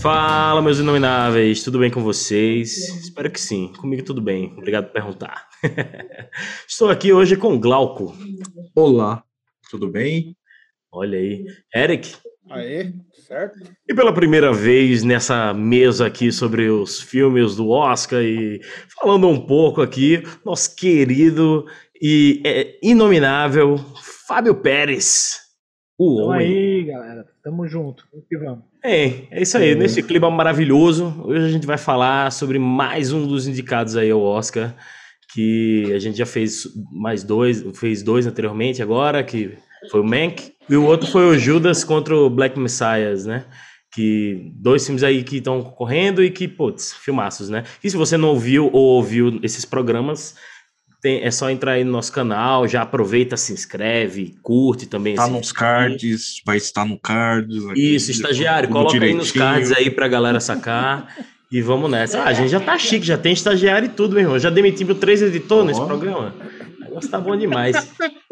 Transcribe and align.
Fala, 0.00 0.62
meus 0.62 0.78
inomináveis, 0.78 1.64
tudo 1.64 1.80
bem 1.80 1.90
com 1.90 2.00
vocês? 2.00 2.78
Espero 3.00 3.28
que 3.32 3.40
sim, 3.40 3.72
comigo 3.72 4.04
tudo 4.04 4.22
bem, 4.22 4.54
obrigado 4.56 4.86
por 4.86 4.92
perguntar. 4.92 5.48
Estou 6.68 6.88
aqui 6.88 7.12
hoje 7.12 7.36
com 7.36 7.58
Glauco. 7.58 8.14
Olá, 8.76 9.24
tudo 9.68 9.90
bem? 9.90 10.36
Olha 10.92 11.18
aí. 11.18 11.44
Eric. 11.74 12.14
Aê, 12.48 12.92
certo? 13.26 13.58
E 13.88 13.92
pela 13.92 14.14
primeira 14.14 14.52
vez 14.52 15.02
nessa 15.02 15.52
mesa 15.52 16.06
aqui 16.06 16.30
sobre 16.30 16.70
os 16.70 17.00
filmes 17.00 17.56
do 17.56 17.70
Oscar 17.70 18.22
e 18.22 18.60
falando 19.00 19.26
um 19.26 19.44
pouco 19.44 19.82
aqui, 19.82 20.22
nosso 20.44 20.76
querido 20.76 21.66
e 22.00 22.40
é, 22.46 22.78
inominável 22.80 23.76
Fábio 24.28 24.54
Pérez. 24.54 25.40
O 25.98 26.18
Tamo 26.18 26.28
homem. 26.28 26.46
aí, 26.46 26.84
galera. 26.84 27.26
Tamo 27.42 27.66
junto. 27.66 28.06
Vamos 28.12 28.28
que 28.28 28.38
vamos. 28.38 28.67
É, 28.84 29.26
é 29.30 29.42
isso 29.42 29.56
aí. 29.58 29.70
É. 29.70 29.74
Nesse 29.74 30.02
clima 30.02 30.30
maravilhoso, 30.30 31.22
hoje 31.24 31.44
a 31.44 31.48
gente 31.48 31.66
vai 31.66 31.78
falar 31.78 32.30
sobre 32.30 32.58
mais 32.58 33.12
um 33.12 33.26
dos 33.26 33.46
indicados 33.48 33.96
aí 33.96 34.10
ao 34.10 34.22
Oscar, 34.22 34.74
que 35.32 35.92
a 35.94 35.98
gente 35.98 36.16
já 36.16 36.26
fez 36.26 36.66
mais 36.92 37.22
dois, 37.24 37.64
fez 37.74 38.02
dois 38.02 38.26
anteriormente 38.26 38.82
agora, 38.82 39.22
que 39.22 39.56
foi 39.90 40.00
o 40.00 40.04
Mank, 40.04 40.52
e 40.68 40.76
o 40.76 40.84
outro 40.84 41.10
foi 41.10 41.26
o 41.26 41.38
Judas 41.38 41.84
contra 41.84 42.14
o 42.14 42.30
Black 42.30 42.58
Messiahs, 42.58 43.26
né? 43.26 43.44
Que 43.92 44.52
dois 44.54 44.84
filmes 44.84 45.02
aí 45.02 45.22
que 45.22 45.38
estão 45.38 45.62
concorrendo 45.62 46.22
e 46.22 46.30
que, 46.30 46.46
putz, 46.46 46.92
filmaços, 46.92 47.48
né? 47.48 47.64
E 47.82 47.90
se 47.90 47.96
você 47.96 48.16
não 48.16 48.28
ouviu 48.28 48.70
ou 48.72 48.96
ouviu 48.96 49.40
esses 49.42 49.64
programas, 49.64 50.36
tem, 51.00 51.22
é 51.22 51.30
só 51.30 51.48
entrar 51.48 51.72
aí 51.72 51.84
no 51.84 51.92
nosso 51.92 52.12
canal, 52.12 52.66
já 52.66 52.82
aproveita, 52.82 53.36
se 53.36 53.52
inscreve, 53.52 54.34
curte 54.42 54.86
também. 54.86 55.14
Tá 55.14 55.28
nos 55.28 55.52
cards, 55.52 56.42
vai 56.44 56.56
estar 56.56 56.84
no 56.84 56.98
cards. 56.98 57.64
Aqui, 57.66 57.94
Isso, 57.94 58.10
estagiário, 58.10 58.68
coloca 58.68 58.92
direitinho. 58.92 59.20
aí 59.20 59.26
nos 59.26 59.32
cards 59.32 59.72
aí 59.72 59.90
pra 59.90 60.08
galera 60.08 60.40
sacar. 60.40 61.14
e 61.50 61.62
vamos 61.62 61.90
nessa. 61.90 62.20
Ah, 62.20 62.28
a 62.28 62.32
gente 62.32 62.50
já 62.50 62.60
tá 62.60 62.76
chique, 62.76 63.06
já 63.06 63.16
tem 63.16 63.32
estagiário 63.32 63.86
e 63.86 63.88
tudo, 63.90 64.14
meu 64.14 64.22
irmão. 64.22 64.38
Já 64.38 64.50
demitimos 64.50 64.98
três 64.98 65.22
editores 65.22 65.62
oh. 65.62 65.66
nesse 65.66 65.80
programa. 65.80 66.34
O 66.78 66.84
negócio 66.84 67.10
tá 67.10 67.20
bom 67.20 67.36
demais. 67.36 67.76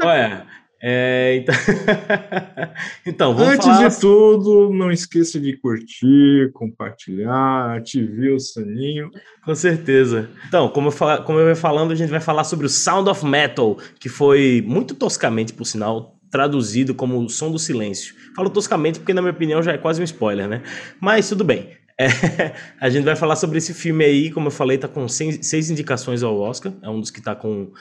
Olha, 0.03 0.45
é, 0.83 1.37
então... 1.37 1.55
então, 3.07 3.35
vamos 3.35 3.55
Antes 3.55 3.67
falar... 3.67 3.89
de 3.89 4.01
tudo, 4.01 4.71
não 4.73 4.91
esqueça 4.91 5.41
de 5.41 5.57
curtir, 5.57 6.51
compartilhar, 6.53 7.77
ativar 7.77 8.35
o 8.35 8.41
sininho. 8.41 9.11
Com 9.45 9.55
certeza. 9.55 10.29
Então, 10.47 10.69
como 10.69 10.89
eu, 10.89 10.93
fal... 10.93 11.23
como 11.25 11.39
eu 11.39 11.49
ia 11.49 11.57
falando, 11.57 11.93
a 11.93 11.95
gente 11.95 12.11
vai 12.11 12.21
falar 12.21 12.45
sobre 12.45 12.67
o 12.67 12.69
Sound 12.69 13.09
of 13.09 13.25
Metal, 13.25 13.77
que 13.99 14.09
foi 14.09 14.63
muito 14.67 14.95
toscamente, 14.95 15.53
por 15.53 15.65
sinal, 15.65 16.17
traduzido 16.31 16.95
como 16.95 17.19
o 17.19 17.29
som 17.29 17.51
do 17.51 17.59
silêncio. 17.59 18.15
Falo 18.35 18.51
toscamente 18.51 18.99
porque, 18.99 19.15
na 19.15 19.23
minha 19.23 19.33
opinião, 19.33 19.63
já 19.63 19.73
é 19.73 19.79
quase 19.79 20.01
um 20.01 20.05
spoiler, 20.05 20.47
né? 20.47 20.63
Mas 21.01 21.29
tudo 21.29 21.45
bem. 21.45 21.69
É, 21.99 22.53
a 22.79 22.91
gente 22.91 23.05
vai 23.05 23.17
falar 23.17 23.37
sobre 23.37 23.57
esse 23.57 23.73
filme 23.73 24.05
aí, 24.05 24.31
como 24.31 24.49
eu 24.49 24.51
falei, 24.51 24.77
tá 24.77 24.87
com 24.87 25.09
seis, 25.09 25.47
seis 25.47 25.71
indicações 25.71 26.23
ao 26.23 26.39
Oscar. 26.39 26.71
É 26.83 26.91
um 26.91 27.01
dos 27.01 27.11
que 27.11 27.23
tá 27.23 27.35
com 27.35 27.73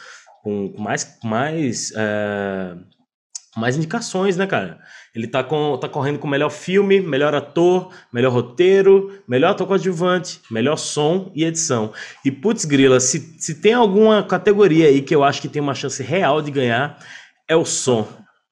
com 0.45 0.71
mais, 0.77 1.17
mais, 1.23 1.91
é, 1.97 2.75
mais 3.57 3.75
indicações, 3.75 4.37
né, 4.37 4.45
cara? 4.45 4.79
Ele 5.15 5.25
tá, 5.25 5.43
com, 5.43 5.75
tá 5.75 5.89
correndo 5.89 6.19
com 6.19 6.27
melhor 6.27 6.51
filme, 6.51 7.01
melhor 7.01 7.33
ator, 7.33 7.91
melhor 8.13 8.31
roteiro, 8.31 9.23
melhor 9.27 9.51
ator 9.51 9.65
coadjuvante, 9.65 10.39
melhor 10.51 10.75
som 10.75 11.31
e 11.33 11.43
edição. 11.43 11.91
E 12.23 12.29
putz, 12.29 12.63
grila, 12.63 12.99
se, 12.99 13.35
se 13.39 13.59
tem 13.59 13.73
alguma 13.73 14.21
categoria 14.21 14.87
aí 14.87 15.01
que 15.01 15.15
eu 15.15 15.23
acho 15.23 15.41
que 15.41 15.49
tem 15.49 15.63
uma 15.63 15.73
chance 15.73 16.03
real 16.03 16.43
de 16.43 16.51
ganhar, 16.51 16.99
é 17.47 17.55
o 17.55 17.65
som, 17.65 18.07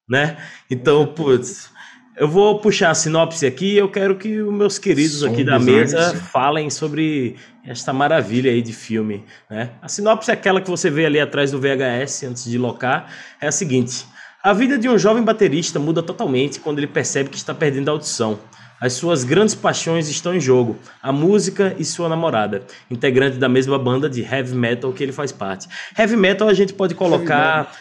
né? 0.09 0.37
Então, 0.71 1.05
putz, 1.05 1.69
eu 2.15 2.27
vou 2.27 2.59
puxar 2.59 2.91
a 2.91 2.95
sinopse 2.95 3.45
aqui 3.45 3.73
e 3.73 3.77
eu 3.77 3.89
quero 3.89 4.15
que 4.15 4.41
os 4.41 4.53
meus 4.53 4.77
queridos 4.77 5.19
Som 5.19 5.31
aqui 5.31 5.43
da 5.43 5.57
mesa 5.57 6.13
falem 6.15 6.69
sobre 6.69 7.35
esta 7.65 7.91
maravilha 7.91 8.51
aí 8.51 8.61
de 8.61 8.71
filme. 8.71 9.23
Né? 9.49 9.71
A 9.81 9.87
sinopse 9.87 10.29
é 10.29 10.33
aquela 10.33 10.61
que 10.61 10.69
você 10.69 10.89
vê 10.89 11.05
ali 11.05 11.19
atrás 11.19 11.51
do 11.51 11.59
VHS 11.59 12.23
antes 12.23 12.43
de 12.45 12.57
locar. 12.57 13.11
É 13.41 13.47
a 13.47 13.51
seguinte: 13.51 14.05
A 14.43 14.53
vida 14.53 14.77
de 14.77 14.87
um 14.87 14.97
jovem 14.97 15.23
baterista 15.23 15.79
muda 15.79 16.03
totalmente 16.03 16.59
quando 16.59 16.77
ele 16.77 16.87
percebe 16.87 17.29
que 17.29 17.37
está 17.37 17.53
perdendo 17.53 17.89
a 17.89 17.91
audição. 17.93 18.39
As 18.79 18.93
suas 18.93 19.23
grandes 19.23 19.55
paixões 19.55 20.07
estão 20.07 20.35
em 20.35 20.39
jogo: 20.39 20.77
a 21.01 21.11
música 21.11 21.75
e 21.79 21.85
sua 21.85 22.07
namorada, 22.07 22.63
integrante 22.91 23.37
da 23.37 23.49
mesma 23.49 23.79
banda 23.79 24.07
de 24.07 24.21
heavy 24.21 24.53
metal 24.53 24.93
que 24.93 25.01
ele 25.01 25.13
faz 25.13 25.31
parte. 25.31 25.67
Heavy 25.97 26.15
metal 26.15 26.47
a 26.47 26.53
gente 26.53 26.73
pode 26.73 26.93
colocar 26.93 27.71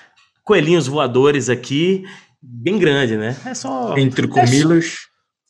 coelhinhos 0.42 0.86
voadores 0.86 1.50
aqui 1.50 2.04
bem 2.42 2.78
grande, 2.78 3.16
né? 3.16 3.36
É 3.46 3.54
só. 3.54 3.96
Entre 3.96 4.26
comilas. 4.26 4.96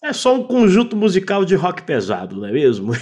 É, 0.04 0.08
é 0.08 0.12
só 0.12 0.34
um 0.34 0.42
conjunto 0.42 0.96
musical 0.96 1.44
de 1.44 1.54
rock 1.54 1.82
pesado, 1.82 2.36
não 2.36 2.46
é 2.46 2.52
mesmo? 2.52 2.92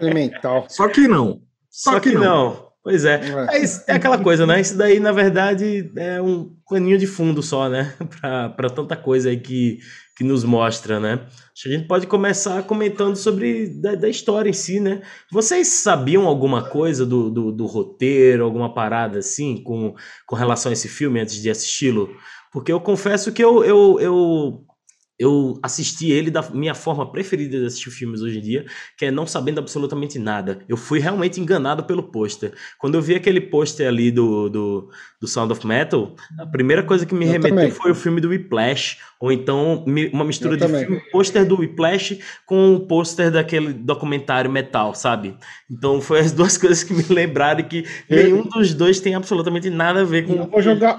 Elemental. 0.00 0.66
Só 0.70 0.88
que 0.88 1.08
não. 1.08 1.40
Só, 1.70 1.92
só 1.92 2.00
que, 2.00 2.10
que, 2.10 2.14
não. 2.14 2.22
não. 2.22 2.64
Pois 2.84 3.06
é. 3.06 3.18
É, 3.50 3.92
é 3.92 3.94
aquela 3.94 4.18
coisa, 4.18 4.46
né? 4.46 4.60
Isso 4.60 4.76
daí, 4.76 5.00
na 5.00 5.10
verdade, 5.10 5.90
é 5.96 6.20
um 6.20 6.54
paninho 6.68 6.98
de 6.98 7.06
fundo 7.06 7.42
só, 7.42 7.68
né? 7.68 7.94
para 8.54 8.68
tanta 8.68 8.94
coisa 8.94 9.30
aí 9.30 9.38
que, 9.38 9.78
que 10.14 10.22
nos 10.22 10.44
mostra, 10.44 11.00
né? 11.00 11.20
Acho 11.54 11.62
que 11.62 11.68
a 11.70 11.72
gente 11.78 11.88
pode 11.88 12.06
começar 12.06 12.62
comentando 12.64 13.16
sobre 13.16 13.68
da, 13.80 13.94
da 13.94 14.08
história 14.08 14.50
em 14.50 14.52
si, 14.52 14.80
né? 14.80 15.00
Vocês 15.32 15.68
sabiam 15.68 16.26
alguma 16.26 16.68
coisa 16.68 17.06
do, 17.06 17.30
do, 17.30 17.50
do, 17.50 17.64
roteiro, 17.64 18.44
alguma 18.44 18.74
parada 18.74 19.18
assim, 19.18 19.62
com, 19.64 19.94
com 20.26 20.36
relação 20.36 20.68
a 20.68 20.74
esse 20.74 20.86
filme 20.86 21.20
antes 21.20 21.40
de 21.40 21.48
assisti-lo? 21.48 22.14
Porque 22.54 22.70
eu 22.70 22.80
confesso 22.80 23.32
que 23.32 23.42
eu, 23.42 23.64
eu, 23.64 23.98
eu 24.00 24.64
eu 25.18 25.58
assisti 25.62 26.10
ele 26.10 26.30
da 26.30 26.42
minha 26.50 26.74
forma 26.74 27.10
preferida 27.10 27.58
de 27.58 27.66
assistir 27.66 27.90
filmes 27.90 28.20
hoje 28.20 28.38
em 28.38 28.40
dia, 28.40 28.66
que 28.98 29.04
é 29.06 29.10
não 29.10 29.26
sabendo 29.26 29.60
absolutamente 29.60 30.18
nada. 30.18 30.60
Eu 30.68 30.76
fui 30.76 30.98
realmente 30.98 31.40
enganado 31.40 31.84
pelo 31.84 32.02
pôster. 32.02 32.52
Quando 32.78 32.96
eu 32.96 33.02
vi 33.02 33.14
aquele 33.14 33.40
pôster 33.40 33.86
ali 33.86 34.10
do, 34.10 34.48
do, 34.48 34.90
do, 35.20 35.28
Sound 35.28 35.52
of 35.52 35.64
Metal, 35.64 36.14
a 36.38 36.46
primeira 36.46 36.82
coisa 36.82 37.06
que 37.06 37.14
me 37.14 37.26
eu 37.26 37.32
remeteu 37.32 37.56
também. 37.56 37.70
foi 37.70 37.92
o 37.92 37.94
filme 37.94 38.20
do 38.20 38.28
Whiplash, 38.28 38.98
ou 39.20 39.30
então 39.30 39.84
uma 40.12 40.24
mistura 40.24 40.54
eu 40.54 40.66
de 40.66 40.78
filme, 40.84 41.00
pôster 41.12 41.46
do 41.46 41.60
Whiplash 41.60 42.18
com 42.44 42.74
o 42.74 42.80
pôster 42.80 43.30
daquele 43.30 43.72
documentário 43.72 44.50
metal, 44.50 44.94
sabe? 44.94 45.36
Então 45.70 46.00
foi 46.00 46.20
as 46.20 46.32
duas 46.32 46.58
coisas 46.58 46.82
que 46.82 46.92
me 46.92 47.04
lembraram 47.04 47.62
que 47.62 47.84
nenhum 48.10 48.42
dos 48.42 48.74
dois 48.74 48.98
tem 48.98 49.14
absolutamente 49.14 49.70
nada 49.70 50.00
a 50.00 50.04
ver 50.04 50.26
com... 50.26 50.34
Eu 50.34 50.50
vou 50.50 50.60
jogar, 50.60 50.98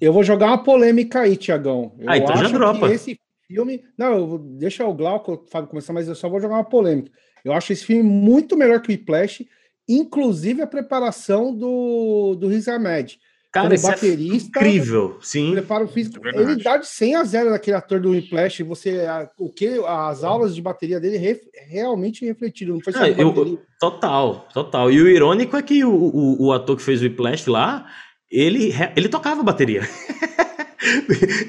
eu 0.00 0.12
vou 0.12 0.22
jogar 0.22 0.46
uma 0.46 0.62
polêmica 0.62 1.20
aí, 1.22 1.36
Tiagão. 1.36 1.92
Ah, 2.06 2.16
então 2.16 2.36
já 2.36 2.48
dropa. 2.48 2.92
esse 2.92 3.18
filme. 3.46 3.82
Não, 3.96 4.38
deixa 4.58 4.86
o 4.86 4.94
Glauco, 4.94 5.32
o 5.32 5.50
Fábio 5.50 5.70
começar, 5.70 5.92
mas 5.92 6.08
eu 6.08 6.14
só 6.14 6.28
vou 6.28 6.40
jogar 6.40 6.56
uma 6.56 6.64
polêmica. 6.64 7.10
Eu 7.44 7.52
acho 7.52 7.72
esse 7.72 7.84
filme 7.84 8.02
muito 8.02 8.56
melhor 8.56 8.80
que 8.80 8.88
o 8.88 8.92
Whiplash, 8.92 9.46
inclusive 9.88 10.62
a 10.62 10.66
preparação 10.66 11.54
do, 11.54 12.34
do 12.34 12.48
Riz 12.48 12.66
Ahmed. 12.66 13.18
Cara, 13.52 13.68
Como 13.68 13.78
é 13.78 13.90
baterista, 13.90 14.58
é 14.58 14.62
incrível, 14.62 15.16
sim. 15.22 15.52
Preparo 15.52 15.88
físico. 15.88 16.26
É 16.26 16.30
ele 16.30 16.62
dá 16.62 16.76
de 16.76 16.86
100 16.86 17.14
a 17.14 17.24
0 17.24 17.50
naquele 17.50 17.76
ator 17.76 18.00
do 18.00 18.10
Whiplash. 18.10 18.62
Você, 18.64 19.00
a, 19.00 19.30
o 19.38 19.50
que 19.50 19.80
as 19.86 20.22
aulas 20.24 20.54
de 20.54 20.60
bateria 20.60 21.00
dele 21.00 21.16
ref, 21.16 21.40
realmente 21.68 22.26
refletiram. 22.26 22.74
Não 22.74 22.82
foi 22.82 22.92
só 22.92 23.04
ah, 23.04 23.08
eu, 23.08 23.58
total, 23.80 24.46
total. 24.52 24.90
E 24.90 25.00
o 25.00 25.08
irônico 25.08 25.56
é 25.56 25.62
que 25.62 25.82
o, 25.84 25.90
o, 25.90 26.46
o 26.46 26.52
ator 26.52 26.76
que 26.76 26.82
fez 26.82 27.00
o 27.00 27.04
Whiplash 27.04 27.48
lá, 27.48 27.86
ele, 28.30 28.74
ele 28.94 29.08
tocava 29.08 29.42
bateria. 29.42 29.82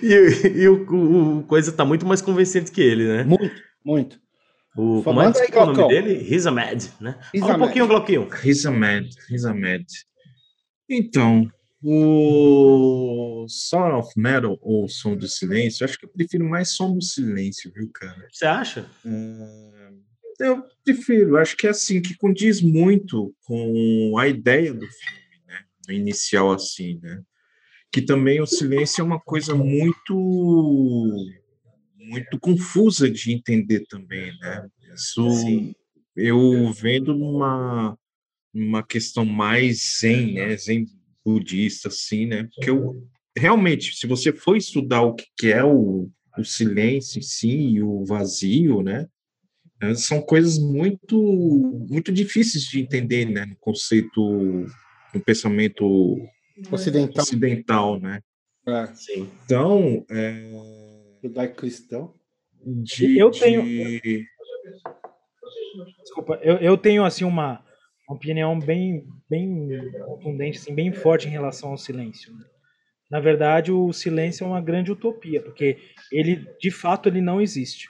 e, 0.03 0.61
e 0.61 0.67
o, 0.67 1.39
o, 1.39 1.43
coisa 1.43 1.71
tá 1.71 1.83
muito 1.83 2.05
mais 2.05 2.21
convincente 2.21 2.71
que 2.71 2.81
ele, 2.81 3.05
né? 3.07 3.23
Muito, 3.23 3.61
muito. 3.83 4.19
O, 4.75 5.01
como 5.03 5.21
é, 5.21 5.31
que 5.31 5.57
é 5.57 5.61
o 5.61 5.73
nome 5.73 5.87
dele? 5.87 6.13
Riz 6.15 6.45
Ahmed, 6.45 6.91
né? 7.01 7.19
Riz 7.33 7.41
Fala 7.41 7.55
um 7.55 7.59
pouquinho, 7.59 7.87
Glauquinho. 7.87 8.27
Riz 8.29 8.65
Ahmed, 8.65 9.09
Riz 9.27 9.43
Ahmed. 9.43 9.85
Então, 10.89 11.51
o 11.83 13.45
Sound 13.49 13.95
of 13.95 14.09
Metal 14.15 14.57
ou 14.61 14.87
Som 14.87 15.15
do 15.15 15.27
Silêncio, 15.27 15.83
acho 15.83 15.97
que 15.97 16.05
eu 16.05 16.09
prefiro 16.09 16.45
mais 16.47 16.71
Som 16.71 16.93
do 16.93 17.03
Silêncio, 17.03 17.71
viu, 17.73 17.89
cara? 17.93 18.27
Você 18.31 18.45
acha? 18.45 18.89
É, 19.05 20.47
eu 20.47 20.63
prefiro, 20.83 21.37
acho 21.37 21.57
que 21.57 21.67
é 21.67 21.71
assim, 21.71 22.01
que 22.01 22.15
condiz 22.15 22.61
muito 22.61 23.33
com 23.45 24.15
a 24.19 24.27
ideia 24.27 24.73
do 24.73 24.85
filme, 24.85 25.41
né? 25.47 25.59
No 25.87 25.93
inicial, 25.93 26.51
assim, 26.51 26.99
né? 27.01 27.21
Que 27.91 28.01
também 28.01 28.41
o 28.41 28.45
silêncio 28.45 29.01
é 29.01 29.03
uma 29.03 29.19
coisa 29.19 29.55
muito 29.55 31.13
muito 31.95 32.39
confusa 32.39 33.09
de 33.09 33.33
entender 33.33 33.85
também, 33.87 34.31
né? 34.39 34.67
Isso 34.93 35.29
Sim. 35.31 35.75
eu 36.15 36.71
vendo 36.71 37.15
uma 37.15 37.97
uma 38.53 38.81
questão 38.81 39.23
mais 39.25 39.99
zen, 39.99 40.33
né? 40.33 40.57
Zen 40.57 40.85
budista, 41.23 41.89
assim, 41.89 42.25
né? 42.25 42.49
Porque 42.55 42.69
eu 42.69 43.07
realmente, 43.37 43.95
se 43.95 44.07
você 44.07 44.33
for 44.33 44.57
estudar 44.57 45.03
o 45.03 45.15
que 45.15 45.51
é 45.51 45.63
o, 45.63 46.09
o 46.37 46.43
silêncio 46.43 47.19
em 47.19 47.21
si 47.21 47.49
e 47.49 47.83
o 47.83 48.03
vazio, 48.05 48.81
né? 48.81 49.07
Eh, 49.81 49.93
são 49.95 50.21
coisas 50.21 50.57
muito 50.57 51.17
muito 51.89 52.11
difíceis 52.11 52.63
de 52.63 52.79
entender, 52.79 53.25
né? 53.25 53.45
No 53.45 53.55
conceito, 53.57 54.65
no 55.13 55.21
pensamento 55.23 56.17
ocidental, 56.71 57.23
ocidental 57.23 57.99
né? 57.99 58.21
É. 58.67 58.87
Sim. 58.93 59.29
Então, 59.45 60.05
é... 60.09 60.51
judaico 61.23 61.55
cristão. 61.55 62.13
De, 62.65 63.17
eu 63.17 63.31
tenho. 63.31 63.63
De... 63.63 64.25
Desculpa, 66.01 66.39
eu, 66.41 66.57
eu 66.57 66.77
tenho 66.77 67.05
assim 67.05 67.23
uma, 67.23 67.63
uma 68.07 68.15
opinião 68.15 68.59
bem, 68.59 69.05
bem 69.29 69.69
contundente, 70.05 70.57
assim, 70.57 70.73
bem 70.73 70.91
forte 70.91 71.27
em 71.27 71.31
relação 71.31 71.69
ao 71.69 71.77
silêncio. 71.77 72.33
Né? 72.33 72.45
Na 73.09 73.19
verdade, 73.19 73.71
o 73.71 73.93
silêncio 73.93 74.43
é 74.43 74.47
uma 74.47 74.61
grande 74.61 74.91
utopia, 74.91 75.41
porque 75.41 75.77
ele, 76.11 76.45
de 76.59 76.71
fato, 76.71 77.07
ele 77.07 77.21
não 77.21 77.39
existe. 77.39 77.89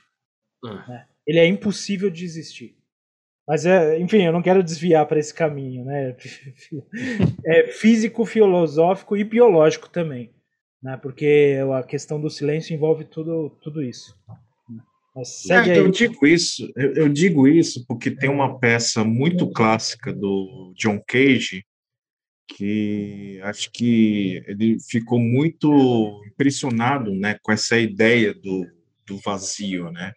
Ah. 0.63 0.86
Né? 0.88 1.08
Ele 1.25 1.40
é 1.40 1.46
impossível 1.46 2.10
de 2.10 2.24
existir. 2.24 2.76
Mas, 3.48 3.66
é, 3.66 3.98
enfim, 3.98 4.24
eu 4.24 4.34
não 4.34 4.42
quero 4.42 4.62
desviar 4.62 5.06
para 5.06 5.20
esse 5.20 5.34
caminho, 5.34 5.86
né? 5.86 6.16
É 7.46 7.68
físico, 7.68 8.26
filosófico 8.26 9.16
e 9.16 9.24
biológico 9.24 9.90
também, 9.90 10.32
né? 10.84 10.98
Porque 10.98 11.58
a 11.74 11.84
questão 11.84 12.20
do 12.20 12.30
silêncio 12.30 12.76
envolve 12.76 13.06
tudo, 13.06 13.58
tudo 13.62 13.82
isso. 13.82 14.14
É, 15.50 15.80
eu 15.80 15.90
digo 15.90 16.28
isso, 16.28 16.72
eu, 16.76 17.10
digo 17.10 17.48
isso 17.48 17.84
porque 17.88 18.12
tem 18.12 18.30
uma 18.30 18.60
peça 18.60 19.04
muito 19.04 19.50
clássica 19.50 20.14
do 20.14 20.74
John 20.78 21.02
Cage 21.08 21.66
que 22.56 23.40
acho 23.44 23.72
que 23.72 24.44
ele 24.48 24.78
ficou 24.80 25.20
muito 25.20 26.22
impressionado, 26.28 27.14
né, 27.16 27.38
com 27.42 27.52
essa 27.52 27.78
ideia 27.78 28.34
do, 28.34 28.66
do 29.06 29.18
vazio, 29.18 29.92
né? 29.92 30.14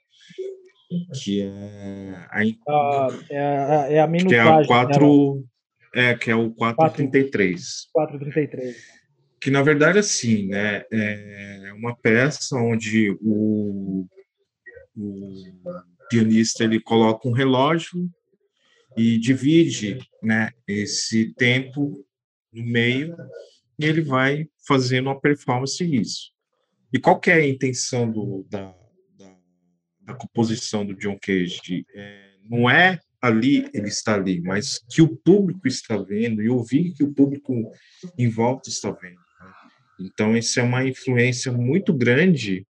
Que 1.22 1.42
é 1.42 2.14
a, 2.28 2.40
ah, 2.68 3.08
é, 3.30 3.38
a, 3.38 3.86
é 3.90 4.00
a 4.00 4.06
minutagem. 4.06 4.28
Que 4.28 4.34
é 4.34 4.44
o 4.44 4.66
4, 4.66 5.48
é, 5.94 6.14
que 6.14 6.30
é 6.30 6.34
o 6.34 6.50
433. 6.50 7.88
433. 7.92 8.76
Que 9.40 9.50
na 9.50 9.62
verdade 9.62 9.98
assim, 9.98 10.48
né, 10.48 10.84
é 10.92 11.72
uma 11.74 11.96
peça 11.96 12.56
onde 12.56 13.16
o 13.22 14.06
o 14.96 15.32
pianista 16.10 16.64
ele 16.64 16.80
coloca 16.80 17.28
um 17.28 17.32
relógio 17.32 18.10
e 18.96 19.18
divide 19.18 19.98
né, 20.22 20.50
esse 20.66 21.32
tempo 21.34 22.04
no 22.52 22.64
meio 22.64 23.16
e 23.78 23.84
ele 23.84 24.02
vai 24.02 24.48
fazendo 24.66 25.06
uma 25.06 25.20
performance 25.20 25.82
nisso. 25.86 26.32
E 26.92 26.98
qual 26.98 27.20
é 27.26 27.32
a 27.32 27.48
intenção 27.48 28.10
do, 28.10 28.44
da, 28.50 28.74
da 30.10 30.18
composição 30.18 30.84
do 30.84 30.94
John 30.94 31.18
Cage? 31.20 31.86
É, 31.94 32.30
não 32.48 32.68
é 32.68 32.98
ali 33.20 33.68
ele 33.74 33.88
está 33.88 34.14
ali, 34.14 34.40
mas 34.40 34.80
que 34.88 35.02
o 35.02 35.16
público 35.16 35.68
está 35.68 35.96
vendo 35.96 36.42
e 36.42 36.48
ouvir 36.48 36.92
que 36.92 37.04
o 37.04 37.12
público 37.12 37.70
em 38.16 38.28
volta 38.28 38.70
está 38.70 38.90
vendo. 38.90 39.16
Né? 39.16 39.52
Então, 40.00 40.36
isso 40.36 40.58
é 40.58 40.62
uma 40.62 40.86
influência 40.86 41.52
muito 41.52 41.92
grande 41.92 42.66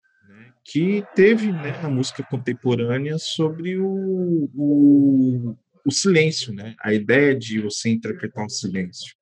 que 0.64 1.02
teve 1.14 1.50
né, 1.50 1.80
na 1.82 1.88
música 1.88 2.22
contemporânea 2.22 3.18
sobre 3.18 3.78
o, 3.78 4.50
o, 4.54 5.56
o, 5.84 5.90
silêncio, 5.90 6.52
né? 6.52 6.74
a 6.80 6.92
ideia 6.92 7.34
de 7.34 7.58
você 7.58 7.88
interpretar 7.88 8.44
o 8.44 8.50
silêncio. 8.50 9.16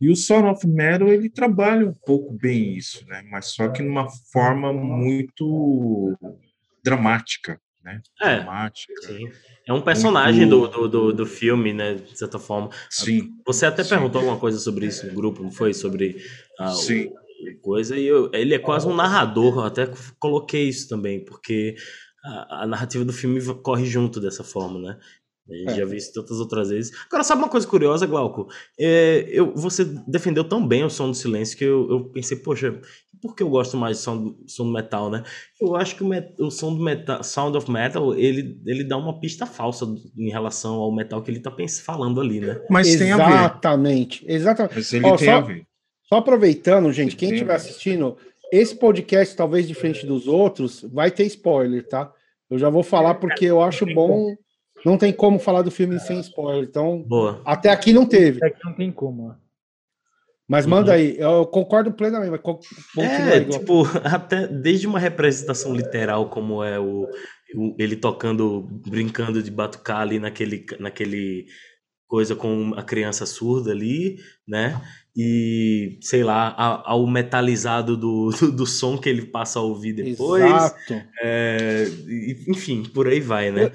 E 0.00 0.10
o 0.10 0.16
Son 0.16 0.50
of 0.50 0.66
Metal 0.66 1.08
ele 1.08 1.30
trabalha 1.30 1.86
um 1.86 1.94
pouco 1.94 2.32
bem 2.32 2.76
isso, 2.76 3.06
né? 3.06 3.22
mas 3.30 3.46
só 3.46 3.68
que 3.68 3.80
numa 3.80 4.10
forma 4.32 4.72
muito 4.72 6.18
dramática. 6.90 7.60
Né? 7.84 8.00
É, 8.20 8.36
dramática. 8.36 8.92
Sim. 9.02 9.30
É 9.66 9.72
um 9.72 9.80
personagem 9.80 10.46
muito... 10.46 10.68
do, 10.68 10.88
do, 10.88 11.12
do, 11.12 11.26
filme, 11.26 11.72
né? 11.72 11.94
De 11.94 12.18
certa 12.18 12.38
forma. 12.38 12.70
Sim. 12.90 13.30
Você 13.46 13.66
até 13.66 13.84
sim. 13.84 13.90
perguntou 13.90 14.20
alguma 14.20 14.38
coisa 14.38 14.58
sobre 14.58 14.86
isso 14.86 15.06
no 15.06 15.14
grupo, 15.14 15.42
não 15.42 15.50
foi? 15.50 15.72
Sobre 15.72 16.16
uh, 16.60 16.68
sim 16.70 17.10
coisa, 17.60 17.96
e 17.96 18.06
eu, 18.06 18.30
ele 18.32 18.54
é 18.54 18.58
quase 18.58 18.86
um 18.86 18.94
narrador, 18.94 19.56
eu 19.58 19.64
até 19.64 19.90
coloquei 20.18 20.68
isso 20.68 20.88
também, 20.88 21.24
porque 21.24 21.74
a, 22.24 22.62
a 22.62 22.66
narrativa 22.66 23.04
do 23.04 23.12
filme 23.12 23.40
corre 23.56 23.84
junto 23.84 24.20
dessa 24.20 24.44
forma, 24.44 24.78
né? 24.78 24.98
A 25.48 25.54
gente 25.54 25.70
é. 25.70 25.74
já 25.74 25.84
viu 25.84 25.96
isso 25.96 26.12
tantas 26.12 26.40
outras 26.40 26.70
vezes. 26.70 26.92
Agora, 27.06 27.22
sabe 27.22 27.42
uma 27.42 27.48
coisa 27.48 27.66
curiosa, 27.66 28.06
Glauco? 28.06 28.48
É, 28.78 29.24
eu, 29.28 29.54
você 29.54 29.84
defendeu 30.06 30.42
tão 30.42 30.66
bem 30.66 30.84
o 30.84 30.90
som 30.90 31.08
do 31.08 31.14
silêncio 31.14 31.56
que 31.56 31.64
eu, 31.64 31.88
eu 31.88 32.04
pensei, 32.10 32.36
poxa, 32.36 32.80
por 33.22 33.34
que 33.34 33.42
eu 33.42 33.48
gosto 33.48 33.76
mais 33.76 33.98
do 33.98 34.02
som 34.02 34.16
do, 34.16 34.38
som 34.46 34.64
do 34.64 34.72
metal, 34.72 35.10
né? 35.10 35.22
Eu 35.60 35.76
acho 35.76 35.96
que 35.96 36.02
o, 36.02 36.06
met, 36.06 36.34
o 36.40 36.50
som 36.50 36.74
do 36.74 36.82
metal, 36.82 37.22
Sound 37.22 37.56
of 37.56 37.70
Metal, 37.70 38.14
ele, 38.14 38.60
ele 38.66 38.84
dá 38.84 38.96
uma 38.96 39.20
pista 39.20 39.46
falsa 39.46 39.86
em 40.16 40.30
relação 40.30 40.74
ao 40.74 40.94
metal 40.94 41.22
que 41.22 41.30
ele 41.30 41.40
tá 41.40 41.50
pensando, 41.50 41.84
falando 41.84 42.20
ali, 42.20 42.40
né? 42.40 42.60
Mas 42.68 42.88
exatamente, 42.88 43.06
tem 43.06 43.12
a 43.12 43.28
ver. 43.28 43.34
Exatamente, 43.34 44.24
exatamente. 44.26 44.74
Mas 44.74 44.92
ele 44.92 45.04
tem 45.04 45.18
só, 45.18 45.32
a 45.32 45.40
ver. 45.40 45.66
Só 46.02 46.14
aproveitando, 46.16 46.92
gente, 46.92 47.16
quem 47.16 47.32
estiver 47.32 47.54
assistindo, 47.54 48.16
esse 48.52 48.74
podcast, 48.74 49.34
talvez 49.36 49.66
diferente 49.66 50.06
dos 50.06 50.26
outros, 50.26 50.84
vai 50.92 51.10
ter 51.10 51.24
spoiler, 51.24 51.86
tá? 51.86 52.12
Eu 52.50 52.58
já 52.58 52.70
vou 52.70 52.82
falar 52.82 53.14
porque 53.14 53.44
eu 53.44 53.60
acho 53.60 53.86
bom. 53.86 54.36
Não 54.84 54.96
tem 54.98 55.12
como 55.12 55.38
falar 55.38 55.62
do 55.62 55.70
filme 55.70 55.98
sem 55.98 56.20
spoiler. 56.20 56.64
Então, 56.64 57.02
Boa. 57.02 57.42
até 57.44 57.70
aqui 57.70 57.92
não 57.92 58.06
teve. 58.06 58.38
Até 58.38 58.48
aqui 58.48 58.64
não 58.64 58.74
tem 58.74 58.92
como. 58.92 59.34
Mas 60.48 60.64
manda 60.64 60.92
uhum. 60.92 60.96
aí, 60.96 61.18
eu 61.18 61.44
concordo 61.46 61.92
plenamente. 61.92 62.40
Mas 62.94 63.06
é, 63.06 63.32
aí, 63.32 63.44
tipo, 63.46 63.82
até 64.04 64.46
desde 64.46 64.86
uma 64.86 64.98
representação 64.98 65.74
literal, 65.74 66.30
como 66.30 66.62
é 66.62 66.78
o, 66.78 67.08
o, 67.56 67.74
ele 67.78 67.96
tocando, 67.96 68.68
brincando 68.86 69.42
de 69.42 69.50
batucar 69.50 70.02
ali 70.02 70.20
naquele, 70.20 70.64
naquele 70.78 71.46
coisa 72.06 72.36
com 72.36 72.72
a 72.76 72.82
criança 72.84 73.26
surda 73.26 73.72
ali, 73.72 74.16
né? 74.46 74.80
e, 75.16 75.98
sei 76.02 76.22
lá, 76.22 76.54
ao 76.84 77.06
metalizado 77.06 77.96
do, 77.96 78.30
do, 78.38 78.52
do, 78.52 78.66
som 78.66 78.98
que 78.98 79.08
ele 79.08 79.22
passa 79.22 79.58
a 79.58 79.62
ouvir 79.62 79.94
depois. 79.94 80.44
Exato. 80.44 81.02
É, 81.22 81.86
enfim, 82.46 82.82
por 82.82 83.08
aí 83.08 83.18
vai, 83.18 83.50
né? 83.50 83.64
Eu, 83.64 83.72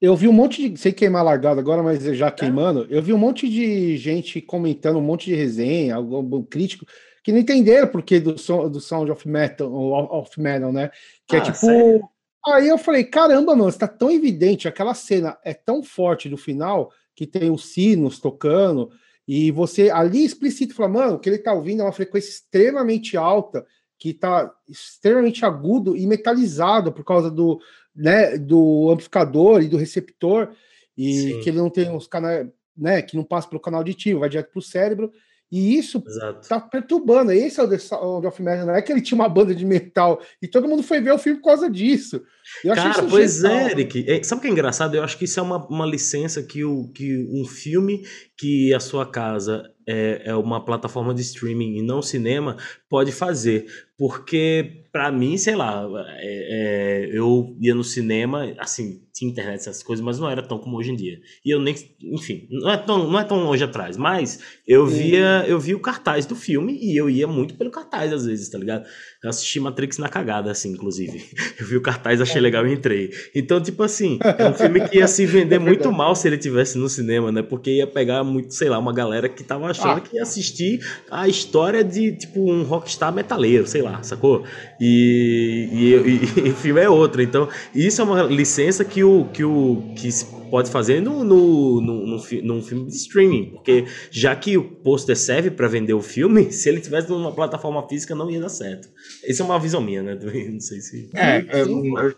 eu, 0.00 0.16
vi 0.16 0.28
um 0.28 0.32
monte 0.32 0.68
de. 0.68 0.80
Sem 0.80 0.92
queimar 0.92 1.24
largado 1.24 1.60
agora, 1.60 1.82
mas 1.82 2.02
já 2.16 2.28
é. 2.28 2.30
queimando, 2.30 2.86
eu 2.90 3.02
vi 3.02 3.12
um 3.12 3.18
monte 3.18 3.48
de 3.48 3.96
gente 3.96 4.40
comentando, 4.40 4.98
um 4.98 5.02
monte 5.02 5.26
de 5.26 5.34
resenha, 5.34 5.96
algum 5.96 6.42
crítico, 6.42 6.86
que 7.22 7.32
não 7.32 7.38
entenderam 7.38 7.88
porque 7.88 8.20
do, 8.20 8.38
som, 8.38 8.68
do 8.68 8.80
Sound 8.80 9.10
of 9.10 9.28
Metal, 9.28 9.70
of 9.72 10.40
Metal, 10.40 10.72
né? 10.72 10.90
Que 11.26 11.36
é 11.36 11.38
ah, 11.38 11.42
é 11.42 11.44
tipo. 11.44 11.58
Sério? 11.58 12.08
Aí 12.46 12.68
eu 12.68 12.78
falei, 12.78 13.04
caramba, 13.04 13.54
mano, 13.54 13.68
está 13.68 13.86
tão 13.86 14.10
evidente, 14.10 14.66
aquela 14.66 14.94
cena 14.94 15.36
é 15.44 15.52
tão 15.52 15.82
forte 15.82 16.26
do 16.26 16.38
final 16.38 16.90
que 17.14 17.26
tem 17.26 17.50
os 17.50 17.66
sinos 17.66 18.18
tocando 18.18 18.90
e 19.28 19.50
você 19.50 19.90
ali 19.90 20.24
explicita, 20.24 20.74
fala, 20.74 20.88
mano, 20.88 21.14
o 21.14 21.18
que 21.18 21.28
ele 21.28 21.38
tá 21.38 21.52
ouvindo 21.52 21.82
é 21.82 21.84
uma 21.84 21.92
frequência 21.92 22.30
extremamente 22.30 23.16
alta, 23.16 23.64
que 23.98 24.14
tá 24.14 24.52
extremamente 24.68 25.44
agudo 25.44 25.96
e 25.96 26.06
metalizado 26.06 26.90
por 26.90 27.04
causa 27.04 27.30
do, 27.30 27.60
né, 28.00 28.38
do 28.38 28.90
amplificador 28.90 29.62
e 29.62 29.68
do 29.68 29.76
receptor, 29.76 30.50
e 30.96 31.12
Sim. 31.12 31.40
que 31.40 31.50
ele 31.50 31.58
não 31.58 31.70
tem 31.70 31.94
os 31.94 32.06
canais, 32.06 32.48
né, 32.76 33.02
que 33.02 33.16
não 33.16 33.24
passa 33.24 33.48
pelo 33.48 33.60
canal 33.60 33.80
auditivo, 33.80 34.20
vai 34.20 34.28
direto 34.28 34.50
pro 34.50 34.62
cérebro, 34.62 35.12
e 35.52 35.76
isso 35.76 36.02
Exato. 36.06 36.48
tá 36.48 36.60
perturbando. 36.60 37.32
Esse 37.32 37.58
é 37.58 37.64
o 37.64 37.68
The 37.68 37.78
Sound 37.78 38.24
of. 38.24 38.40
Não 38.40 38.74
é 38.74 38.80
que 38.80 38.92
ele 38.92 39.00
tinha 39.00 39.16
uma 39.16 39.28
banda 39.28 39.52
de 39.52 39.66
metal 39.66 40.20
e 40.40 40.46
todo 40.46 40.68
mundo 40.68 40.82
foi 40.82 41.00
ver 41.00 41.10
o 41.10 41.18
filme 41.18 41.40
por 41.40 41.46
causa 41.46 41.68
disso. 41.68 42.22
Eu 42.64 42.74
Cara, 42.74 43.02
pois 43.02 43.38
genial. 43.38 43.58
é, 43.58 43.70
Eric. 43.72 44.08
É, 44.08 44.22
sabe 44.22 44.38
o 44.38 44.42
que 44.42 44.48
é 44.48 44.50
engraçado? 44.52 44.94
Eu 44.94 45.02
acho 45.02 45.18
que 45.18 45.24
isso 45.24 45.40
é 45.40 45.42
uma, 45.42 45.66
uma 45.66 45.86
licença 45.86 46.40
que, 46.40 46.64
o, 46.64 46.88
que 46.92 47.26
um 47.32 47.44
filme 47.44 48.04
que 48.38 48.72
a 48.72 48.78
sua 48.78 49.04
casa 49.04 49.64
é, 49.86 50.22
é 50.26 50.34
uma 50.34 50.64
plataforma 50.64 51.14
de 51.14 51.22
streaming 51.22 51.78
e 51.78 51.82
não 51.82 52.02
cinema 52.02 52.56
pode 52.88 53.12
fazer. 53.12 53.66
Porque, 54.00 54.84
para 54.90 55.12
mim, 55.12 55.36
sei 55.36 55.54
lá, 55.54 55.86
é, 56.16 57.06
é, 57.06 57.10
eu 57.12 57.54
ia 57.60 57.74
no 57.74 57.84
cinema, 57.84 58.50
assim, 58.58 59.02
tinha 59.12 59.30
internet, 59.30 59.60
essas 59.60 59.82
coisas, 59.82 60.02
mas 60.02 60.18
não 60.18 60.30
era 60.30 60.40
tão 60.40 60.58
como 60.58 60.78
hoje 60.78 60.90
em 60.90 60.96
dia. 60.96 61.20
E 61.44 61.50
eu 61.50 61.60
nem, 61.60 61.74
enfim, 62.02 62.48
não 62.50 62.70
é 62.70 62.78
tão, 62.78 63.10
não 63.10 63.20
é 63.20 63.24
tão 63.24 63.44
longe 63.44 63.62
atrás, 63.62 63.98
mas 63.98 64.40
eu 64.66 64.86
via, 64.86 65.44
eu 65.46 65.60
via 65.60 65.76
o 65.76 65.80
cartaz 65.80 66.24
do 66.24 66.34
filme 66.34 66.78
e 66.80 66.96
eu 66.96 67.10
ia 67.10 67.26
muito 67.26 67.54
pelo 67.54 67.70
cartaz 67.70 68.10
às 68.10 68.24
vezes, 68.24 68.48
tá 68.48 68.56
ligado? 68.56 68.86
Eu 69.22 69.28
assisti 69.28 69.60
Matrix 69.60 69.98
na 69.98 70.08
cagada, 70.08 70.50
assim, 70.50 70.70
inclusive. 70.72 71.22
Eu 71.60 71.66
vi 71.66 71.76
o 71.76 71.82
cartaz, 71.82 72.22
achei 72.22 72.40
legal 72.40 72.66
e 72.66 72.72
entrei. 72.72 73.10
Então, 73.34 73.60
tipo 73.60 73.82
assim, 73.82 74.18
é 74.38 74.48
um 74.48 74.54
filme 74.56 74.88
que 74.88 74.96
ia 74.96 75.06
se 75.06 75.26
vender 75.26 75.56
é 75.56 75.58
muito 75.58 75.92
mal 75.92 76.14
se 76.16 76.26
ele 76.26 76.38
tivesse 76.38 76.78
no 76.78 76.88
cinema, 76.88 77.30
né? 77.30 77.42
Porque 77.42 77.70
ia 77.70 77.86
pegar 77.86 78.24
muito, 78.24 78.54
sei 78.54 78.70
lá, 78.70 78.78
uma 78.78 78.94
galera 78.94 79.28
que 79.28 79.44
tava 79.44 79.69
achando 79.70 79.98
ah. 79.98 80.00
que 80.00 80.16
ia 80.16 80.22
assistir 80.22 80.80
a 81.10 81.28
história 81.28 81.82
de, 81.82 82.12
tipo, 82.12 82.40
um 82.50 82.62
rockstar 82.62 83.12
metaleiro, 83.12 83.66
sei 83.66 83.82
lá, 83.82 84.02
sacou? 84.02 84.44
E, 84.80 85.68
e, 85.72 86.40
e, 86.46 86.50
o 86.50 86.54
filme 86.54 86.80
é 86.80 86.88
outro. 86.88 87.22
Então, 87.22 87.48
isso 87.74 88.00
é 88.00 88.04
uma 88.04 88.22
licença 88.22 88.84
que 88.84 89.04
o 89.04 89.26
que 89.32 89.44
o 89.44 89.92
que 89.96 90.10
pode 90.50 90.70
fazer 90.70 91.00
no, 91.00 91.22
no, 91.22 91.80
no, 91.80 92.06
no, 92.06 92.42
num 92.42 92.62
filme 92.62 92.86
de 92.86 92.96
streaming, 92.96 93.50
porque 93.50 93.86
já 94.10 94.34
que 94.34 94.58
o 94.58 94.64
pôster 94.64 95.16
serve 95.16 95.50
para 95.50 95.68
vender 95.68 95.94
o 95.94 96.02
filme, 96.02 96.50
se 96.52 96.68
ele 96.68 96.80
tivesse 96.80 97.08
numa 97.08 97.32
plataforma 97.32 97.86
física 97.88 98.14
não 98.14 98.30
ia 98.30 98.40
dar 98.40 98.48
certo. 98.48 98.88
Essa 99.24 99.42
é 99.42 99.46
uma 99.46 99.58
visão 99.58 99.80
minha, 99.80 100.02
né? 100.02 100.18
Não 100.50 100.60
sei 100.60 100.80
se. 100.80 101.08
É, 101.14 101.38
é 101.38 101.62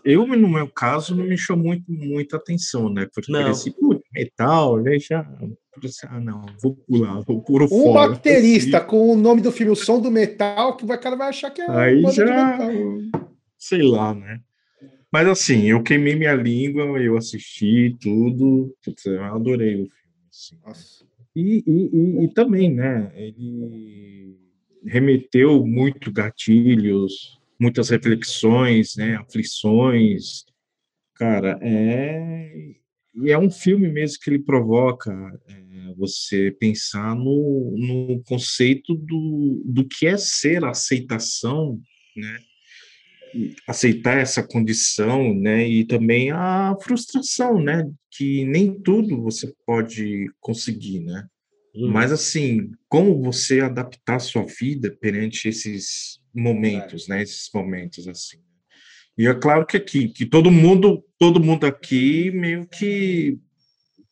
eu, 0.03 0.25
no 0.25 0.49
meu 0.49 0.67
caso, 0.67 1.15
não 1.15 1.23
me 1.25 1.37
chamou 1.37 1.67
muito, 1.67 1.85
muita 1.87 2.37
atenção, 2.37 2.89
né? 2.89 3.07
Porque 3.13 3.31
não. 3.31 3.51
esse 3.51 3.73
metal, 4.13 4.81
né? 4.81 4.97
Já. 4.99 5.23
Ah, 6.07 6.19
não, 6.19 6.45
vou 6.61 6.75
pular, 6.75 7.21
vou 7.21 7.41
pôr 7.41 7.63
Um 7.63 7.67
fora. 7.67 8.11
baterista 8.11 8.79
com 8.79 9.11
o 9.11 9.15
nome 9.15 9.41
do 9.41 9.51
filme 9.51 9.71
O 9.71 9.75
Som 9.75 9.99
do 9.99 10.11
Metal, 10.11 10.77
que 10.77 10.85
o 10.85 10.87
cara 10.87 11.15
vai 11.15 11.29
achar 11.29 11.49
que 11.49 11.61
é. 11.61 11.69
Aí 11.69 12.03
já. 12.11 12.57
Sei 13.57 13.81
lá, 13.81 14.13
né? 14.13 14.39
Mas 15.11 15.27
assim, 15.27 15.63
eu 15.65 15.81
queimei 15.83 16.15
minha 16.15 16.33
língua, 16.33 16.83
eu 16.99 17.17
assisti 17.17 17.95
tudo, 18.01 18.75
putz, 18.83 19.05
eu 19.05 19.23
adorei 19.23 19.75
o 19.75 19.89
filme. 19.89 20.27
Assim. 20.29 20.57
Nossa. 20.65 21.05
E, 21.35 21.63
e, 21.65 21.89
e, 21.93 22.25
e, 22.25 22.33
também, 22.33 22.71
né? 22.71 23.11
Ele 23.15 24.37
remeteu 24.85 25.65
muito 25.65 26.11
gatilhos, 26.11 27.39
muitas 27.59 27.89
reflexões, 27.89 28.95
né? 28.95 29.15
Aflições. 29.15 30.45
Cara, 31.15 31.57
é. 31.61 32.75
E 33.15 33.31
é 33.31 33.37
um 33.37 33.51
filme 33.51 33.87
mesmo 33.89 34.17
que 34.21 34.29
ele 34.29 34.39
provoca 34.39 35.11
é, 35.47 35.93
você 35.95 36.51
pensar 36.59 37.15
no, 37.15 37.75
no 37.77 38.23
conceito 38.23 38.95
do, 38.95 39.61
do 39.65 39.87
que 39.87 40.07
é 40.07 40.17
ser 40.17 40.63
a 40.63 40.71
aceitação, 40.71 41.79
né? 42.15 42.39
aceitar 43.67 44.19
essa 44.19 44.43
condição, 44.43 45.33
né, 45.33 45.67
e 45.67 45.85
também 45.85 46.31
a 46.31 46.75
frustração, 46.81 47.59
né, 47.59 47.89
que 48.11 48.45
nem 48.45 48.79
tudo 48.79 49.21
você 49.21 49.51
pode 49.65 50.27
conseguir, 50.39 50.99
né, 50.99 51.27
hum. 51.75 51.89
mas 51.91 52.11
assim, 52.11 52.71
como 52.87 53.21
você 53.21 53.59
adaptar 53.59 54.19
sua 54.19 54.45
vida 54.45 54.95
perante 55.01 55.47
esses 55.47 56.19
momentos, 56.33 57.09
é. 57.09 57.15
né, 57.15 57.23
esses 57.23 57.49
momentos 57.53 58.07
assim. 58.07 58.37
E 59.17 59.27
é 59.27 59.33
claro 59.33 59.65
que 59.65 59.77
aqui, 59.77 60.07
que 60.07 60.25
todo 60.25 60.51
mundo, 60.51 61.03
todo 61.19 61.43
mundo 61.43 61.65
aqui 61.65 62.31
meio 62.31 62.67
que 62.67 63.37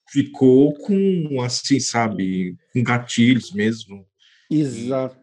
ficou 0.10 0.74
com, 0.74 1.42
assim, 1.42 1.80
sabe, 1.80 2.56
com 2.74 2.84
gatilhos 2.84 3.52
mesmo. 3.52 4.06
Exato 4.50 5.22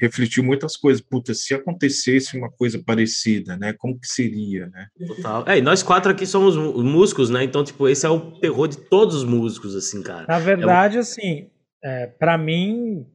refletiu 0.00 0.44
muitas 0.44 0.76
coisas. 0.76 1.00
Puta, 1.02 1.34
se 1.34 1.54
acontecesse 1.54 2.36
uma 2.36 2.50
coisa 2.50 2.82
parecida, 2.82 3.56
né? 3.56 3.72
Como 3.72 3.98
que 3.98 4.06
seria, 4.06 4.66
né? 4.68 4.86
Total. 5.06 5.44
É, 5.48 5.58
e 5.58 5.62
nós 5.62 5.82
quatro 5.82 6.10
aqui 6.10 6.26
somos 6.26 6.56
músicos, 6.56 7.30
né? 7.30 7.44
Então, 7.44 7.64
tipo, 7.64 7.88
esse 7.88 8.06
é 8.06 8.08
o 8.08 8.38
terror 8.38 8.68
de 8.68 8.78
todos 8.78 9.16
os 9.16 9.24
músicos, 9.24 9.74
assim, 9.74 10.02
cara. 10.02 10.26
Na 10.28 10.38
verdade, 10.38 10.96
é 10.96 10.98
um... 10.98 11.02
assim, 11.02 11.50
é, 11.82 12.06
para 12.06 12.36
mim, 12.38 13.06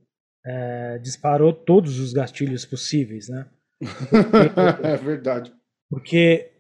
é, 0.46 1.00
disparou 1.00 1.54
todos 1.54 2.00
os 2.00 2.14
gatilhos 2.14 2.66
possíveis, 2.66 3.30
né? 3.30 3.46
é 4.84 4.98
verdade. 4.98 5.54
Porque 5.90 6.52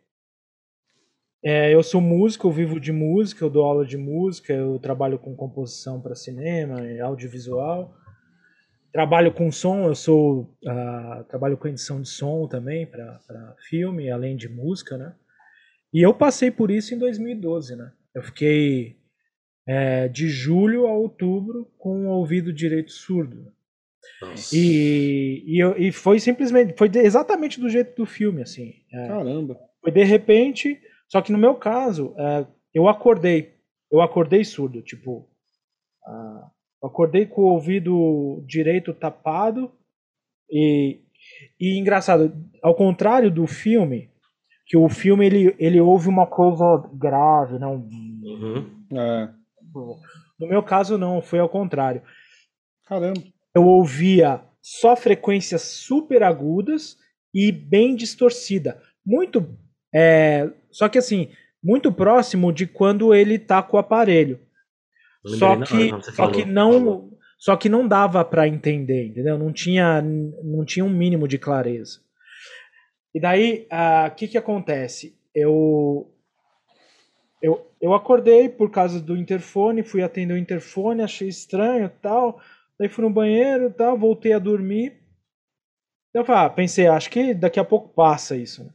é, 1.43 1.73
eu 1.73 1.81
sou 1.81 2.01
músico, 2.01 2.47
eu 2.47 2.51
vivo 2.51 2.79
de 2.79 2.91
música, 2.91 3.43
eu 3.43 3.49
dou 3.49 3.65
aula 3.65 3.85
de 3.85 3.97
música, 3.97 4.53
eu 4.53 4.77
trabalho 4.77 5.17
com 5.17 5.35
composição 5.35 5.99
para 5.99 6.15
cinema, 6.15 6.77
audiovisual. 7.03 7.95
Trabalho 8.91 9.33
com 9.33 9.51
som, 9.51 9.85
eu 9.85 9.95
sou 9.95 10.53
uh, 10.65 11.23
trabalho 11.29 11.57
com 11.57 11.67
edição 11.67 12.01
de 12.01 12.09
som 12.09 12.45
também 12.47 12.85
para 12.85 13.55
filme, 13.69 14.11
além 14.11 14.35
de 14.35 14.49
música, 14.49 14.97
né? 14.97 15.15
E 15.93 16.01
eu 16.05 16.13
passei 16.13 16.51
por 16.51 16.69
isso 16.69 16.93
em 16.93 16.97
2012, 16.99 17.75
né? 17.75 17.91
Eu 18.13 18.21
fiquei 18.21 18.97
é, 19.65 20.07
de 20.09 20.27
julho 20.27 20.87
a 20.87 20.93
outubro 20.93 21.71
com 21.77 22.07
o 22.07 22.09
ouvido 22.09 22.51
direito 22.51 22.91
surdo. 22.91 23.51
E, 24.53 25.43
e, 25.45 25.59
eu, 25.63 25.77
e 25.77 25.91
foi 25.91 26.19
simplesmente, 26.19 26.75
foi 26.77 26.89
exatamente 26.95 27.59
do 27.59 27.69
jeito 27.69 27.95
do 27.95 28.05
filme, 28.05 28.41
assim. 28.41 28.73
É, 28.91 29.07
Caramba. 29.07 29.57
Foi 29.81 29.91
de 29.91 30.03
repente, 30.03 30.79
só 31.07 31.21
que 31.21 31.31
no 31.31 31.37
meu 31.37 31.55
caso, 31.55 32.13
é, 32.17 32.45
eu 32.73 32.87
acordei, 32.87 33.55
eu 33.91 34.01
acordei 34.01 34.43
surdo, 34.43 34.81
tipo, 34.81 35.27
uh, 36.07 36.51
eu 36.81 36.87
acordei 36.87 37.25
com 37.25 37.41
o 37.41 37.53
ouvido 37.53 38.43
direito 38.47 38.93
tapado 38.93 39.71
e, 40.49 41.01
e 41.59 41.77
engraçado, 41.77 42.33
ao 42.61 42.75
contrário 42.75 43.31
do 43.31 43.45
filme, 43.47 44.09
que 44.65 44.77
o 44.77 44.87
filme 44.87 45.25
ele, 45.25 45.55
ele 45.59 45.81
ouve 45.81 46.07
uma 46.07 46.25
coisa 46.25 46.89
grave, 46.93 47.59
não. 47.59 47.87
Uhum. 48.23 48.85
É. 48.93 49.29
No 50.39 50.47
meu 50.47 50.63
caso 50.63 50.97
não, 50.97 51.21
foi 51.21 51.39
ao 51.39 51.49
contrário. 51.49 52.01
Caramba. 52.85 53.21
Eu 53.53 53.65
ouvia 53.65 54.41
só 54.61 54.95
frequências 54.95 55.61
super 55.61 56.23
agudas 56.23 56.97
e 57.33 57.51
bem 57.51 57.95
distorcida, 57.95 58.81
muito, 59.05 59.57
é, 59.93 60.49
só 60.69 60.87
que 60.87 60.97
assim, 60.97 61.29
muito 61.63 61.91
próximo 61.91 62.51
de 62.51 62.67
quando 62.67 63.13
ele 63.13 63.39
tá 63.39 63.61
com 63.63 63.77
o 63.77 63.79
aparelho. 63.79 64.39
Só 65.25 65.55
que, 65.61 65.91
só 66.15 66.31
que 66.31 66.45
não, 66.45 67.11
só 67.37 67.55
que 67.55 67.69
não 67.69 67.87
dava 67.87 68.25
para 68.25 68.47
entender, 68.47 69.07
entendeu? 69.07 69.37
Não 69.37 69.53
tinha, 69.53 70.01
não 70.01 70.65
tinha 70.65 70.83
um 70.83 70.89
mínimo 70.89 71.27
de 71.27 71.37
clareza. 71.37 71.99
E 73.13 73.19
daí, 73.19 73.67
o 73.71 74.07
uh, 74.07 74.15
que 74.15 74.27
que 74.27 74.37
acontece? 74.37 75.15
Eu, 75.33 76.11
eu, 77.41 77.67
eu 77.79 77.93
acordei 77.93 78.49
por 78.49 78.71
causa 78.71 78.99
do 78.99 79.15
interfone, 79.15 79.83
fui 79.83 80.01
atender 80.01 80.33
o 80.33 80.37
interfone, 80.37 81.03
achei 81.03 81.27
estranho, 81.27 81.91
tal. 82.01 82.39
Daí 82.81 82.89
fui 82.89 83.03
no 83.03 83.13
banheiro, 83.13 83.71
tal, 83.71 83.95
voltei 83.95 84.33
a 84.33 84.39
dormir. 84.39 84.99
Eu 86.11 86.25
falei, 86.25 86.45
ah, 86.45 86.49
pensei, 86.49 86.87
acho 86.87 87.11
que 87.11 87.31
daqui 87.31 87.59
a 87.59 87.63
pouco 87.63 87.93
passa 87.93 88.35
isso. 88.35 88.63
Né? 88.63 88.73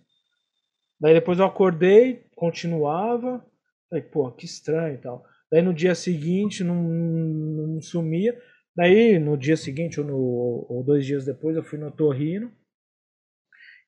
Daí 1.01 1.15
depois 1.15 1.41
eu 1.41 1.45
acordei, 1.45 2.25
continuava. 2.37 3.45
Falei, 3.91 4.05
pô, 4.05 4.31
que 4.31 4.45
estranho 4.45 4.95
e 4.95 4.99
tal. 4.99 5.25
Daí 5.51 5.61
no 5.61 5.75
dia 5.75 5.93
seguinte 5.97 6.63
não, 6.63 6.85
não 6.85 7.83
sumia. 7.83 8.41
Daí 8.77 9.19
no 9.19 9.37
dia 9.37 9.57
seguinte 9.57 9.99
ou, 9.99 10.07
no, 10.07 10.67
ou 10.69 10.85
dois 10.85 11.05
dias 11.05 11.25
depois 11.25 11.57
eu 11.57 11.65
fui 11.65 11.77
no 11.77 11.91
Torrino 11.91 12.53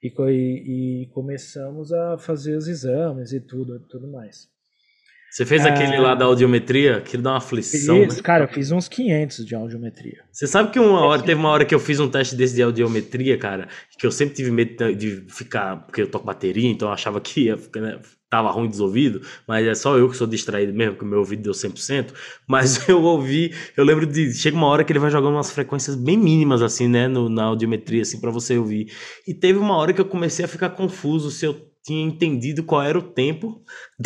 e, 0.02 0.08
e, 0.08 1.06
começamos 1.12 1.92
a 1.92 2.18
fazer 2.18 2.56
os 2.56 2.66
exames 2.66 3.32
e 3.32 3.40
tudo, 3.40 3.86
tudo 3.86 4.08
mais. 4.08 4.50
Você 5.30 5.44
fez 5.44 5.64
é... 5.64 5.68
aquele 5.68 5.98
lá 5.98 6.14
da 6.14 6.24
audiometria, 6.24 7.00
que 7.00 7.16
dá 7.16 7.30
uma 7.32 7.38
aflição. 7.38 7.98
Né? 7.98 8.08
Cara, 8.22 8.44
eu 8.44 8.48
fiz 8.48 8.70
uns 8.70 8.88
500 8.88 9.44
de 9.44 9.54
audiometria. 9.54 10.24
Você 10.32 10.46
sabe 10.46 10.70
que 10.70 10.80
uma 10.80 11.00
hora, 11.04 11.22
teve 11.22 11.38
uma 11.38 11.50
hora 11.50 11.64
que 11.64 11.74
eu 11.74 11.80
fiz 11.80 12.00
um 12.00 12.08
teste 12.08 12.34
desse 12.34 12.54
de 12.54 12.62
audiometria, 12.62 13.36
cara, 13.36 13.68
que 13.98 14.06
eu 14.06 14.10
sempre 14.10 14.34
tive 14.34 14.50
medo 14.50 14.94
de 14.94 15.24
ficar, 15.28 15.76
porque 15.84 16.02
eu 16.02 16.10
toco 16.10 16.24
bateria, 16.24 16.68
então 16.70 16.88
eu 16.88 16.94
achava 16.94 17.20
que 17.20 17.42
ia 17.42 17.56
ficar, 17.56 17.80
né, 17.80 18.00
tava 18.30 18.50
ruim 18.50 18.68
dos 18.68 18.80
ouvidos, 18.80 19.26
mas 19.46 19.66
é 19.66 19.74
só 19.74 19.96
eu 19.96 20.08
que 20.08 20.16
sou 20.16 20.26
distraído 20.26 20.72
mesmo, 20.72 20.96
que 20.96 21.04
o 21.04 21.06
meu 21.06 21.18
ouvido 21.18 21.42
deu 21.42 21.52
100%, 21.52 22.12
mas 22.46 22.86
eu 22.88 23.02
ouvi, 23.02 23.54
eu 23.76 23.84
lembro 23.84 24.06
de, 24.06 24.32
chega 24.32 24.56
uma 24.56 24.66
hora 24.66 24.84
que 24.84 24.92
ele 24.92 24.98
vai 24.98 25.10
jogando 25.10 25.34
umas 25.34 25.50
frequências 25.50 25.96
bem 25.96 26.16
mínimas 26.16 26.62
assim, 26.62 26.88
né, 26.88 27.08
no, 27.08 27.28
na 27.28 27.44
audiometria, 27.44 28.02
assim, 28.02 28.20
para 28.20 28.30
você 28.30 28.58
ouvir, 28.58 28.92
e 29.26 29.34
teve 29.34 29.58
uma 29.58 29.76
hora 29.76 29.92
que 29.92 30.00
eu 30.00 30.04
comecei 30.04 30.44
a 30.44 30.48
ficar 30.48 30.70
confuso 30.70 31.30
se 31.30 31.46
eu 31.46 31.67
tinha 31.88 32.04
entendido 32.04 32.62
qual 32.62 32.82
era 32.82 32.98
o 32.98 33.02
tempo 33.02 33.64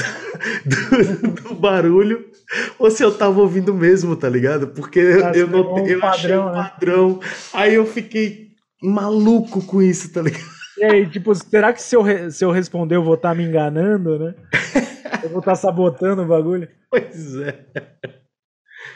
do, 0.65 1.43
do 1.43 1.55
barulho 1.57 2.31
ou 2.79 2.89
se 2.89 3.03
eu 3.03 3.13
tava 3.17 3.41
ouvindo 3.41 3.75
mesmo, 3.75 4.15
tá 4.15 4.29
ligado? 4.29 4.69
Porque 4.69 5.01
eu, 5.01 5.21
eu 5.35 5.47
não 5.49 5.75
um 5.75 5.87
eu 5.87 5.99
padrão, 5.99 6.09
achei 6.09 6.37
um 6.37 6.53
né? 6.53 6.71
padrão, 6.71 7.21
aí 7.53 7.75
eu 7.75 7.85
fiquei 7.85 8.53
maluco 8.81 9.67
com 9.67 9.83
isso, 9.83 10.13
tá 10.13 10.23
ligado? 10.23 10.53
E 10.79 10.85
aí, 10.85 11.11
tipo, 11.11 11.35
será 11.35 11.73
que 11.73 11.83
se 11.83 11.97
eu, 11.97 12.31
se 12.31 12.45
eu 12.45 12.53
responder 12.53 12.95
eu 12.95 13.03
vou 13.03 13.15
estar 13.15 13.31
tá 13.31 13.35
me 13.35 13.45
enganando, 13.45 14.19
né? 14.19 14.35
Eu 15.23 15.31
vou 15.31 15.41
estar 15.41 15.53
tá 15.53 15.57
sabotando 15.57 16.23
o 16.23 16.27
bagulho? 16.27 16.69
Pois 16.89 17.37
é. 17.37 17.67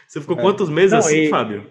Você 0.07 0.21
ficou 0.21 0.39
é. 0.39 0.43
quantos 0.43 0.69
meses 0.69 0.93
não, 0.93 0.99
assim, 0.99 1.23
e... 1.23 1.29
Fábio? 1.29 1.69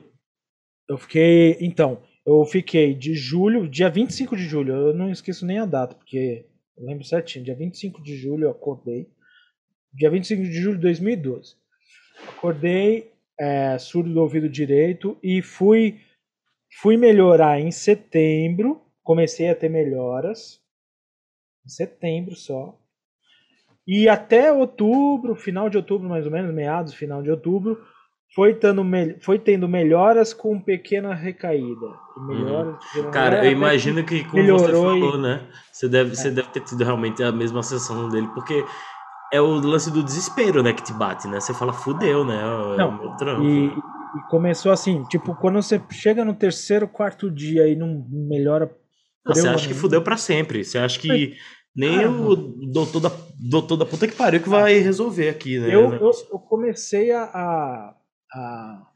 Eu 0.87 0.97
fiquei. 0.97 1.57
Então, 1.61 2.01
eu 2.25 2.43
fiquei 2.45 2.93
de 2.93 3.13
julho, 3.13 3.67
dia 3.69 3.89
25 3.89 4.35
de 4.35 4.43
julho, 4.43 4.73
eu 4.73 4.93
não 4.93 5.09
esqueço 5.09 5.45
nem 5.45 5.59
a 5.59 5.65
data, 5.65 5.95
porque 5.95 6.45
eu 6.77 6.85
lembro 6.85 7.03
certinho, 7.03 7.45
dia 7.45 7.55
25 7.55 8.01
de 8.01 8.15
julho 8.15 8.45
eu 8.45 8.51
acordei. 8.51 9.09
Dia 9.93 10.09
25 10.09 10.43
de 10.43 10.53
julho 10.53 10.75
de 10.75 10.81
2012. 10.81 11.55
Acordei 12.27 13.11
é, 13.39 13.77
surdo 13.77 14.13
do 14.13 14.21
ouvido 14.21 14.49
direito 14.49 15.17
e 15.23 15.41
fui, 15.41 15.99
fui 16.81 16.97
melhorar 16.97 17.59
em 17.59 17.71
setembro 17.71 18.85
comecei 19.05 19.47
a 19.49 19.55
ter 19.55 19.69
melhoras 19.69 20.59
em 21.63 21.69
setembro 21.69 22.35
só. 22.35 22.77
E 23.87 24.09
até 24.09 24.51
outubro, 24.51 25.35
final 25.35 25.69
de 25.69 25.77
outubro 25.77 26.09
mais 26.09 26.25
ou 26.25 26.31
menos, 26.31 26.53
meados, 26.53 26.95
final 26.95 27.21
de 27.21 27.29
outubro, 27.29 27.85
foi 28.35 28.53
tendo, 28.53 28.83
foi 29.21 29.39
tendo 29.39 29.67
melhoras 29.67 30.33
com 30.33 30.59
pequena 30.59 31.13
recaída. 31.13 31.87
Melhoras, 32.27 32.75
uhum. 32.95 33.11
Cara, 33.11 33.45
eu 33.45 33.51
imagino 33.51 34.03
que 34.03 34.23
como 34.25 34.45
você 34.45 34.71
falou, 34.71 35.15
e... 35.15 35.21
né? 35.21 35.47
Você 35.71 35.87
deve, 35.87 36.11
é. 36.11 36.15
você 36.15 36.31
deve 36.31 36.49
ter 36.49 36.59
tido 36.61 36.83
realmente 36.83 37.23
a 37.23 37.31
mesma 37.31 37.63
sensação 37.63 38.09
dele, 38.09 38.27
porque 38.33 38.65
é 39.33 39.41
o 39.41 39.53
lance 39.53 39.89
do 39.91 40.03
desespero, 40.03 40.61
né, 40.61 40.73
que 40.73 40.83
te 40.83 40.93
bate, 40.93 41.27
né? 41.27 41.39
Você 41.39 41.53
fala, 41.53 41.73
fudeu, 41.73 42.25
né? 42.25 42.35
É 42.35 42.77
não, 42.77 42.97
meu 42.97 43.11
trampo. 43.15 43.43
E, 43.43 43.67
e 43.67 44.29
começou 44.29 44.71
assim, 44.71 45.03
tipo, 45.05 45.33
quando 45.35 45.61
você 45.61 45.81
chega 45.91 46.23
no 46.23 46.35
terceiro, 46.35 46.87
quarto 46.87 47.31
dia 47.31 47.67
e 47.67 47.75
não 47.75 48.05
melhora 48.09 48.69
você 49.25 49.47
acha 49.47 49.67
que 49.67 49.73
fudeu 49.73 50.01
para 50.01 50.17
sempre. 50.17 50.63
Você 50.63 50.77
acha 50.77 50.99
que 50.99 51.35
nem 51.75 52.03
ah, 52.03 52.09
o 52.09 52.35
doutor 52.35 52.99
da, 52.99 53.11
doutor 53.39 53.75
da 53.75 53.85
puta 53.85 54.07
que 54.07 54.15
pariu 54.15 54.39
que 54.39 54.47
vai 54.47 54.77
resolver 54.77 55.29
aqui, 55.29 55.57
né? 55.57 55.73
Eu, 55.73 55.93
eu, 55.93 56.11
eu 56.31 56.39
comecei 56.39 57.11
a, 57.11 57.23
a, 57.23 57.95
a, 58.35 58.87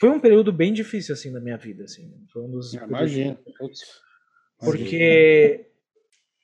Foi 0.00 0.10
um 0.10 0.20
período 0.20 0.52
bem 0.52 0.72
difícil, 0.72 1.14
assim, 1.14 1.30
na 1.30 1.40
minha 1.40 1.56
vida, 1.56 1.84
assim. 1.84 2.12
Foi 2.32 2.42
um 2.42 2.50
dos... 2.50 2.74
Imagina. 2.74 3.38
Porque 4.58 5.66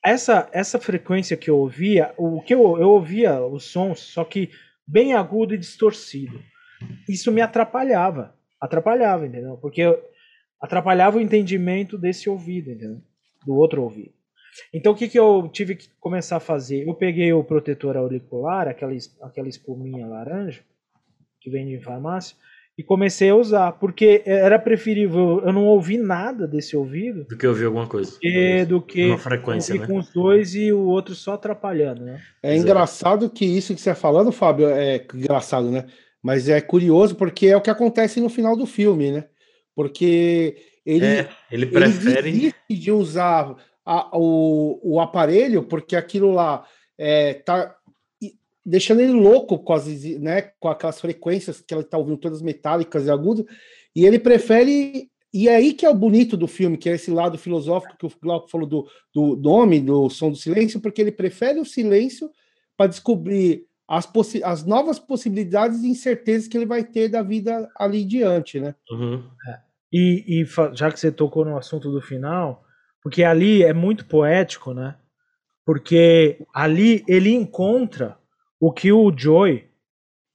essa, 0.05 0.49
essa 0.53 0.79
frequência 0.79 1.37
que 1.37 1.51
eu 1.51 1.59
ouvia, 1.59 2.15
o 2.17 2.41
que 2.41 2.55
eu, 2.55 2.79
eu 2.79 2.91
ouvia 2.91 3.45
os 3.45 3.65
sons, 3.65 4.01
só 4.01 4.25
que 4.25 4.51
bem 4.87 5.15
agudo 5.15 5.55
e 5.55 5.59
distorcido. 5.59 6.43
Isso 7.09 7.31
me 7.31 7.41
atrapalhava. 7.41 8.35
Atrapalhava, 8.61 9.27
entendeu? 9.27 9.57
Porque 9.59 9.83
atrapalhava 10.61 11.19
o 11.19 11.21
entendimento 11.21 11.99
desse 11.99 12.29
ouvido, 12.29 12.71
entendeu? 12.71 13.01
Do 13.47 13.55
outro 13.55 13.83
ouvido. 13.83 14.13
Então 14.73 14.93
o 14.93 14.97
que, 14.97 15.09
que 15.09 15.19
eu 15.19 15.49
tive 15.53 15.77
que 15.77 15.89
começar 16.01 16.37
a 16.37 16.41
fazer? 16.41 16.87
Eu 16.87 16.95
peguei 16.95 17.33
o 17.33 17.45
protetor 17.45 17.97
auricular, 17.97 18.67
aquela, 18.67 18.93
aquela 19.23 19.49
espuminha 19.49 20.07
laranja, 20.07 20.63
que 21.41 21.51
vende 21.51 21.75
em 21.75 21.81
farmácia, 21.81 22.37
e 22.79 22.83
comecei 22.85 23.31
a 23.31 23.35
usar, 23.35 23.73
porque 23.73 24.23
era 24.25 24.57
preferível 24.57 25.43
eu 25.45 25.53
não 25.53 25.67
ouvir 25.67 25.99
nada 25.99 26.47
desse 26.47 26.77
ouvido 26.77 27.25
do 27.25 27.37
que 27.37 27.45
ouvir 27.45 27.65
alguma 27.65 27.89
coisa. 27.89 28.17
E, 28.23 28.65
do 28.65 28.81
que 28.81 29.07
uma 29.07 29.19
frequência, 29.19 29.75
né? 29.75 29.85
com 29.85 29.99
os 29.99 30.13
dois 30.13 30.55
e 30.55 30.73
o 30.73 30.85
outro 30.87 31.13
só 31.13 31.33
atrapalhando, 31.33 32.05
né? 32.05 32.21
É 32.41 32.55
Exato. 32.55 32.63
engraçado 32.63 33.31
que 33.31 33.45
isso 33.45 33.75
que 33.75 33.81
você 33.81 33.91
está 33.91 34.01
falando, 34.01 34.31
Fábio, 34.31 34.69
é 34.69 35.05
engraçado, 35.13 35.69
né? 35.73 35.87
Mas 36.23 36.49
é 36.49 36.61
curioso 36.61 37.17
porque 37.17 37.49
é 37.49 37.57
o 37.57 37.61
que 37.61 37.71
acontece 37.71 38.21
no 38.21 38.29
final 38.29 38.57
do 38.57 38.65
filme, 38.65 39.11
né? 39.11 39.25
Porque 39.75 40.57
ele, 40.87 41.05
é, 41.05 41.29
ele 41.51 41.67
prefere 41.67 42.29
ele 42.29 42.55
de 42.71 42.93
usar 42.93 43.57
a, 43.85 44.17
o, 44.17 44.79
o 44.85 45.01
aparelho 45.01 45.65
porque 45.65 45.97
aquilo 45.97 46.31
lá 46.31 46.65
é, 46.97 47.35
tá 47.35 47.75
deixando 48.69 49.01
ele 49.01 49.13
louco 49.13 49.59
com, 49.59 49.73
as, 49.73 49.87
né, 50.21 50.43
com 50.61 50.69
aquelas 50.69 51.01
frequências 51.01 51.61
que 51.61 51.73
ele 51.73 51.81
está 51.81 51.97
ouvindo, 51.97 52.19
todas 52.19 52.43
metálicas 52.43 53.07
e 53.07 53.11
agudas, 53.11 53.47
e 53.97 54.05
ele 54.05 54.19
prefere. 54.19 55.11
E 55.33 55.49
é 55.49 55.57
aí 55.57 55.75
que 55.75 55.85
é 55.85 55.91
o 55.91 55.95
bonito 55.95 56.37
do 56.37 56.47
filme, 56.47 56.79
que 56.79 56.89
é 56.89 56.95
esse 56.95 57.11
lado 57.11 57.37
filosófico 57.37 57.97
que 57.99 58.07
o 58.07 58.13
Glauco 58.23 58.51
falou 58.51 58.67
do, 58.67 58.89
do 59.15 59.37
nome, 59.37 59.81
do 59.81 60.09
som 60.09 60.31
do 60.31 60.37
silêncio, 60.37 60.81
porque 60.81 61.03
ele 61.03 61.13
prefere 61.13 61.61
o 61.61 61.67
silêncio 61.67 62.31
para 62.77 62.87
descobrir 62.87 63.67
as, 63.87 64.11
as 64.43 64.65
novas 64.65 64.99
possibilidades 64.99 65.83
e 65.83 65.89
incertezas 65.89 66.49
que 66.49 66.57
ele 66.57 66.67
vai 66.67 66.83
ter 66.83 67.09
da 67.09 67.23
vida 67.23 67.69
ali 67.77 68.05
diante, 68.05 68.59
né? 68.59 68.75
Uhum. 68.91 69.23
É. 69.49 69.59
E, 69.93 70.43
e 70.43 70.47
já 70.75 70.91
que 70.91 71.01
você 71.01 71.11
tocou 71.11 71.45
no 71.45 71.57
assunto 71.57 71.91
do 71.91 72.01
final, 72.01 72.65
porque 73.03 73.23
ali 73.23 73.63
é 73.63 73.73
muito 73.73 74.07
poético, 74.07 74.75
né? 74.75 74.97
Porque 75.65 76.45
ali 76.55 77.05
ele 77.07 77.33
encontra 77.33 78.18
o 78.61 78.73
que 78.73 78.93
o 78.93 79.13
Joy, 79.17 79.65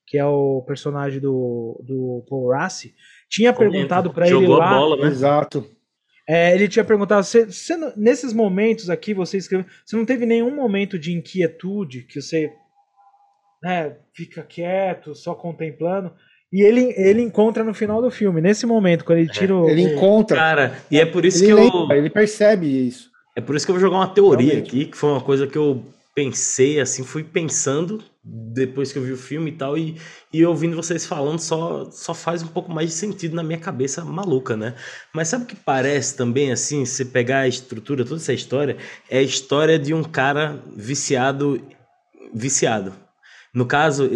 que 0.08 0.18
é 0.18 0.25
o 0.25 0.62
personagem 0.65 1.20
do, 1.20 1.82
do 1.84 2.25
Paul 2.30 2.51
Rassi, 2.51 2.94
tinha 3.30 3.53
Comenta. 3.53 3.72
perguntado 3.72 4.13
para 4.13 4.27
ele 4.27 4.48
lá. 4.48 4.70
A 4.70 4.80
bola, 4.80 4.98
né? 4.98 5.08
Exato. 5.08 5.68
É, 6.27 6.53
ele 6.56 6.70
tinha 6.70 6.86
perguntado, 6.86 7.24
você, 7.24 7.46
você, 7.46 7.75
nesses 7.98 8.32
momentos 8.32 8.89
aqui, 8.89 9.13
você 9.13 9.38
escreveu, 9.38 9.65
você 9.86 9.96
não 9.96 10.06
teve 10.06 10.25
nenhum 10.25 10.56
momento 10.56 10.98
de 10.98 11.12
inquietude 11.12 12.03
que 12.03 12.22
você 12.22 12.53
né, 13.62 13.98
fica 14.13 14.42
quieto, 14.42 15.13
só 15.13 15.36
contemplando? 15.36 16.13
E 16.51 16.62
ele, 16.62 16.94
ele 16.96 17.22
encontra 17.22 17.63
no 17.63 17.74
final 17.74 18.01
do 18.01 18.12
filme, 18.12 18.39
nesse 18.39 18.65
momento, 18.65 19.03
quando 19.03 19.18
ele 19.18 19.30
é. 19.30 19.34
tira 19.34 19.56
o. 19.56 19.68
Ele 19.68 19.82
encontra. 19.82 20.38
Cara, 20.38 20.80
e 20.89 21.00
é 21.00 21.06
por 21.06 21.25
isso 21.25 21.44
ele 21.44 21.48
que 21.48 21.53
lembra, 21.53 21.96
eu. 21.96 22.00
Ele 22.00 22.10
percebe 22.10 22.88
isso. 22.88 23.12
É 23.36 23.42
por 23.42 23.56
isso 23.56 23.65
que 23.65 23.72
eu 23.72 23.75
vou 23.75 23.82
jogar 23.82 23.98
uma 23.98 24.13
teoria 24.13 24.51
Realmente. 24.51 24.68
aqui, 24.68 24.86
que 24.86 24.98
foi 24.98 25.10
uma 25.10 25.22
coisa 25.22 25.48
que 25.48 25.58
eu 25.58 25.84
pensei, 26.13 26.80
assim, 26.80 27.03
fui 27.03 27.24
pensando 27.24 28.03
depois 28.24 28.94
que 28.94 28.98
eu 28.98 29.03
vi 29.03 29.12
o 29.12 29.18
filme 29.18 29.51
e 29.51 29.56
tal, 29.56 29.77
e, 29.77 29.98
e 30.32 30.46
ouvindo 30.46 30.75
vocês 30.75 31.06
falando 31.06 31.39
só, 31.39 31.89
só 31.92 32.13
faz 32.13 32.42
um 32.42 32.48
pouco 32.48 32.72
mais 32.72 32.89
de 32.89 32.96
sentido 32.96 33.36
na 33.36 33.44
minha 33.44 33.60
cabeça 33.60 34.03
maluca, 34.06 34.56
né? 34.56 34.75
Mas 35.13 35.27
sabe 35.27 35.44
o 35.44 35.48
que 35.48 35.56
parece 35.56 36.15
também, 36.15 36.51
assim, 36.51 36.86
se 36.86 37.06
pegar 37.06 37.39
a 37.39 37.48
estrutura, 37.48 38.06
toda 38.06 38.22
essa 38.22 38.32
história, 38.32 38.77
é 39.10 39.18
a 39.18 39.22
história 39.22 39.77
de 39.77 39.94
um 39.94 40.03
cara 40.03 40.63
viciado, 40.74 41.62
viciado. 42.34 42.93
No 43.54 43.65
caso, 43.65 44.10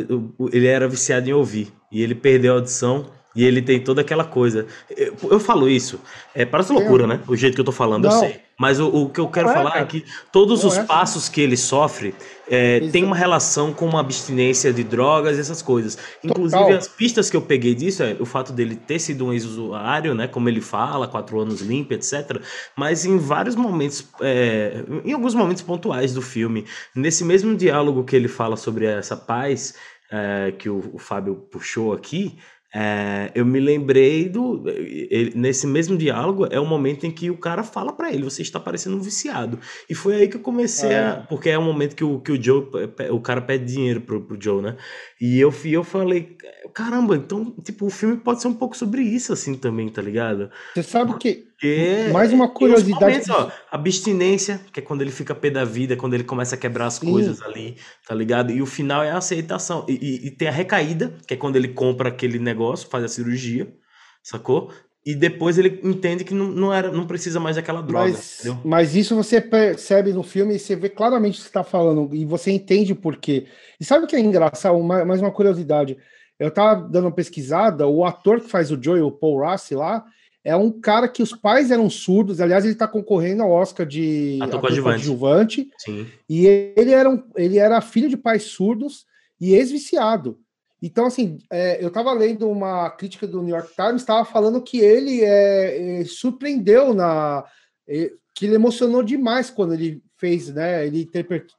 ele 0.51 0.67
era 0.67 0.88
viciado 0.88 1.29
em 1.29 1.34
ouvir, 1.34 1.73
e 1.91 2.01
ele 2.01 2.15
perdeu 2.15 2.53
a 2.53 2.55
audição, 2.55 3.12
e 3.38 3.45
ele 3.45 3.62
tem 3.62 3.80
toda 3.80 4.02
aquela 4.02 4.23
coisa. 4.23 4.65
Eu, 4.89 5.15
eu 5.30 5.39
falo 5.39 5.69
isso, 5.69 6.02
é, 6.34 6.43
parece 6.43 6.73
loucura, 6.73 7.06
né? 7.06 7.19
O 7.28 7.36
jeito 7.36 7.54
que 7.54 7.62
eu 7.62 7.65
tô 7.65 7.71
falando, 7.71 8.06
Não. 8.06 8.12
eu 8.12 8.19
sei. 8.19 8.41
Mas 8.60 8.80
o, 8.80 8.88
o 8.88 9.10
que 9.10 9.19
eu 9.19 9.28
quero 9.28 9.50
é, 9.50 9.54
falar 9.54 9.69
é 9.69 9.73
cara. 9.73 9.84
é 9.84 9.88
que 9.88 10.04
todos 10.32 10.63
Não 10.63 10.69
os 10.69 10.78
é. 10.78 10.84
passos 10.84 11.30
que 11.30 11.39
ele 11.39 11.56
sofre 11.56 12.15
é, 12.50 12.80
tem 12.91 13.04
uma 13.04 13.15
relação 13.15 13.71
com 13.71 13.86
uma 13.86 14.00
abstinência 14.00 14.73
de 14.73 14.84
drogas 14.84 15.38
e 15.38 15.41
essas 15.41 15.62
coisas. 15.62 15.95
Inclusive, 16.23 16.63
Total. 16.63 16.78
as 16.78 16.88
pistas 16.88 17.30
que 17.30 17.38
eu 17.38 17.41
peguei 17.43 17.76
disso 17.76 18.02
é 18.02 18.17
o 18.19 18.26
fato 18.26 18.52
dele 18.52 18.76
ter 18.76 18.97
sido 18.97 19.28
um 19.28 19.32
ex-usuário, 19.32 20.15
né? 20.15 20.28
Como 20.28 20.50
ele 20.50 20.60
fala, 20.60 21.08
quatro 21.08 21.39
anos 21.39 21.62
limpo, 21.62 21.93
etc. 21.93 22.41
Mas 22.76 23.06
em 23.06 23.19
vários 23.19 23.56
momentos, 23.56 24.08
é, 24.19 24.84
em 25.06 25.13
alguns 25.13 25.36
momentos 25.36 25.62
pontuais 25.62 26.12
do 26.12 26.23
filme, 26.23 26.65
nesse 26.95 27.23
mesmo 27.23 27.56
diálogo 27.56 28.04
que 28.04 28.15
ele 28.15 28.28
fala 28.28 28.58
sobre 28.58 28.88
essa 28.88 29.15
paz 29.15 29.76
é, 30.12 30.54
que 30.58 30.69
o, 30.69 30.89
o 30.93 30.97
Fábio 30.97 31.36
puxou 31.52 31.93
aqui, 31.93 32.38
é, 32.79 33.31
eu 33.33 33.43
me 33.43 33.59
lembrei 33.59 34.29
do. 34.29 34.63
Ele, 34.69 35.31
nesse 35.33 35.65
mesmo 35.65 35.97
diálogo, 35.97 36.45
é 36.51 36.59
o 36.59 36.65
momento 36.65 37.07
em 37.07 37.11
que 37.11 37.31
o 37.31 37.37
cara 37.37 37.63
fala 37.63 37.91
para 37.91 38.13
ele: 38.13 38.23
você 38.23 38.43
está 38.43 38.59
parecendo 38.59 38.95
um 38.97 39.01
viciado. 39.01 39.59
E 39.89 39.95
foi 39.95 40.13
aí 40.13 40.27
que 40.27 40.37
eu 40.37 40.41
comecei 40.41 40.91
é. 40.91 40.99
a. 40.99 41.25
Porque 41.27 41.49
é 41.49 41.57
o 41.57 41.61
momento 41.63 41.95
que 41.95 42.03
o, 42.03 42.19
que 42.19 42.31
o 42.31 42.39
Joe. 42.39 42.67
O 43.09 43.19
cara 43.19 43.41
pede 43.41 43.65
dinheiro 43.65 44.01
pro, 44.01 44.21
pro 44.21 44.37
Joe, 44.39 44.61
né? 44.61 44.77
E 45.19 45.39
eu, 45.39 45.51
eu 45.65 45.83
falei: 45.83 46.37
caramba, 46.71 47.15
então, 47.15 47.51
tipo, 47.63 47.87
o 47.87 47.89
filme 47.89 48.17
pode 48.17 48.43
ser 48.43 48.47
um 48.47 48.53
pouco 48.53 48.77
sobre 48.77 49.01
isso, 49.01 49.33
assim, 49.33 49.55
também, 49.55 49.89
tá 49.89 50.03
ligado? 50.03 50.51
Você 50.75 50.83
sabe 50.83 51.17
que 51.17 51.47
porque 51.60 52.10
mais 52.13 52.32
uma 52.32 52.48
curiosidade. 52.48 53.32
Ó, 53.32 53.50
abstinência, 53.72 54.62
que 54.72 54.80
é 54.80 54.84
quando 54.84 55.02
ele 55.02 55.10
fica 55.10 55.34
pé 55.34 55.50
da 55.50 55.65
vida, 55.65 55.98
quando 55.98 56.13
ele 56.13 56.24
começa 56.24 56.54
a 56.54 56.58
quebrar 56.58 56.86
as 56.86 56.96
Sim. 56.96 57.12
coisas 57.12 57.41
ali, 57.41 57.76
tá 58.08 58.13
ligado? 58.13 58.52
E 58.52 58.62
o 58.62 58.65
final 58.67 59.02
é 59.04 59.10
a 59.10 59.17
aceitação. 59.17 59.84
E, 59.89 59.93
e, 59.93 60.28
e, 60.28 60.32
tem 60.32 60.48
a 60.48 60.52
recaída, 60.52 61.15
que 61.28 61.34
é 61.34 61.38
quando 61.38 61.56
ele 61.56 61.70
compra 61.70 62.10
aquele 62.10 62.38
negócio, 62.38 62.88
faz 62.88 63.04
a 63.04 63.08
cirurgia, 63.08 63.74
sacou? 64.22 64.72
E 65.04 65.15
depois 65.15 65.58
ele 65.58 65.80
entende 65.84 66.24
que 66.24 66.34
não, 66.34 66.46
não, 66.46 66.72
era, 66.72 66.91
não 66.91 67.08
precisa 67.08 67.39
mais 67.39 67.56
daquela 67.56 67.82
droga. 67.82 68.12
Mas, 68.12 68.43
mas 68.63 68.96
isso 68.96 69.15
você 69.15 69.41
percebe 69.41 70.13
no 70.13 70.22
filme 70.22 70.56
e 70.56 70.60
você 70.60 70.76
vê 70.76 70.89
claramente 70.89 71.36
o 71.36 71.38
que 71.38 71.43
você 71.43 71.50
está 71.50 71.63
falando, 71.63 72.13
e 72.13 72.24
você 72.24 72.52
entende 72.52 72.93
por 72.93 73.17
quê. 73.17 73.48
E 73.80 73.86
sabe 73.86 74.06
o 74.06 74.08
que 74.08 74.15
é 74.15 74.20
engraçado? 74.20 74.78
mais 74.84 75.22
uma 75.22 75.32
curiosidade. 75.32 75.98
Eu 76.38 76.52
tava 76.52 76.88
dando 76.88 77.06
uma 77.06 77.15
pesquisada, 77.15 77.88
o 77.88 78.06
ator 78.06 78.41
que 78.41 78.50
faz 78.50 78.70
o 78.70 78.78
Joey, 78.80 79.02
o 79.02 79.12
Paul 79.12 79.39
Rassi 79.39 79.74
lá, 79.74 80.06
é 80.47 80.55
um 80.55 80.71
cara 80.71 81.10
que 81.10 81.21
os 81.21 81.33
pais 81.33 81.71
eram 81.71 81.89
surdos. 81.89 82.39
Aliás, 82.39 82.63
ele 82.63 82.71
está 82.71 82.88
concorrendo 82.88 83.43
ao 83.43 83.51
Oscar 83.51 83.86
de 83.86 84.39
ator 84.41 84.62
coadjuvante. 84.62 85.69
Sim. 85.77 86.07
E 86.29 86.47
ele 86.47 86.93
era, 86.93 87.10
um, 87.10 87.21
ele 87.36 87.57
era 87.57 87.81
filho 87.81 88.07
de 88.07 88.15
pais 88.15 88.43
surdos 88.43 89.05
e 89.41 89.53
ex-viciado. 89.53 90.39
Então, 90.81 91.05
assim, 91.05 91.39
é, 91.51 91.83
eu 91.83 91.89
estava 91.89 92.13
lendo 92.13 92.49
uma 92.49 92.89
crítica 92.91 93.27
do 93.27 93.41
New 93.41 93.53
York 93.53 93.75
Times, 93.75 94.01
estava 94.01 94.23
falando 94.23 94.62
que 94.62 94.79
ele 94.79 95.21
é, 95.21 95.99
é, 95.99 96.05
surpreendeu 96.05 96.93
na. 96.93 97.43
É, 97.86 98.13
que 98.33 98.45
ele 98.45 98.55
emocionou 98.55 99.03
demais 99.03 99.49
quando 99.49 99.73
ele 99.73 100.01
fez, 100.15 100.47
né? 100.47 100.88
Ele 100.88 101.10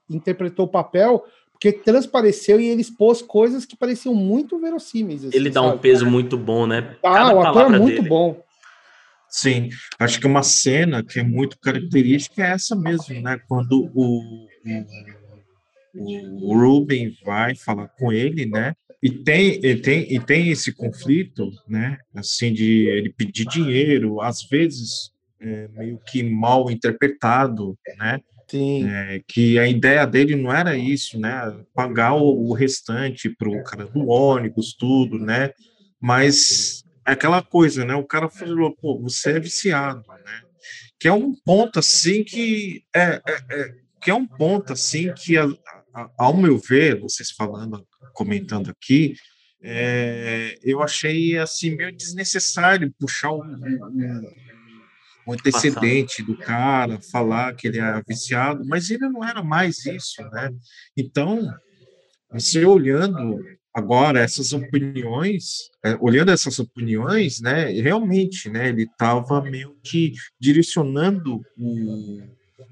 interpretou 0.08 0.64
o 0.64 0.70
papel, 0.70 1.26
porque 1.52 1.72
transpareceu 1.72 2.58
e 2.58 2.68
ele 2.68 2.80
expôs 2.80 3.20
coisas 3.20 3.66
que 3.66 3.76
pareciam 3.76 4.14
muito 4.14 4.58
verossímeis. 4.58 5.26
Assim, 5.26 5.36
ele 5.36 5.50
dá 5.50 5.60
sabe? 5.60 5.76
um 5.76 5.78
peso 5.78 6.06
muito 6.06 6.38
bom, 6.38 6.66
né? 6.66 6.96
Ah, 7.02 7.34
o 7.34 7.40
ator 7.42 7.74
é 7.74 7.78
muito 7.78 7.96
dele. 7.96 8.08
bom. 8.08 8.47
Sim, 9.30 9.68
acho 9.98 10.18
que 10.18 10.26
uma 10.26 10.42
cena 10.42 11.04
que 11.04 11.20
é 11.20 11.22
muito 11.22 11.58
característica 11.58 12.42
é 12.42 12.50
essa 12.52 12.74
mesmo, 12.74 13.20
né? 13.20 13.38
Quando 13.46 13.90
o, 13.94 14.46
o, 15.94 16.48
o 16.48 16.58
Ruben 16.58 17.14
vai 17.24 17.54
falar 17.54 17.88
com 17.88 18.10
ele, 18.10 18.46
né? 18.46 18.74
E 19.02 19.10
tem, 19.10 19.60
e 19.64 19.76
tem, 19.76 20.12
e 20.12 20.18
tem 20.18 20.48
esse 20.50 20.72
conflito, 20.72 21.50
né? 21.68 21.98
Assim, 22.14 22.52
de 22.52 22.86
ele 22.86 23.12
pedir 23.12 23.46
dinheiro, 23.46 24.20
às 24.20 24.42
vezes 24.42 25.12
é, 25.40 25.68
meio 25.68 26.00
que 26.04 26.22
mal 26.22 26.70
interpretado, 26.70 27.78
né? 27.98 28.20
Sim. 28.48 28.88
É, 28.88 29.22
que 29.28 29.58
a 29.58 29.68
ideia 29.68 30.06
dele 30.06 30.34
não 30.34 30.52
era 30.52 30.76
isso, 30.76 31.20
né? 31.20 31.54
Pagar 31.74 32.14
o, 32.14 32.48
o 32.48 32.54
restante 32.54 33.28
para 33.28 33.48
o 33.48 33.62
cara 33.62 33.84
do 33.84 34.08
ônibus, 34.08 34.74
tudo, 34.74 35.18
né? 35.18 35.52
Mas 36.00 36.82
aquela 37.12 37.42
coisa, 37.42 37.84
né? 37.84 37.94
O 37.94 38.04
cara 38.04 38.28
falou, 38.28 38.76
pô, 38.76 39.00
você 39.00 39.32
é 39.32 39.40
viciado, 39.40 40.04
né? 40.08 40.42
Que 40.98 41.08
é 41.08 41.12
um 41.12 41.34
ponto 41.34 41.78
assim 41.78 42.24
que 42.24 42.84
é, 42.94 43.20
é, 43.26 43.44
é 43.50 43.74
que 44.00 44.10
é 44.10 44.14
um 44.14 44.26
ponto 44.26 44.72
assim 44.72 45.12
que, 45.12 45.36
a, 45.36 45.44
a, 45.94 46.10
ao 46.18 46.36
meu 46.36 46.58
ver, 46.58 47.00
vocês 47.00 47.30
falando, 47.30 47.86
comentando 48.12 48.70
aqui, 48.70 49.14
é, 49.60 50.56
eu 50.62 50.82
achei 50.82 51.36
assim 51.36 51.74
meio 51.74 51.94
desnecessário 51.94 52.94
puxar 52.98 53.32
o, 53.32 53.40
o, 53.40 54.32
o 55.26 55.32
antecedente 55.32 56.22
do 56.22 56.36
cara, 56.36 57.00
falar 57.10 57.54
que 57.54 57.68
ele 57.68 57.80
é 57.80 58.02
viciado, 58.06 58.64
mas 58.66 58.90
ele 58.90 59.08
não 59.08 59.24
era 59.24 59.42
mais 59.42 59.84
isso, 59.84 60.22
né? 60.30 60.50
Então, 60.96 61.52
você 62.30 62.64
olhando 62.64 63.42
Agora, 63.78 64.18
essas 64.18 64.52
opiniões, 64.52 65.70
é, 65.84 65.96
olhando 66.00 66.32
essas 66.32 66.58
opiniões, 66.58 67.40
né, 67.40 67.70
realmente, 67.70 68.50
né, 68.50 68.70
ele 68.70 68.82
estava 68.82 69.40
meio 69.40 69.76
que 69.84 70.14
direcionando 70.40 71.40
o, 71.56 72.20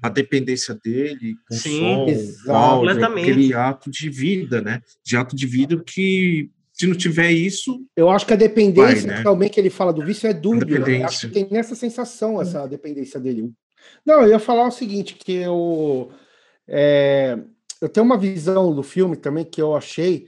a 0.01 0.09
dependência 0.09 0.77
dele 0.83 1.35
com 1.47 1.55
Sim, 1.55 2.13
som, 2.43 2.51
áudio, 2.51 3.05
aquele 3.05 3.53
ato 3.53 3.89
de 3.89 4.09
vida, 4.09 4.61
né? 4.61 4.81
De 5.01 5.15
ato 5.15 5.33
de 5.33 5.47
vida 5.47 5.81
que 5.81 6.51
se 6.73 6.85
não 6.85 6.93
tiver 6.93 7.31
isso. 7.31 7.81
Eu 7.95 8.09
acho 8.09 8.25
que 8.25 8.33
a 8.33 8.37
dependência 8.37 9.07
vai, 9.07 9.17
né? 9.17 9.23
também 9.23 9.47
que 9.47 9.61
ele 9.61 9.69
fala 9.69 9.93
do 9.93 10.05
vício 10.05 10.27
é 10.27 10.33
dúbio. 10.33 10.85
Né? 10.85 11.03
Acho 11.03 11.29
que 11.29 11.33
tem 11.33 11.47
nessa 11.49 11.73
sensação, 11.73 12.41
essa 12.41 12.67
dependência 12.67 13.17
dele. 13.17 13.49
Não, 14.05 14.23
eu 14.23 14.27
ia 14.27 14.39
falar 14.39 14.67
o 14.67 14.71
seguinte: 14.71 15.15
que 15.15 15.31
eu, 15.31 16.11
é, 16.67 17.39
eu 17.81 17.87
tenho 17.87 18.05
uma 18.05 18.17
visão 18.17 18.75
do 18.75 18.83
filme 18.83 19.15
também 19.15 19.45
que 19.45 19.61
eu 19.61 19.73
achei 19.73 20.27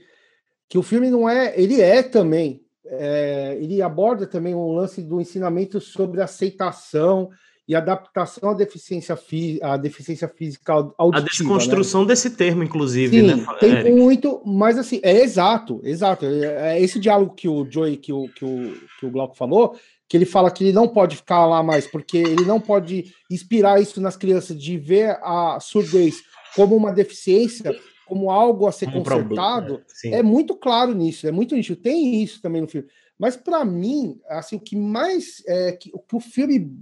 que 0.70 0.78
o 0.78 0.82
filme 0.82 1.10
não 1.10 1.28
é. 1.28 1.52
Ele 1.60 1.80
é 1.80 2.00
também. 2.02 2.62
É, 2.86 3.58
ele 3.60 3.82
aborda 3.82 4.26
também 4.26 4.54
um 4.54 4.72
lance 4.72 5.02
do 5.02 5.20
ensinamento 5.20 5.80
sobre 5.80 6.22
aceitação 6.22 7.28
e 7.68 7.74
adaptação 7.74 8.50
à 8.50 8.54
deficiência, 8.54 9.14
fí 9.14 9.60
à 9.62 9.76
deficiência 9.76 10.28
física 10.28 10.72
auditiva. 10.72 11.18
A 11.18 11.20
desconstrução 11.20 12.02
né? 12.02 12.08
desse 12.08 12.30
termo, 12.30 12.62
inclusive, 12.62 13.20
Sim, 13.20 13.26
né? 13.26 13.46
Tem 13.60 13.70
Eric? 13.72 13.90
muito, 13.92 14.42
mas 14.44 14.78
assim, 14.78 15.00
é 15.04 15.20
exato, 15.20 15.80
exato. 15.84 16.24
É, 16.24 16.76
é 16.76 16.82
esse 16.82 16.98
diálogo 16.98 17.34
que 17.34 17.48
o 17.48 17.68
Joey, 17.68 17.96
que 17.96 18.12
o, 18.12 18.28
que 18.28 18.44
o, 18.44 18.74
que 18.98 19.06
o 19.06 19.10
Glauco 19.10 19.36
falou, 19.36 19.76
que 20.08 20.16
ele 20.16 20.26
fala 20.26 20.50
que 20.50 20.64
ele 20.64 20.72
não 20.72 20.88
pode 20.88 21.16
ficar 21.16 21.46
lá 21.46 21.62
mais, 21.62 21.86
porque 21.86 22.18
ele 22.18 22.44
não 22.44 22.60
pode 22.60 23.12
inspirar 23.30 23.80
isso 23.80 24.00
nas 24.00 24.16
crianças 24.16 24.60
de 24.60 24.76
ver 24.76 25.18
a 25.22 25.58
surdez 25.60 26.16
como 26.56 26.74
uma 26.74 26.92
deficiência, 26.92 27.72
como 28.10 28.28
algo 28.28 28.66
a 28.66 28.72
ser 28.72 28.88
um 28.88 29.04
consertado, 29.04 29.80
é, 30.04 30.16
é, 30.16 30.22
muito 30.22 30.56
claro 30.56 30.92
nisso, 30.92 31.28
é 31.28 31.30
muito 31.30 31.54
nisso. 31.54 31.76
Tem 31.76 32.20
isso 32.20 32.42
também 32.42 32.60
no 32.60 32.66
filme. 32.66 32.88
Mas 33.16 33.36
para 33.36 33.64
mim, 33.64 34.20
assim, 34.28 34.56
o 34.56 34.60
que 34.60 34.74
mais 34.74 35.44
é 35.46 35.70
que, 35.70 35.92
o 35.94 36.00
que 36.00 36.16
o 36.16 36.20
filme 36.20 36.76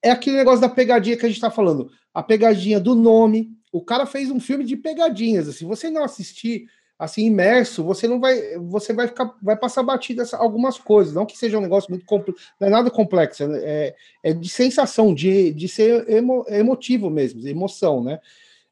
é 0.00 0.12
aquele 0.12 0.36
negócio 0.36 0.60
da 0.60 0.68
pegadinha 0.68 1.16
que 1.16 1.26
a 1.26 1.28
gente 1.28 1.38
está 1.38 1.50
falando. 1.50 1.90
A 2.14 2.22
pegadinha 2.22 2.78
do 2.78 2.94
nome. 2.94 3.50
O 3.72 3.84
cara 3.84 4.06
fez 4.06 4.30
um 4.30 4.38
filme 4.38 4.64
de 4.64 4.76
pegadinhas. 4.76 5.48
Assim, 5.48 5.66
você 5.66 5.90
não 5.90 6.04
assistir 6.04 6.66
assim 6.96 7.24
imerso, 7.24 7.82
você 7.82 8.06
não 8.06 8.20
vai, 8.20 8.56
você 8.58 8.92
vai 8.92 9.08
ficar, 9.08 9.34
vai 9.42 9.56
passar 9.56 9.82
batida 9.82 10.22
algumas 10.34 10.78
coisas. 10.78 11.14
Não 11.14 11.26
que 11.26 11.36
seja 11.36 11.58
um 11.58 11.62
negócio 11.62 11.90
muito 11.90 12.06
complexo, 12.06 12.44
não 12.60 12.68
é 12.68 12.70
nada 12.70 12.90
complexo. 12.90 13.42
É, 13.56 13.96
é 14.22 14.32
de 14.32 14.48
sensação, 14.48 15.12
de, 15.12 15.52
de 15.52 15.66
ser 15.66 16.08
emo, 16.08 16.44
emotivo 16.46 17.10
mesmo, 17.10 17.44
emoção, 17.48 18.04
né? 18.04 18.20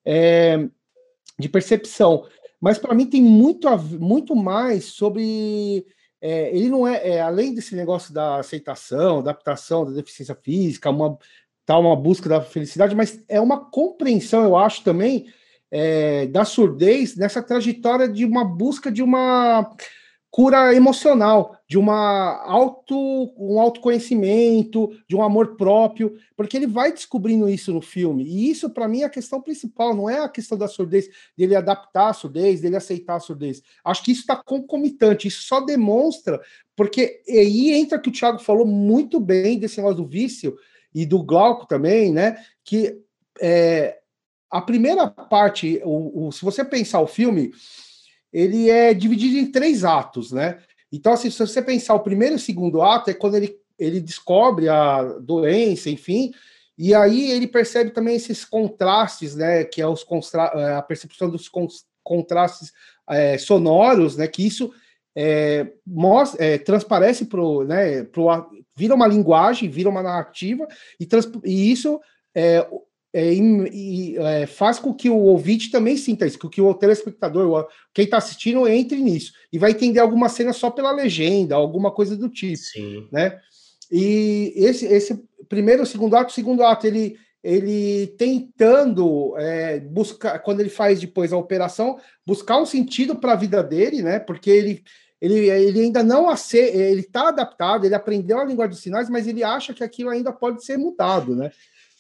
É, 0.04 0.68
de 1.38 1.48
percepção. 1.48 2.27
Mas 2.61 2.79
para 2.79 2.94
mim 2.94 3.07
tem 3.07 3.22
muito, 3.22 3.68
muito 3.98 4.35
mais 4.35 4.87
sobre 4.87 5.87
é, 6.20 6.55
ele 6.57 6.68
não 6.68 6.87
é, 6.87 7.09
é, 7.09 7.20
além 7.20 7.55
desse 7.55 7.77
negócio 7.77 8.12
da 8.12 8.37
aceitação, 8.37 9.20
adaptação 9.20 9.85
da 9.85 9.92
deficiência 9.92 10.35
física, 10.35 10.90
uma 10.90 11.16
tal 11.64 11.83
tá 11.83 11.88
uma 11.88 11.94
busca 11.94 12.29
da 12.29 12.40
felicidade, 12.40 12.96
mas 12.96 13.22
é 13.29 13.40
uma 13.40 13.70
compreensão, 13.70 14.42
eu 14.42 14.57
acho 14.57 14.83
também, 14.83 15.27
é, 15.70 16.27
da 16.27 16.44
surdez 16.44 17.14
nessa 17.14 17.42
trajetória 17.42 18.09
de 18.09 18.24
uma 18.24 18.42
busca 18.42 18.90
de 18.90 19.03
uma 19.03 19.70
cura 20.30 20.74
emocional, 20.74 21.56
de 21.66 21.78
uma 21.78 22.42
auto, 22.44 23.32
um 23.36 23.58
autoconhecimento, 23.58 24.90
de 25.08 25.16
um 25.16 25.22
amor 25.22 25.56
próprio, 25.56 26.14
porque 26.36 26.56
ele 26.56 26.66
vai 26.66 26.92
descobrindo 26.92 27.48
isso 27.48 27.72
no 27.72 27.80
filme. 27.80 28.24
E 28.24 28.50
isso, 28.50 28.70
para 28.70 28.86
mim, 28.86 29.00
é 29.00 29.04
a 29.04 29.10
questão 29.10 29.40
principal, 29.40 29.94
não 29.94 30.08
é 30.08 30.20
a 30.20 30.28
questão 30.28 30.56
da 30.56 30.68
surdez, 30.68 31.08
dele 31.36 31.56
adaptar 31.56 32.10
a 32.10 32.12
surdez, 32.12 32.60
dele 32.60 32.76
aceitar 32.76 33.16
a 33.16 33.20
surdez. 33.20 33.62
Acho 33.84 34.04
que 34.04 34.12
isso 34.12 34.20
está 34.20 34.36
concomitante, 34.36 35.28
isso 35.28 35.42
só 35.42 35.60
demonstra, 35.60 36.40
porque 36.76 37.22
aí 37.28 37.72
entra 37.72 37.98
que 37.98 38.08
o 38.08 38.12
Thiago 38.12 38.38
falou 38.38 38.66
muito 38.66 39.18
bem 39.18 39.58
desse 39.58 39.78
negócio 39.78 40.02
do 40.02 40.08
vício 40.08 40.56
e 40.94 41.06
do 41.06 41.22
Glauco 41.22 41.66
também, 41.66 42.12
né? 42.12 42.36
Que 42.64 42.98
é, 43.40 43.98
a 44.50 44.60
primeira 44.60 45.06
parte, 45.06 45.80
o, 45.84 46.28
o, 46.28 46.32
se 46.32 46.44
você 46.44 46.64
pensar 46.64 47.00
o 47.00 47.06
filme 47.06 47.50
ele 48.32 48.68
é 48.70 48.92
dividido 48.94 49.36
em 49.36 49.50
três 49.50 49.84
atos, 49.84 50.32
né? 50.32 50.58
Então, 50.92 51.12
assim, 51.12 51.30
se 51.30 51.38
você 51.38 51.60
pensar 51.60 51.94
o 51.94 52.00
primeiro 52.00 52.34
e 52.34 52.36
o 52.36 52.40
segundo 52.40 52.82
ato, 52.82 53.10
é 53.10 53.14
quando 53.14 53.36
ele, 53.36 53.56
ele 53.78 54.00
descobre 54.00 54.68
a 54.68 55.02
doença, 55.02 55.90
enfim, 55.90 56.32
e 56.76 56.94
aí 56.94 57.30
ele 57.30 57.46
percebe 57.46 57.90
também 57.90 58.16
esses 58.16 58.44
contrastes, 58.44 59.34
né? 59.34 59.64
Que 59.64 59.82
é 59.82 59.86
os 59.86 60.06
é, 60.54 60.74
a 60.74 60.82
percepção 60.82 61.28
dos 61.28 61.50
contrastes 62.02 62.72
é, 63.08 63.36
sonoros, 63.36 64.16
né? 64.16 64.26
Que 64.28 64.46
isso 64.46 64.72
é, 65.16 65.66
mostra, 65.84 66.44
é, 66.44 66.58
transparece 66.58 67.24
para 67.24 67.40
né, 67.66 68.04
pro, 68.04 68.28
vira 68.76 68.94
uma 68.94 69.08
linguagem, 69.08 69.68
vira 69.68 69.88
uma 69.88 70.02
narrativa, 70.02 70.68
e, 71.00 71.08
e 71.44 71.72
isso 71.72 72.00
é, 72.32 72.64
é, 73.18 73.35
e, 73.35 74.16
é, 74.16 74.46
faz 74.46 74.78
com 74.78 74.94
que 74.94 75.11
o 75.11 75.16
ouvinte 75.16 75.70
também 75.70 75.96
sinta 75.96 76.24
isso, 76.24 76.38
com 76.38 76.48
que 76.48 76.61
o 76.61 76.72
telespectador, 76.72 77.66
quem 77.92 78.04
está 78.04 78.18
assistindo, 78.18 78.68
entre 78.68 78.98
nisso 78.98 79.33
e 79.52 79.59
vai 79.59 79.72
entender 79.72 79.98
alguma 79.98 80.28
cena 80.28 80.52
só 80.52 80.70
pela 80.70 80.92
legenda, 80.92 81.57
alguma 81.57 81.90
coisa 81.90 82.16
do 82.16 82.28
tipo, 82.28 82.62
Sim. 82.62 83.09
né? 83.11 83.38
E 83.90 84.52
esse, 84.54 84.87
esse 84.87 85.20
primeiro, 85.48 85.85
segundo 85.85 86.14
ato, 86.14 86.33
segundo 86.33 86.62
ato, 86.62 86.87
ele 86.87 87.16
ele 87.42 88.09
tentando 88.18 89.35
é, 89.38 89.78
buscar, 89.78 90.40
quando 90.40 90.61
ele 90.61 90.68
faz 90.68 91.00
depois 91.00 91.33
a 91.33 91.37
operação, 91.37 91.98
buscar 92.26 92.61
um 92.61 92.66
sentido 92.66 93.14
para 93.16 93.33
a 93.33 93.37
vida 93.37 93.62
dele, 93.62 94.02
né? 94.02 94.18
Porque 94.18 94.50
ele 94.50 94.83
ele, 95.20 95.50
ele 95.50 95.81
ainda 95.81 96.02
não 96.02 96.28
aceita, 96.28 96.76
ele 96.76 97.00
está 97.00 97.28
adaptado, 97.28 97.85
ele 97.85 97.94
aprendeu 97.94 98.38
a 98.38 98.44
linguagem 98.44 98.70
dos 98.70 98.83
sinais, 98.83 99.11
mas 99.11 99.26
ele 99.26 99.42
acha 99.42 99.74
que 99.74 99.83
aquilo 99.83 100.11
ainda 100.11 100.33
pode 100.33 100.64
ser 100.64 100.76
mudado, 100.76 101.35
né? 101.35 101.50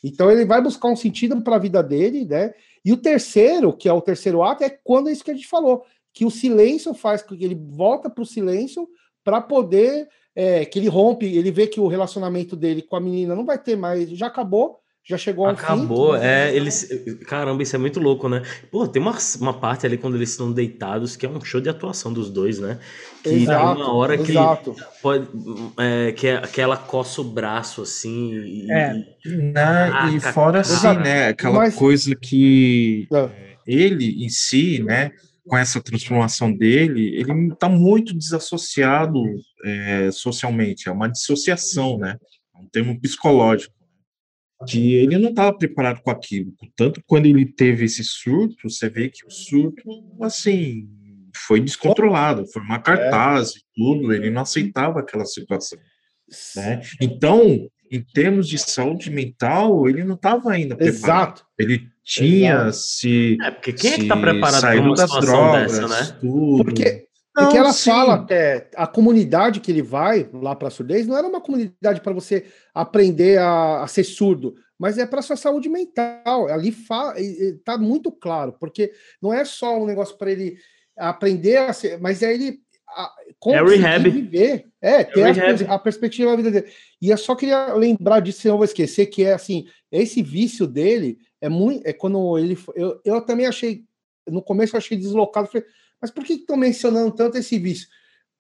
Então 0.02 0.30
ele 0.30 0.44
vai 0.44 0.62
buscar 0.62 0.88
um 0.88 0.96
sentido 0.96 1.40
para 1.42 1.56
a 1.56 1.58
vida 1.58 1.82
dele, 1.82 2.24
né? 2.24 2.54
E 2.84 2.92
o 2.92 2.96
terceiro, 2.96 3.72
que 3.72 3.88
é 3.88 3.92
o 3.92 4.00
terceiro 4.00 4.42
ato, 4.42 4.64
é 4.64 4.70
quando 4.70 5.08
é 5.08 5.12
isso 5.12 5.24
que 5.24 5.30
a 5.30 5.34
gente 5.34 5.48
falou, 5.48 5.84
que 6.12 6.24
o 6.24 6.30
silêncio 6.30 6.94
faz 6.94 7.22
com 7.22 7.36
que 7.36 7.44
ele 7.44 7.54
volta 7.54 8.08
para 8.08 8.22
o 8.22 8.26
silêncio 8.26 8.88
para 9.24 9.40
poder 9.40 10.08
é, 10.34 10.64
que 10.64 10.78
ele 10.78 10.88
rompe, 10.88 11.26
ele 11.26 11.50
vê 11.50 11.66
que 11.66 11.80
o 11.80 11.88
relacionamento 11.88 12.54
dele 12.54 12.82
com 12.82 12.96
a 12.96 13.00
menina 13.00 13.34
não 13.34 13.44
vai 13.44 13.58
ter 13.58 13.76
mais, 13.76 14.08
já 14.10 14.28
acabou, 14.28 14.78
já 15.08 15.16
chegou 15.16 15.46
ao 15.46 15.52
Acabou, 15.52 16.12
fim, 16.12 16.22
é, 16.22 16.54
eles. 16.54 16.86
Caramba, 17.26 17.62
isso 17.62 17.74
é 17.74 17.78
muito 17.78 17.98
louco, 17.98 18.28
né? 18.28 18.42
Pô, 18.70 18.86
tem 18.86 19.00
uma, 19.00 19.16
uma 19.40 19.54
parte 19.54 19.86
ali 19.86 19.96
quando 19.96 20.16
eles 20.16 20.30
estão 20.30 20.52
deitados 20.52 21.16
que 21.16 21.24
é 21.24 21.28
um 21.30 21.40
show 21.40 21.62
de 21.62 21.70
atuação 21.70 22.12
dos 22.12 22.28
dois, 22.28 22.58
né? 22.58 22.78
Que 23.22 23.30
exato, 23.30 23.76
tem 23.76 23.84
uma 23.84 23.94
hora 23.94 24.16
exato. 24.16 24.74
que 24.74 24.82
pode. 25.00 25.26
É, 25.78 26.12
que, 26.12 26.26
é, 26.26 26.40
que 26.42 26.60
ela 26.60 26.76
coça 26.76 27.22
o 27.22 27.24
braço 27.24 27.80
assim. 27.80 28.34
E, 28.34 28.70
é. 28.70 28.92
Na, 29.54 30.10
e 30.10 30.20
fora 30.20 30.60
assim, 30.60 30.98
né? 30.98 31.28
Aquela 31.28 31.56
Mas... 31.56 31.74
coisa 31.74 32.14
que 32.14 33.08
é. 33.10 33.30
ele 33.66 34.22
em 34.22 34.28
si, 34.28 34.82
né? 34.82 35.10
Com 35.46 35.56
essa 35.56 35.80
transformação 35.80 36.52
dele, 36.52 37.14
ele 37.18 37.50
está 37.50 37.70
muito 37.70 38.12
desassociado 38.12 39.22
é, 39.64 40.10
socialmente, 40.12 40.90
é 40.90 40.92
uma 40.92 41.08
dissociação, 41.08 41.96
né? 41.96 42.18
É 42.54 42.58
um 42.58 42.68
termo 42.68 43.00
psicológico 43.00 43.77
que 44.66 44.94
ele 44.94 45.18
não 45.18 45.30
estava 45.30 45.56
preparado 45.56 46.00
com 46.02 46.10
aquilo. 46.10 46.52
Tanto 46.76 47.02
quando 47.06 47.26
ele 47.26 47.46
teve 47.46 47.84
esse 47.84 48.02
surto, 48.02 48.68
você 48.68 48.88
vê 48.88 49.08
que 49.08 49.24
o 49.24 49.30
surto, 49.30 49.82
assim, 50.20 50.88
foi 51.36 51.60
descontrolado, 51.60 52.46
foi 52.46 52.62
uma 52.62 52.80
cartaz 52.80 53.50
e 53.50 53.60
tudo, 53.74 54.12
ele 54.12 54.30
não 54.30 54.42
aceitava 54.42 55.00
aquela 55.00 55.24
situação. 55.24 55.78
Né? 56.56 56.80
Então, 57.00 57.68
em 57.90 58.02
termos 58.02 58.48
de 58.48 58.58
saúde 58.58 59.10
mental, 59.10 59.88
ele 59.88 60.04
não 60.04 60.14
estava 60.14 60.52
ainda 60.52 60.76
preparado. 60.76 61.36
Exato. 61.36 61.46
Ele 61.58 61.88
tinha 62.04 62.54
Exato. 62.54 62.72
se. 62.72 63.38
É, 63.42 63.50
porque 63.50 63.72
quem 63.72 63.92
é 63.92 63.94
que 63.96 64.02
está 64.02 64.16
preparado 64.16 64.60
para 64.60 64.80
uma 64.80 64.94
das 64.94 65.10
drogas, 65.10 65.78
dessa, 65.78 65.88
né? 65.88 66.18
Tudo. 66.20 66.64
Porque 66.64 67.07
porque 67.38 67.56
ela 67.56 67.72
sim. 67.72 67.90
fala 67.90 68.26
que 68.26 68.66
a 68.74 68.86
comunidade 68.86 69.60
que 69.60 69.70
ele 69.70 69.82
vai 69.82 70.28
lá 70.32 70.54
para 70.54 70.68
a 70.68 70.70
surdez 70.70 71.06
não 71.06 71.16
era 71.16 71.26
uma 71.26 71.40
comunidade 71.40 72.00
para 72.00 72.12
você 72.12 72.46
aprender 72.74 73.38
a, 73.38 73.82
a, 73.82 73.86
ser 73.86 74.04
surdo, 74.04 74.54
mas 74.78 74.98
é 74.98 75.06
para 75.06 75.22
sua 75.22 75.36
saúde 75.36 75.68
mental. 75.68 76.48
Ali 76.48 76.68
está 76.68 77.78
muito 77.78 78.10
claro, 78.10 78.52
porque 78.58 78.92
não 79.22 79.32
é 79.32 79.44
só 79.44 79.78
um 79.80 79.86
negócio 79.86 80.16
para 80.16 80.30
ele 80.30 80.58
aprender 80.96 81.56
a 81.56 81.72
ser, 81.72 82.00
mas 82.00 82.22
é 82.22 82.34
ele 82.34 82.60
a, 82.88 83.12
é 83.46 83.62
rehab. 83.62 84.10
viver, 84.10 84.66
é, 84.80 85.04
ter 85.04 85.20
é 85.20 85.66
a, 85.68 85.74
a, 85.74 85.78
perspectiva 85.78 86.30
da 86.30 86.36
vida 86.36 86.50
dele. 86.50 86.72
E 87.00 87.10
eu 87.10 87.16
só 87.16 87.34
queria 87.34 87.72
lembrar 87.74 88.20
disso, 88.20 88.40
senão 88.40 88.54
eu 88.54 88.58
vou 88.58 88.64
esquecer, 88.64 89.06
que 89.06 89.24
é 89.24 89.32
assim, 89.32 89.66
esse 89.92 90.22
vício 90.22 90.66
dele 90.66 91.18
é 91.40 91.48
muito, 91.48 91.86
é 91.86 91.92
quando 91.92 92.38
ele, 92.38 92.58
eu, 92.74 93.00
eu 93.04 93.20
também 93.20 93.46
achei, 93.46 93.84
no 94.28 94.42
começo 94.42 94.74
eu 94.74 94.78
achei 94.78 94.96
deslocado, 94.96 95.48
falei, 95.48 95.66
mas 96.00 96.10
por 96.10 96.24
que 96.24 96.34
estão 96.34 96.56
mencionando 96.56 97.10
tanto 97.12 97.38
esse 97.38 97.58
vício? 97.58 97.88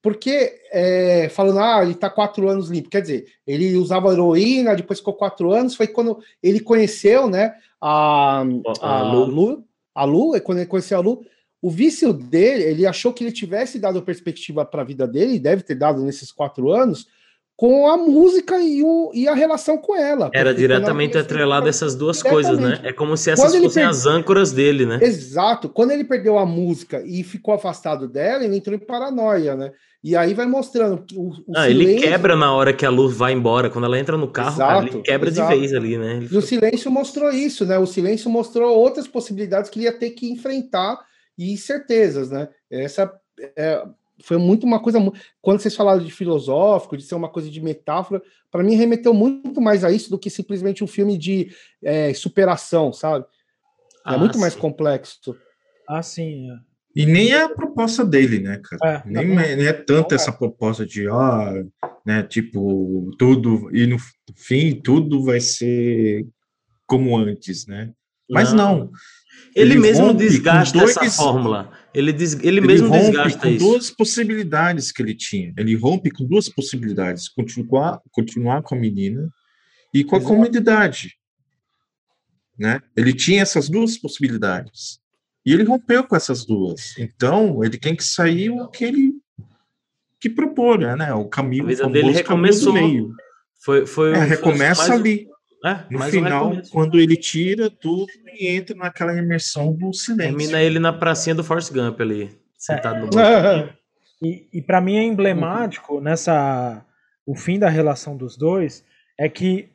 Porque 0.00 0.60
é, 0.70 1.28
falando, 1.28 1.58
ah, 1.58 1.82
ele 1.82 1.92
está 1.92 2.08
quatro 2.08 2.48
anos 2.48 2.70
limpo. 2.70 2.88
Quer 2.88 3.02
dizer, 3.02 3.26
ele 3.46 3.76
usava 3.76 4.12
heroína, 4.12 4.76
depois 4.76 5.00
ficou 5.00 5.14
quatro 5.14 5.52
anos. 5.52 5.74
Foi 5.74 5.88
quando 5.88 6.18
ele 6.42 6.60
conheceu, 6.60 7.28
né, 7.28 7.54
a, 7.80 8.44
a, 8.80 8.98
a 9.00 9.12
Lu. 9.12 9.64
A 9.94 10.04
Lu, 10.04 10.36
é 10.36 10.40
quando 10.40 10.58
ele 10.58 10.68
conheceu 10.68 10.98
a 10.98 11.00
Lu. 11.00 11.24
O 11.60 11.68
vício 11.68 12.12
dele, 12.12 12.62
ele 12.62 12.86
achou 12.86 13.12
que 13.12 13.24
ele 13.24 13.32
tivesse 13.32 13.80
dado 13.80 14.00
perspectiva 14.00 14.64
para 14.64 14.82
a 14.82 14.84
vida 14.84 15.08
dele, 15.08 15.34
e 15.34 15.40
deve 15.40 15.64
ter 15.64 15.74
dado 15.74 16.00
nesses 16.02 16.30
quatro 16.30 16.70
anos, 16.70 17.08
com 17.58 17.88
a 17.88 17.96
música 17.96 18.60
e, 18.60 18.84
o, 18.84 19.10
e 19.12 19.26
a 19.26 19.34
relação 19.34 19.76
com 19.76 19.96
ela. 19.96 20.30
Era 20.32 20.54
diretamente 20.54 21.18
atrelado 21.18 21.68
essas 21.68 21.96
duas 21.96 22.22
coisas, 22.22 22.56
né? 22.56 22.78
É 22.84 22.92
como 22.92 23.16
se 23.16 23.32
essas 23.32 23.52
fossem 23.56 23.82
as 23.82 24.06
âncoras 24.06 24.52
dele, 24.52 24.86
né? 24.86 25.00
Exato. 25.02 25.68
Quando 25.68 25.90
ele 25.90 26.04
perdeu 26.04 26.38
a 26.38 26.46
música 26.46 27.02
e 27.04 27.24
ficou 27.24 27.52
afastado 27.52 28.06
dela, 28.06 28.44
ele 28.44 28.56
entrou 28.56 28.76
em 28.76 28.78
paranoia, 28.78 29.56
né? 29.56 29.72
E 30.04 30.14
aí 30.14 30.34
vai 30.34 30.46
mostrando 30.46 31.04
o, 31.16 31.30
o 31.30 31.34
ah, 31.56 31.64
silêncio... 31.64 31.94
ele 31.94 32.00
quebra 32.00 32.36
na 32.36 32.54
hora 32.54 32.72
que 32.72 32.86
a 32.86 32.90
luz 32.90 33.16
vai 33.16 33.32
embora. 33.32 33.68
Quando 33.68 33.86
ela 33.86 33.98
entra 33.98 34.16
no 34.16 34.28
carro, 34.28 34.54
exato, 34.54 34.72
cara, 34.74 34.86
ele 34.86 35.02
quebra 35.02 35.28
exato. 35.28 35.52
de 35.52 35.58
vez 35.58 35.74
ali, 35.74 35.98
né? 35.98 36.16
Ele... 36.18 36.28
E 36.30 36.36
o 36.36 36.40
silêncio 36.40 36.92
mostrou 36.92 37.28
isso, 37.28 37.66
né? 37.66 37.76
O 37.76 37.86
silêncio 37.86 38.30
mostrou 38.30 38.72
outras 38.72 39.08
possibilidades 39.08 39.68
que 39.68 39.80
ele 39.80 39.86
ia 39.86 39.92
ter 39.92 40.10
que 40.10 40.30
enfrentar 40.30 41.00
e 41.36 41.56
certezas, 41.56 42.30
né? 42.30 42.48
Essa 42.70 43.12
é, 43.56 43.82
foi 44.22 44.36
muito 44.36 44.66
uma 44.66 44.80
coisa. 44.80 44.98
Quando 45.40 45.60
vocês 45.60 45.74
falaram 45.74 46.02
de 46.02 46.10
filosófico, 46.10 46.96
de 46.96 47.04
ser 47.04 47.14
uma 47.14 47.28
coisa 47.28 47.50
de 47.50 47.60
metáfora, 47.60 48.22
para 48.50 48.62
mim 48.62 48.74
remeteu 48.74 49.14
muito 49.14 49.60
mais 49.60 49.84
a 49.84 49.90
isso 49.90 50.10
do 50.10 50.18
que 50.18 50.30
simplesmente 50.30 50.82
um 50.82 50.86
filme 50.86 51.16
de 51.16 51.50
é, 51.82 52.12
superação, 52.14 52.92
sabe? 52.92 53.24
É 54.06 54.14
ah, 54.14 54.18
muito 54.18 54.34
sim. 54.34 54.40
mais 54.40 54.54
complexo. 54.54 55.36
Ah, 55.88 56.02
sim. 56.02 56.50
É. 56.50 56.68
E 56.96 57.06
nem 57.06 57.32
é 57.32 57.42
a 57.42 57.48
proposta 57.48 58.04
dele, 58.04 58.40
né, 58.40 58.60
cara? 58.62 59.04
É, 59.06 59.08
nem, 59.08 59.28
não, 59.28 59.40
é, 59.40 59.54
nem 59.54 59.66
é 59.66 59.72
tanto 59.72 60.14
essa 60.14 60.32
proposta 60.32 60.84
de, 60.84 61.08
ah, 61.08 61.64
né, 62.04 62.22
tipo, 62.22 63.10
tudo, 63.18 63.70
e 63.72 63.86
no 63.86 63.98
fim 64.34 64.80
tudo 64.80 65.22
vai 65.22 65.40
ser 65.40 66.26
como 66.86 67.16
antes, 67.16 67.66
né? 67.66 67.92
Mas 68.28 68.52
não. 68.52 68.78
não. 68.78 68.90
Ele, 69.54 69.74
ele 69.74 69.80
mesmo 69.80 70.12
desgasta 70.12 70.78
dois, 70.78 70.96
essa 70.96 71.22
fórmula. 71.22 71.70
Ele, 71.98 72.12
des, 72.12 72.34
ele, 72.34 72.46
ele 72.46 72.60
mesmo 72.60 72.90
desgasta 72.90 73.40
com 73.40 73.48
isso. 73.48 73.58
duas 73.58 73.90
possibilidades 73.90 74.92
que 74.92 75.02
ele 75.02 75.16
tinha. 75.16 75.52
Ele 75.58 75.74
rompe 75.74 76.12
com 76.12 76.24
duas 76.24 76.48
possibilidades: 76.48 77.28
continuar, 77.28 78.00
continuar 78.12 78.62
com 78.62 78.76
a 78.76 78.78
menina 78.78 79.28
e 79.92 80.04
com 80.04 80.14
a 80.14 80.18
Exato. 80.18 80.32
comunidade. 80.32 81.16
Né? 82.56 82.80
Ele 82.96 83.12
tinha 83.12 83.42
essas 83.42 83.68
duas 83.68 83.98
possibilidades. 83.98 85.00
E 85.44 85.52
ele 85.52 85.64
rompeu 85.64 86.04
com 86.04 86.14
essas 86.14 86.46
duas. 86.46 86.96
Então, 86.96 87.64
ele 87.64 87.76
tem 87.76 87.96
que 87.96 88.04
sair 88.04 88.48
o 88.50 88.68
que 88.68 88.84
ele 88.84 89.14
que 90.20 90.30
propor, 90.30 90.78
né? 90.78 91.12
O 91.14 91.24
caminho, 91.24 91.64
a 91.64 91.66
vida 91.66 91.88
dele 91.88 92.12
recomeçou. 92.12 92.74
Foi, 93.60 93.86
foi, 93.86 94.12
é, 94.12 94.18
recomeça 94.18 94.88
mais... 94.88 95.00
ali. 95.00 95.27
É, 95.64 95.84
no 95.90 96.00
final, 96.02 96.52
quando 96.70 97.00
ele 97.00 97.16
tira 97.16 97.68
tudo 97.68 98.06
e 98.32 98.48
entra 98.48 98.76
naquela 98.76 99.12
imersão 99.16 99.72
do 99.72 99.92
silêncio. 99.92 100.36
Termina 100.36 100.62
ele 100.62 100.78
na 100.78 100.92
pracinha 100.92 101.34
do 101.34 101.42
Force 101.42 101.72
Gump 101.72 102.00
ali, 102.00 102.30
sentado 102.56 103.00
no 103.00 103.10
banco. 103.10 103.74
e, 104.22 104.48
e 104.52 104.62
para 104.62 104.80
mim 104.80 104.96
é 104.96 105.02
emblemático 105.02 106.00
nessa 106.00 106.84
o 107.26 107.34
fim 107.34 107.58
da 107.58 107.68
relação 107.68 108.16
dos 108.16 108.38
dois 108.38 108.84
é 109.18 109.28
que 109.28 109.68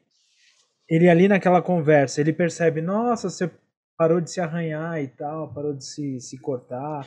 ele 0.90 1.10
ali 1.10 1.28
naquela 1.28 1.62
conversa, 1.62 2.22
ele 2.22 2.34
percebe, 2.34 2.82
nossa, 2.82 3.30
você 3.30 3.50
parou 3.98 4.20
de 4.20 4.32
se 4.32 4.40
arranhar 4.42 5.02
e 5.02 5.08
tal, 5.08 5.54
parou 5.54 5.74
de 5.74 5.86
se, 5.86 6.20
se 6.20 6.40
cortar. 6.40 7.06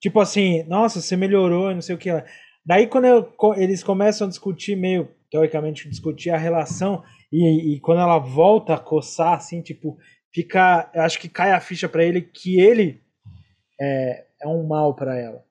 Tipo 0.00 0.20
assim, 0.20 0.62
nossa, 0.64 1.00
você 1.00 1.16
melhorou, 1.16 1.74
não 1.74 1.82
sei 1.82 1.94
o 1.94 1.98
que. 1.98 2.10
Daí 2.64 2.86
quando 2.86 3.06
eu, 3.06 3.32
eles 3.56 3.82
começam 3.82 4.26
a 4.26 4.30
discutir 4.30 4.76
meio 4.76 5.08
teoricamente 5.30 5.88
discutir 5.88 6.30
a 6.30 6.38
relação 6.38 7.02
e, 7.30 7.74
e, 7.74 7.80
quando 7.80 8.00
ela 8.00 8.18
volta 8.18 8.74
a 8.74 8.78
coçar, 8.78 9.34
assim, 9.34 9.60
tipo, 9.60 9.98
fica. 10.32 10.90
Eu 10.94 11.02
acho 11.02 11.18
que 11.18 11.28
cai 11.28 11.52
a 11.52 11.60
ficha 11.60 11.88
para 11.88 12.04
ele 12.04 12.22
que 12.22 12.60
ele 12.60 13.02
é, 13.80 14.26
é 14.42 14.48
um 14.48 14.66
mal 14.66 14.94
para 14.94 15.18
ela. 15.18 15.44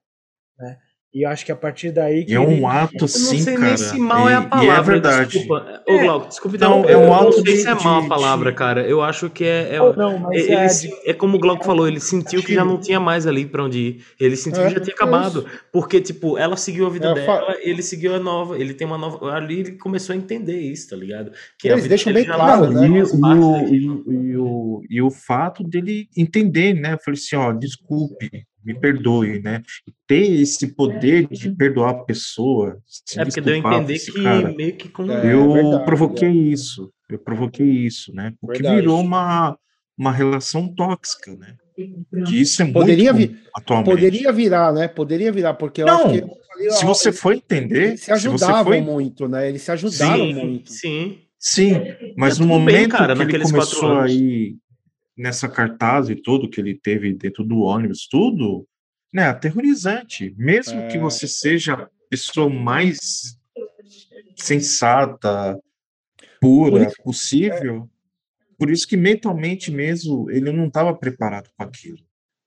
E 1.17 1.23
eu 1.23 1.29
acho 1.31 1.43
que 1.43 1.51
a 1.51 1.55
partir 1.55 1.89
daí. 1.91 2.23
Que 2.23 2.35
é 2.35 2.39
um 2.39 2.51
ele... 2.51 2.65
ato, 2.65 3.07
sim, 3.07 3.43
cara. 3.43 3.57
Eu 3.57 3.59
não 3.59 3.77
sei 3.77 3.87
se 3.89 3.97
mal 3.97 4.29
e, 4.29 4.33
é 4.33 4.35
a 4.35 4.41
palavra. 4.43 4.71
é 4.71 4.81
verdade. 4.83 5.31
Desculpa. 5.31 5.81
Ô, 5.87 5.97
Glauco, 5.97 6.27
desculpa. 6.27 6.57
Então, 6.57 6.85
é 6.85 6.95
um 6.95 7.11
ato 7.11 7.23
eu 7.23 7.25
não 7.25 7.31
sei 7.31 7.43
de, 7.43 7.57
se 7.57 7.67
é 7.67 7.73
mal 7.73 8.03
a 8.03 8.07
palavra, 8.07 8.53
cara. 8.53 8.81
Eu 8.87 9.01
acho 9.01 9.27
que 9.27 9.43
é. 9.43 9.77
É, 9.77 9.79
não, 9.79 10.31
é, 10.31 10.37
ele, 10.37 10.53
é, 10.53 10.67
de... 10.67 10.93
é, 11.07 11.13
como 11.15 11.37
o 11.37 11.39
Glauco 11.39 11.65
falou, 11.65 11.87
ele 11.87 11.99
sentiu 11.99 12.43
que 12.43 12.53
já 12.53 12.63
não 12.63 12.79
tinha 12.79 12.99
mais 12.99 13.25
ali 13.25 13.47
pra 13.47 13.63
onde 13.63 13.79
ir. 13.79 14.05
Ele 14.19 14.35
sentiu 14.35 14.61
que 14.61 14.75
já 14.75 14.79
tinha 14.79 14.93
acabado. 14.93 15.43
Porque, 15.71 15.99
tipo, 15.99 16.37
ela 16.37 16.55
seguiu 16.55 16.85
a 16.85 16.89
vida 16.91 17.11
dela, 17.15 17.57
ele 17.61 17.81
seguiu 17.81 18.13
a 18.13 18.19
nova. 18.19 18.55
Ele 18.59 18.75
tem 18.75 18.85
uma 18.85 18.99
nova. 18.99 19.33
Ali 19.33 19.61
ele 19.61 19.71
começou 19.71 20.13
a 20.13 20.15
entender 20.15 20.59
isso, 20.59 20.91
tá 20.91 20.95
ligado? 20.95 21.31
Que 21.57 21.67
Eles 21.67 21.87
deixam 21.87 22.13
bem 22.13 22.25
claro, 22.25 22.69
né? 22.69 22.87
E, 22.87 23.89
o, 23.89 24.11
e, 24.11 24.37
o, 24.37 24.81
e 24.87 25.01
o 25.01 25.09
fato 25.09 25.63
dele 25.63 26.07
entender, 26.15 26.75
né? 26.75 26.93
Eu 26.93 26.99
falei 26.99 27.19
assim, 27.19 27.35
ó, 27.35 27.51
desculpe 27.51 28.45
me 28.67 28.77
perdoe, 28.77 29.39
né? 29.39 29.63
E 29.87 29.93
ter 30.05 30.41
esse 30.41 30.75
poder 30.75 31.25
de 31.27 31.49
perdoar 31.51 31.91
a 31.91 32.03
pessoa. 32.03 32.77
É 33.15 33.23
porque 33.23 33.39
deu 33.39 33.53
a 33.53 33.57
entender 33.57 33.97
que 33.97 34.11
cara, 34.11 34.53
meio 34.53 34.75
que 34.75 34.89
como... 34.89 35.09
É, 35.09 35.33
eu 35.33 35.53
verdade, 35.53 35.85
provoquei 35.85 36.29
isso, 36.29 36.91
eu 37.09 37.17
provoquei 37.17 37.65
isso, 37.65 38.13
né? 38.13 38.33
Porque 38.41 38.61
verdade. 38.61 38.81
virou 38.81 38.99
uma, 38.99 39.57
uma 39.97 40.11
relação 40.11 40.67
tóxica, 40.67 41.33
né? 41.37 41.55
Que 42.25 42.41
isso 42.41 42.61
é 42.61 42.65
poderia 42.65 43.13
muito 43.13 43.33
vir, 43.33 43.43
atualmente. 43.55 43.89
Poderia 43.89 44.31
virar, 44.33 44.73
né? 44.73 44.87
Poderia 44.89 45.31
virar, 45.31 45.53
porque 45.53 45.83
eu 45.83 45.85
Não, 45.85 46.07
acho 46.07 46.21
que. 46.21 46.71
se 46.71 46.83
você 46.83 47.11
for 47.13 47.33
entender. 47.33 47.89
Eles 47.89 48.01
se 48.01 48.11
ajudavam 48.11 48.65
foi... 48.65 48.81
muito, 48.81 49.29
né? 49.29 49.47
Eles 49.47 49.61
se 49.61 49.71
ajudaram 49.71 50.25
sim, 50.25 50.33
muito. 50.33 50.71
Sim. 50.73 51.19
Sim, 51.39 51.75
mas 52.17 52.39
no 52.39 52.47
momento 52.47 52.75
bem, 52.75 52.89
cara, 52.89 53.15
que 53.15 53.35
ele 53.35 53.43
começou 53.43 53.99
aí 53.99 54.55
nessa 55.17 55.49
cartaz 55.49 56.09
e 56.09 56.15
tudo 56.15 56.49
que 56.49 56.61
ele 56.61 56.75
teve 56.75 57.13
dentro 57.13 57.43
do 57.43 57.59
ônibus, 57.61 58.07
tudo, 58.07 58.67
né, 59.11 59.23
aterrorizante. 59.23 60.35
Mesmo 60.37 60.79
é... 60.79 60.87
que 60.87 60.97
você 60.97 61.27
seja 61.27 61.73
a 61.73 61.89
pessoa 62.09 62.49
mais 62.49 63.37
sensata, 64.35 65.59
pura, 66.39 66.83
isso, 66.83 66.95
possível, 67.03 67.89
é... 67.89 68.55
por 68.57 68.69
isso 68.69 68.87
que 68.87 68.95
mentalmente 68.95 69.71
mesmo 69.71 70.29
ele 70.29 70.51
não 70.51 70.67
estava 70.67 70.93
preparado 70.93 71.49
com 71.57 71.63
aquilo. 71.63 71.97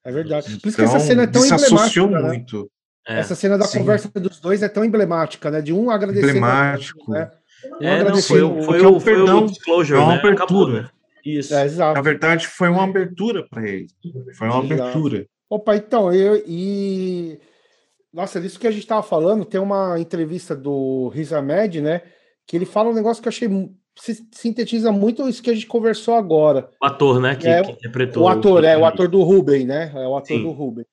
É 0.05 0.13
verdade. 0.13 0.59
Por 0.59 0.69
isso 0.69 0.77
que 0.77 0.83
essa 0.83 0.95
então, 0.95 1.07
cena 1.07 1.23
é 1.25 1.27
tão 1.27 1.45
emblemática. 1.45 2.07
Né? 2.07 2.23
muito. 2.23 2.71
É, 3.07 3.19
essa 3.19 3.35
cena 3.35 3.59
da 3.59 3.67
sim. 3.67 3.79
conversa 3.79 4.09
dos 4.09 4.41
dois 4.41 4.63
é 4.63 4.69
tão 4.69 4.85
emblemática, 4.85 5.51
né? 5.51 5.61
De 5.61 5.73
um 5.73 5.91
agradecendo. 5.91 6.29
Emblemático. 6.29 7.13
Né? 7.13 7.31
Um 7.81 7.87
é, 7.87 8.05
não, 8.05 8.17
foi, 8.17 8.41
foi, 8.41 8.65
foi, 8.65 8.87
o, 8.87 9.01
perdão, 9.01 9.49
foi 9.49 9.95
o 9.95 10.03
uma 10.03 10.15
né? 10.15 10.21
abertura. 10.21 10.83
Né? 10.83 10.91
Isso. 11.25 11.55
É, 11.55 11.69
Na 11.69 12.01
verdade, 12.01 12.47
foi 12.47 12.69
uma 12.69 12.85
abertura 12.85 13.47
para 13.49 13.69
ele. 13.69 13.89
Foi 14.37 14.49
uma 14.49 14.65
exato. 14.65 14.83
abertura. 14.83 15.27
Opa, 15.49 15.77
então, 15.77 16.13
eu 16.13 16.43
e. 16.47 17.39
Nossa, 18.13 18.41
disso 18.41 18.59
que 18.59 18.67
a 18.67 18.71
gente 18.71 18.83
estava 18.83 19.03
falando, 19.03 19.45
tem 19.45 19.61
uma 19.61 19.99
entrevista 19.99 20.55
do 20.57 21.09
Riz 21.09 21.33
Ahmed, 21.33 21.81
né? 21.81 22.03
Que 22.47 22.57
ele 22.57 22.67
fala 22.67 22.91
um 22.91 22.95
negócio 22.95 23.23
que 23.23 23.29
eu 23.29 23.31
achei 23.31 23.49
sintetiza 24.33 24.91
muito 24.91 25.29
isso 25.29 25.43
que 25.43 25.51
a 25.51 25.55
gente 25.55 25.67
conversou 25.67 26.15
agora. 26.15 26.71
O 26.83 26.87
ator, 26.87 27.21
né? 27.21 27.37
Que, 27.37 27.49
é, 27.49 27.63
que 27.63 27.73
interpretou. 27.73 28.25
O 28.25 28.29
ator, 28.29 28.65
é 28.65 28.77
o 28.77 28.85
ator 28.85 29.09
do 29.09 29.23
Ruben, 29.23 29.67
né? 29.67 29.93
É 29.95 30.07
o 30.07 30.17
ator 30.17 30.37
Sim. 30.37 30.43
do 30.43 30.51
Ruben. 30.51 30.87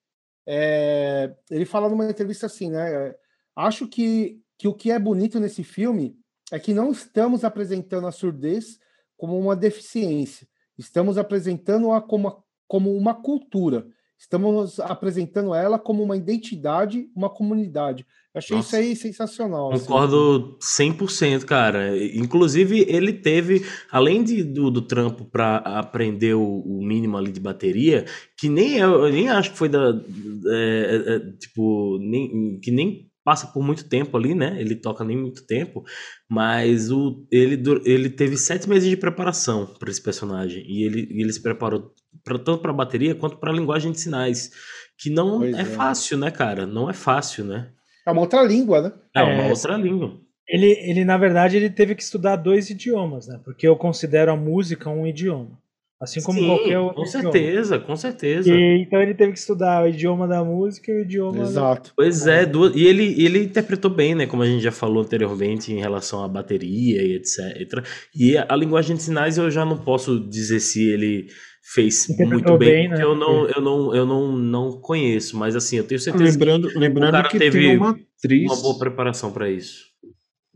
É, 0.45 1.33
ele 1.49 1.65
fala 1.65 1.89
numa 1.89 2.09
entrevista 2.09 2.45
assim, 2.45 2.69
né? 2.69 2.91
É, 2.91 3.15
acho 3.55 3.87
que, 3.87 4.39
que 4.57 4.67
o 4.67 4.73
que 4.73 4.91
é 4.91 4.99
bonito 4.99 5.39
nesse 5.39 5.63
filme 5.63 6.17
é 6.51 6.59
que 6.59 6.73
não 6.73 6.91
estamos 6.91 7.43
apresentando 7.43 8.07
a 8.07 8.11
surdez 8.11 8.79
como 9.17 9.37
uma 9.37 9.55
deficiência. 9.55 10.47
Estamos 10.77 11.17
apresentando-a 11.17 11.99
como, 11.99 12.43
como 12.67 12.95
uma 12.95 13.15
cultura. 13.15 13.87
Estamos 14.19 14.79
apresentando 14.79 15.53
ela 15.53 15.77
como 15.77 16.01
uma 16.01 16.17
identidade, 16.17 17.07
uma 17.15 17.29
comunidade. 17.29 18.03
achei 18.33 18.57
Nossa, 18.57 18.79
isso 18.79 18.89
aí 18.89 18.95
sensacional. 18.95 19.71
Assim. 19.71 19.85
Concordo 19.85 20.57
assim. 20.59 20.91
100%, 20.91 21.45
cara. 21.45 21.95
Inclusive, 22.15 22.83
ele 22.89 23.13
teve, 23.13 23.63
além 23.91 24.23
de, 24.23 24.43
do, 24.43 24.71
do 24.71 24.81
trampo 24.81 25.23
para 25.25 25.57
aprender 25.57 26.33
o, 26.33 26.43
o, 26.43 26.83
mínimo 26.83 27.15
ali 27.15 27.31
de 27.31 27.39
bateria, 27.39 28.05
que 28.35 28.49
nem 28.49 28.77
eu, 28.77 29.07
nem 29.11 29.29
acho 29.29 29.51
que 29.51 29.57
foi 29.57 29.69
da. 29.69 30.01
É, 30.47 30.55
é, 30.55 31.15
é, 31.15 31.19
tipo, 31.37 31.99
nem, 31.99 32.59
que 32.59 32.71
nem 32.71 33.06
passa 33.27 33.45
por 33.47 33.61
muito 33.61 33.89
tempo 33.89 34.15
ali, 34.15 34.33
né? 34.33 34.55
Ele 34.57 34.73
toca 34.73 35.03
nem 35.03 35.17
muito 35.17 35.45
tempo, 35.45 35.83
mas 36.29 36.89
o, 36.89 37.27
ele, 37.29 37.61
ele 37.83 38.09
teve 38.09 38.37
sete 38.37 38.69
meses 38.69 38.89
de 38.89 38.95
preparação 38.95 39.65
para 39.77 39.91
esse 39.91 40.01
personagem 40.01 40.63
e 40.65 40.85
ele, 40.85 41.09
ele 41.11 41.33
se 41.33 41.43
preparou 41.43 41.91
pra, 42.23 42.39
tanto 42.39 42.59
para 42.59 42.71
bateria 42.71 43.13
quanto 43.13 43.35
para 43.35 43.51
linguagem 43.51 43.91
de 43.91 43.99
sinais, 43.99 44.49
que 44.97 45.09
não 45.09 45.43
é, 45.43 45.49
é, 45.49 45.65
fácil, 45.65 46.17
né, 46.17 46.31
cara? 46.31 46.65
Não 46.65 46.89
é 46.89 46.93
fácil, 46.93 47.43
né? 47.43 47.69
É 48.07 48.11
uma 48.11 48.21
outra 48.21 48.41
língua, 48.43 48.81
né? 48.81 48.93
É 49.13 49.21
uma 49.21 49.43
é, 49.43 49.49
outra 49.49 49.75
língua. 49.75 50.21
Ele, 50.47 50.71
ele, 50.89 51.03
na 51.03 51.17
verdade, 51.17 51.57
ele 51.57 51.69
teve 51.69 51.95
que 51.95 52.03
estudar 52.03 52.37
dois 52.37 52.69
idiomas, 52.69 53.27
né? 53.27 53.41
Porque 53.43 53.67
eu 53.67 53.75
considero 53.75 54.31
a 54.31 54.37
música 54.37 54.89
um 54.89 55.05
idioma. 55.05 55.59
Assim 55.99 56.21
como 56.21 56.39
Sim, 56.39 56.45
qualquer 56.45 56.77
outro. 56.77 56.95
Com 56.95 57.05
certeza, 57.07 57.75
idioma. 57.75 57.85
com 57.85 57.95
certeza. 57.95 58.53
E, 58.53 58.83
então 58.83 59.01
ele 59.01 59.15
teve 59.15 59.31
que 59.33 59.39
estudar 59.39 59.83
o 59.83 59.87
idioma 59.87 60.27
da 60.27 60.43
música 60.43 60.91
e 60.91 60.95
o 60.95 61.01
idioma. 61.01 61.41
Exato. 61.41 61.89
Da... 61.89 61.93
Pois 61.95 62.27
é, 62.27 62.45
duas, 62.45 62.75
e 62.75 62.85
ele, 62.85 63.15
ele 63.17 63.43
interpretou 63.45 63.89
bem, 63.89 64.13
né? 64.13 64.27
Como 64.27 64.43
a 64.43 64.45
gente 64.45 64.61
já 64.61 64.71
falou 64.71 65.01
anteriormente, 65.01 65.73
em 65.73 65.79
relação 65.79 66.23
à 66.23 66.27
bateria 66.27 67.01
e 67.01 67.15
etc. 67.15 67.83
E 68.15 68.37
a, 68.37 68.55
linguagem 68.55 68.95
de 68.95 69.01
sinais 69.01 69.39
eu 69.39 69.49
já 69.49 69.65
não 69.65 69.77
posso 69.77 70.19
dizer 70.19 70.59
se 70.59 70.87
ele 70.87 71.27
fez 71.73 72.07
muito 72.19 72.57
bem, 72.57 72.69
bem 72.69 72.89
né? 72.89 73.03
eu 73.03 73.15
não 73.15 73.47
eu 73.49 73.61
não 73.61 73.95
eu 73.95 74.05
não, 74.05 74.31
não 74.37 74.79
conheço, 74.79 75.35
mas 75.35 75.55
assim, 75.55 75.77
eu 75.77 75.83
tenho 75.83 75.99
certeza 75.99 76.31
lembrando, 76.31 76.69
lembrando 76.75 77.23
que, 77.23 77.29
que 77.31 77.39
teve 77.39 77.75
uma 77.75 77.89
atriz 77.89 78.51
uma 78.51 78.61
boa 78.61 78.79
preparação 78.79 79.33
para 79.33 79.49
isso. 79.49 79.87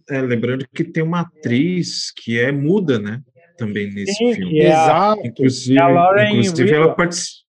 É, 0.10 0.22
lembrando 0.22 0.66
que 0.74 0.84
tem 0.84 1.04
uma 1.04 1.22
atriz 1.22 2.12
que 2.12 2.40
é 2.40 2.52
muda, 2.52 3.00
né? 3.00 3.22
Também 3.66 3.92
nesse 3.94 4.14
Sim, 4.14 4.34
filme. 4.34 4.60
é 4.60 4.72
a- 4.72 4.84
Exato. 4.84 5.28
Inclusive, 5.28 5.80
É 5.80 6.30
inclusive 6.32 6.74
ela 6.74 6.94
participa. 6.96 7.42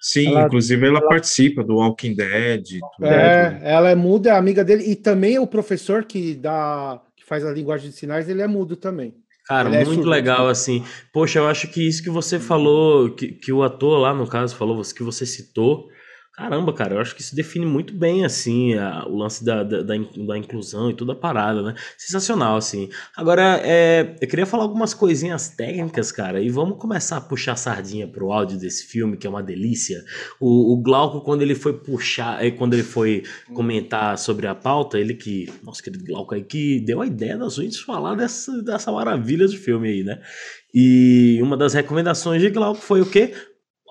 Sim, 0.00 0.26
Ela- 0.32 0.42
inclusive 0.46 0.86
ela, 0.86 1.00
participa 1.08 1.62
do 1.62 1.76
Walking 1.76 2.14
Dead. 2.16 2.64
tudo. 2.96 3.06
É, 3.06 3.60
ela 3.62 3.88
é 3.90 3.94
muda, 3.94 4.30
é 4.30 4.32
amiga 4.32 4.64
dele, 4.64 4.82
e 4.90 4.96
também 4.96 5.38
o 5.38 5.46
professor 5.46 6.04
que 6.04 6.34
dá, 6.34 7.00
que 7.16 7.24
faz 7.24 7.44
a 7.46 7.52
linguagem 7.52 7.90
de 7.90 7.96
sinais, 7.96 8.28
ele 8.28 8.42
é 8.42 8.46
mudo 8.48 8.74
também. 8.74 9.14
Cara, 9.46 9.68
Ele 9.68 9.76
é 9.76 9.84
muito 9.84 9.94
surdo, 9.96 10.10
legal, 10.10 10.48
desculpa. 10.48 10.50
assim. 10.52 10.84
Poxa, 11.12 11.38
eu 11.40 11.46
acho 11.48 11.68
que 11.68 11.86
isso 11.86 12.02
que 12.02 12.10
você 12.10 12.38
falou, 12.40 13.10
que, 13.10 13.28
que 13.28 13.52
o 13.52 13.62
ator 13.62 13.98
lá, 14.00 14.12
no 14.14 14.26
caso, 14.26 14.56
falou, 14.56 14.80
que 14.82 15.02
você 15.04 15.24
citou. 15.26 15.88
Caramba, 16.34 16.72
cara, 16.72 16.94
eu 16.94 16.98
acho 17.00 17.14
que 17.14 17.20
isso 17.20 17.36
define 17.36 17.66
muito 17.66 17.92
bem, 17.94 18.24
assim, 18.24 18.72
a- 18.74 19.04
o 19.06 19.14
lance 19.18 19.44
da, 19.44 19.62
da, 19.62 19.82
da 19.82 19.94
da 20.16 20.38
inclusão 20.38 20.88
e 20.90 20.94
toda 20.94 21.12
a 21.12 21.14
parada, 21.14 21.60
né? 21.62 21.74
Sensacional, 21.98 22.56
assim. 22.56 22.88
Agora, 23.14 23.60
é, 23.62 24.16
eu 24.18 24.26
queria 24.26 24.46
falar 24.46 24.62
algumas 24.62 24.94
coisinhas 24.94 25.50
técnicas, 25.50 26.10
cara, 26.10 26.40
e 26.40 26.48
vamos 26.48 26.78
começar 26.78 27.18
a 27.18 27.20
puxar 27.20 27.52
a 27.52 27.56
sardinha 27.56 28.08
pro 28.08 28.32
áudio 28.32 28.58
desse 28.58 28.86
filme, 28.86 29.18
que 29.18 29.26
é 29.26 29.30
uma 29.30 29.42
delícia. 29.42 30.02
O, 30.40 30.72
o 30.72 30.82
Glauco, 30.82 31.20
quando 31.20 31.42
ele 31.42 31.54
foi 31.54 31.74
puxar, 31.78 32.42
eh, 32.42 32.50
quando 32.50 32.72
ele 32.72 32.82
foi 32.82 33.24
comentar 33.52 34.16
sobre 34.16 34.46
a 34.46 34.54
pauta, 34.54 34.98
ele 34.98 35.12
que, 35.12 35.52
nosso 35.62 35.82
querido 35.82 36.02
Glauco 36.02 36.34
aí, 36.34 36.42
que 36.42 36.80
deu 36.80 37.02
a 37.02 37.06
ideia 37.06 37.36
das 37.36 37.56
gente 37.56 37.84
falar 37.84 38.14
dessa, 38.14 38.62
dessa 38.62 38.90
maravilha 38.90 39.46
de 39.46 39.58
filme 39.58 39.86
aí, 39.88 40.02
né? 40.02 40.18
E 40.74 41.38
uma 41.42 41.58
das 41.58 41.74
recomendações 41.74 42.40
de 42.40 42.48
Glauco 42.48 42.80
foi 42.80 43.02
o 43.02 43.06
quê? 43.06 43.34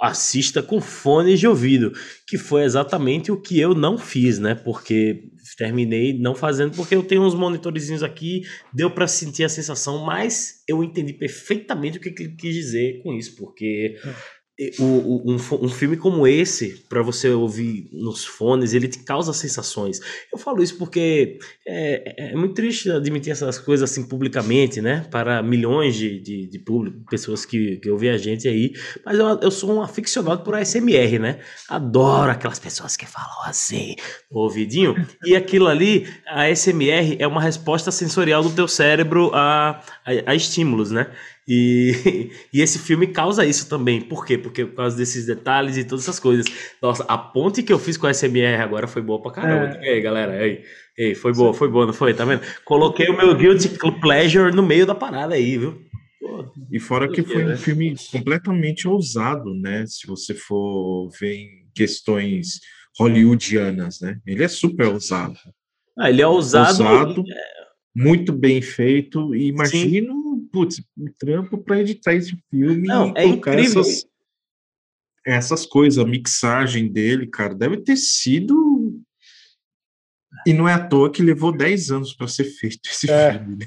Assista 0.02 0.64
com 0.64 0.82
fones 0.82 1.40
de 1.40 1.48
ouvido, 1.48 1.94
que 2.28 2.38
foi 2.38 2.64
exatamente 2.64 3.32
o 3.32 3.40
que 3.40 3.60
eu 3.60 3.76
não 3.76 3.98
fiz, 3.98 4.40
né? 4.40 4.56
Porque 4.56 5.30
terminei 5.58 6.18
não 6.18 6.34
fazendo, 6.34 6.76
porque 6.76 6.96
eu 6.96 7.04
tenho 7.04 7.22
uns 7.22 7.36
monitorzinhos 7.36 8.02
aqui, 8.02 8.42
deu 8.74 8.90
para 8.90 9.08
sentir 9.08 9.44
a 9.44 9.50
sensação, 9.50 10.04
mas 10.04 10.64
eu 10.68 10.84
entendi 10.84 11.14
perfeitamente 11.14 11.98
o 11.98 12.02
que 12.02 12.12
que 12.12 12.24
ele 12.24 12.36
quis 12.36 12.56
dizer 12.56 13.02
com 13.04 13.14
isso, 13.14 13.36
porque 13.36 13.96
um, 14.80 15.40
fo- 15.40 15.60
um 15.62 15.70
filme 15.70 15.98
como 15.98 16.28
esse, 16.28 16.86
para 16.88 17.02
você 17.02 17.30
ouvir 17.30 17.90
nos 17.92 18.26
fones, 18.26 18.74
ele 18.74 18.88
te 18.88 19.00
causa 19.00 19.34
sensações. 19.34 20.00
Eu 20.32 20.38
falo 20.38 20.62
isso 20.62 20.78
porque 20.78 21.40
é, 21.66 22.32
é 22.32 22.36
muito 22.36 22.54
triste 22.54 22.90
admitir 22.92 23.32
essas 23.32 23.58
coisas 23.58 23.90
assim 23.90 24.04
publicamente, 24.08 24.82
né? 24.82 25.06
Para 25.10 25.42
milhões 25.42 25.96
de, 25.96 26.20
de, 26.20 26.48
de 26.48 26.60
público, 26.60 27.00
pessoas 27.10 27.46
que, 27.46 27.78
que 27.78 27.90
ouvem 27.90 28.10
a 28.10 28.18
gente 28.18 28.48
aí. 28.48 28.74
Mas 29.06 29.18
eu, 29.18 29.28
eu 29.42 29.52
sou 29.52 29.72
um 29.74 29.82
aficionado 29.82 30.44
por 30.44 30.54
ASMR, 30.56 31.18
né? 31.20 31.40
Adoro 31.70 32.32
aquelas 32.32 32.60
pessoas 32.60 32.96
que 32.96 33.06
falam 33.06 33.44
assim 33.46 33.96
ouvidinho. 34.30 34.96
E 35.26 35.36
aquilo 35.36 35.68
ali, 35.68 36.08
a 36.28 36.44
ASMR 36.44 37.18
é 37.20 37.28
uma 37.28 37.42
resposta 37.42 37.92
sensorial 37.92 38.44
do 38.44 38.52
teu 38.52 38.68
cérebro 38.68 39.32
a, 39.34 39.82
a, 40.06 40.32
a 40.32 40.36
estímulos, 40.36 40.92
né? 40.92 41.08
E, 41.54 42.32
e 42.54 42.62
esse 42.62 42.80
filme 42.80 43.08
causa 43.08 43.46
isso 43.46 43.68
também. 43.68 44.00
Por 44.00 44.26
quê? 44.26 44.38
Porque 44.38 44.66
por 44.66 44.76
causa 44.76 44.96
desses 44.96 45.26
detalhes 45.26 45.76
e 45.76 45.84
todas 45.84 46.06
essas 46.06 46.18
coisas. 46.18 46.46
Nossa, 46.82 47.04
a 47.04 47.18
ponte 47.18 47.62
que 47.62 47.74
eu 47.74 47.78
fiz 47.78 47.98
com 47.98 48.08
a 48.08 48.14
SMR 48.14 48.62
agora 48.62 48.88
foi 48.88 49.02
boa 49.02 49.22
pra 49.22 49.32
caramba. 49.32 49.78
É. 49.80 49.86
E 49.86 49.90
aí, 49.90 50.02
galera? 50.02 50.48
Ei, 50.48 50.64
ei, 50.98 51.14
foi 51.14 51.34
boa, 51.34 51.54
foi 51.54 51.68
boa, 51.68 51.86
não 51.86 51.94
foi? 51.94 52.14
Tá 52.14 52.24
vendo? 52.24 52.42
Coloquei 52.64 53.10
o 53.10 53.18
meu 53.18 53.36
guilty 53.36 53.70
pleasure 54.00 54.56
no 54.56 54.64
meio 54.64 54.86
da 54.86 54.96
parada 54.96 55.36
aí, 55.36 55.58
viu? 55.58 55.78
Pô, 56.22 56.46
E 56.72 56.80
fora 56.80 57.12
que 57.12 57.22
foi 57.22 57.44
né? 57.44 57.56
um 57.56 57.58
filme 57.58 57.96
completamente 58.14 58.88
ousado, 58.88 59.54
né? 59.56 59.84
Se 59.86 60.08
você 60.08 60.34
for 60.34 61.10
ver 61.20 61.36
em 61.36 61.50
questões 61.76 62.62
hollywoodianas, 62.98 64.00
né? 64.00 64.18
Ele 64.26 64.44
é 64.44 64.48
super 64.48 64.88
ousado. 64.88 65.38
Ah, 66.00 66.10
ele 66.10 66.22
é 66.22 66.28
ousado. 66.28 66.70
Ousado, 66.70 67.24
muito 67.94 68.32
bem 68.32 68.62
feito. 68.62 69.36
E 69.36 69.48
imagino, 69.48 70.31
putz, 70.52 70.82
um 70.98 71.06
trampo 71.18 71.58
para 71.58 71.80
editar 71.80 72.14
esse 72.14 72.36
filme 72.50 72.88
Não, 72.88 73.08
e 73.08 73.12
é 73.16 73.24
colocar 73.24 73.54
incrível. 73.60 73.82
essas, 73.82 74.06
essas 75.26 75.66
coisas, 75.66 75.98
a 76.04 76.08
mixagem 76.08 76.92
dele, 76.92 77.28
cara, 77.28 77.54
deve 77.56 77.78
ter 77.78 77.96
sido. 77.98 79.02
E 80.48 80.54
não 80.54 80.68
é 80.68 80.74
à 80.74 80.88
toa 80.88 81.12
que 81.12 81.22
levou 81.22 81.56
10 81.56 81.92
anos 81.92 82.14
para 82.14 82.28
ser 82.28 82.46
feito 82.46 82.80
esse 82.90 83.10
É. 83.10 83.34
filme. 83.34 83.58
né? 83.58 83.66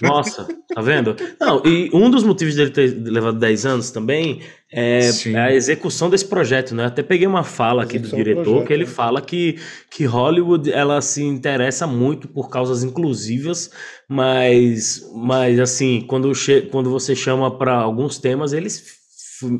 Nossa, 0.00 0.46
tá 0.74 0.80
vendo? 0.80 1.14
Não, 1.40 1.62
e 1.64 1.90
um 1.92 2.10
dos 2.10 2.24
motivos 2.24 2.54
dele 2.54 2.70
ter 2.70 2.94
levado 3.04 3.38
10 3.38 3.66
anos 3.66 3.90
também 3.90 4.40
é, 4.72 5.00
é 5.26 5.38
a 5.38 5.54
execução 5.54 6.08
desse 6.10 6.26
projeto, 6.26 6.74
né? 6.74 6.86
Até 6.86 7.02
peguei 7.02 7.26
uma 7.26 7.44
fala 7.44 7.82
aqui 7.82 7.98
do 7.98 8.08
diretor 8.08 8.44
projeto, 8.44 8.66
que 8.66 8.72
ele 8.72 8.84
né? 8.84 8.90
fala 8.90 9.20
que, 9.20 9.58
que 9.90 10.04
Hollywood 10.04 10.72
ela 10.72 11.00
se 11.00 11.22
interessa 11.22 11.86
muito 11.86 12.26
por 12.28 12.48
causas 12.48 12.82
inclusivas, 12.82 13.70
mas, 14.08 15.08
mas 15.14 15.60
assim, 15.60 16.04
quando, 16.06 16.32
quando 16.70 16.90
você 16.90 17.14
chama 17.14 17.56
para 17.56 17.74
alguns 17.74 18.18
temas, 18.18 18.52
eles 18.52 19.02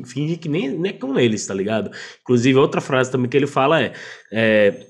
fingem 0.05 0.37
que 0.37 0.49
nem, 0.49 0.69
nem 0.69 0.91
é 0.91 0.97
com 0.97 1.17
eles, 1.19 1.45
tá 1.45 1.53
ligado? 1.53 1.91
Inclusive, 2.21 2.57
outra 2.57 2.81
frase 2.81 3.11
também 3.11 3.29
que 3.29 3.37
ele 3.37 3.47
fala 3.47 3.81
é. 3.81 3.93
é 4.31 4.87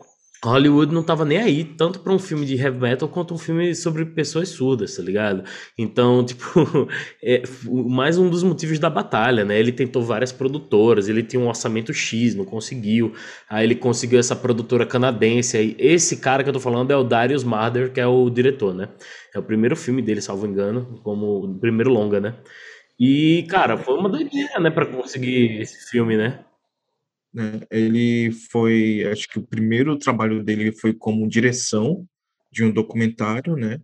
Hollywood 0.49 0.93
não 0.93 1.03
tava 1.03 1.25
nem 1.25 1.37
aí, 1.37 1.63
tanto 1.63 1.99
para 1.99 2.13
um 2.13 2.19
filme 2.19 2.45
de 2.45 2.55
heavy 2.55 2.79
metal 2.79 3.09
quanto 3.09 3.33
um 3.33 3.37
filme 3.37 3.73
sobre 3.73 4.05
pessoas 4.05 4.49
surdas, 4.49 4.95
tá 4.95 5.03
ligado? 5.03 5.43
Então, 5.77 6.23
tipo, 6.25 6.87
é 7.23 7.43
mais 7.67 8.17
um 8.17 8.29
dos 8.29 8.43
motivos 8.43 8.79
da 8.79 8.89
batalha, 8.89 9.43
né? 9.43 9.59
Ele 9.59 9.71
tentou 9.71 10.03
várias 10.03 10.31
produtoras, 10.31 11.09
ele 11.09 11.23
tinha 11.23 11.41
um 11.41 11.47
orçamento 11.47 11.93
X, 11.93 12.35
não 12.35 12.45
conseguiu. 12.45 13.13
Aí 13.49 13.65
ele 13.65 13.75
conseguiu 13.75 14.19
essa 14.19 14.35
produtora 14.35 14.85
canadense. 14.85 15.57
Aí 15.57 15.75
esse 15.79 16.17
cara 16.17 16.43
que 16.43 16.49
eu 16.49 16.53
tô 16.53 16.59
falando 16.59 16.91
é 16.91 16.95
o 16.95 17.03
Darius 17.03 17.43
Marder, 17.43 17.91
que 17.91 17.99
é 17.99 18.07
o 18.07 18.29
diretor, 18.29 18.73
né? 18.73 18.89
É 19.33 19.39
o 19.39 19.43
primeiro 19.43 19.75
filme 19.75 20.01
dele, 20.01 20.21
salvo 20.21 20.45
engano, 20.45 20.99
como 21.03 21.43
o 21.43 21.59
primeiro 21.59 21.91
longa, 21.91 22.19
né? 22.19 22.35
E, 22.99 23.45
cara, 23.49 23.77
foi 23.77 23.97
uma 23.97 24.09
doideira, 24.09 24.59
né, 24.59 24.69
para 24.69 24.85
conseguir 24.85 25.59
esse 25.61 25.89
filme, 25.89 26.15
né? 26.15 26.45
Né? 27.35 27.59
Ele 27.69 28.31
foi, 28.31 29.03
acho 29.11 29.27
que 29.27 29.37
o 29.37 29.45
primeiro 29.45 29.97
trabalho 29.97 30.41
dele 30.41 30.71
foi 30.71 30.93
como 30.93 31.27
direção 31.27 32.07
de 32.49 32.63
um 32.63 32.71
documentário, 32.71 33.57
né? 33.57 33.81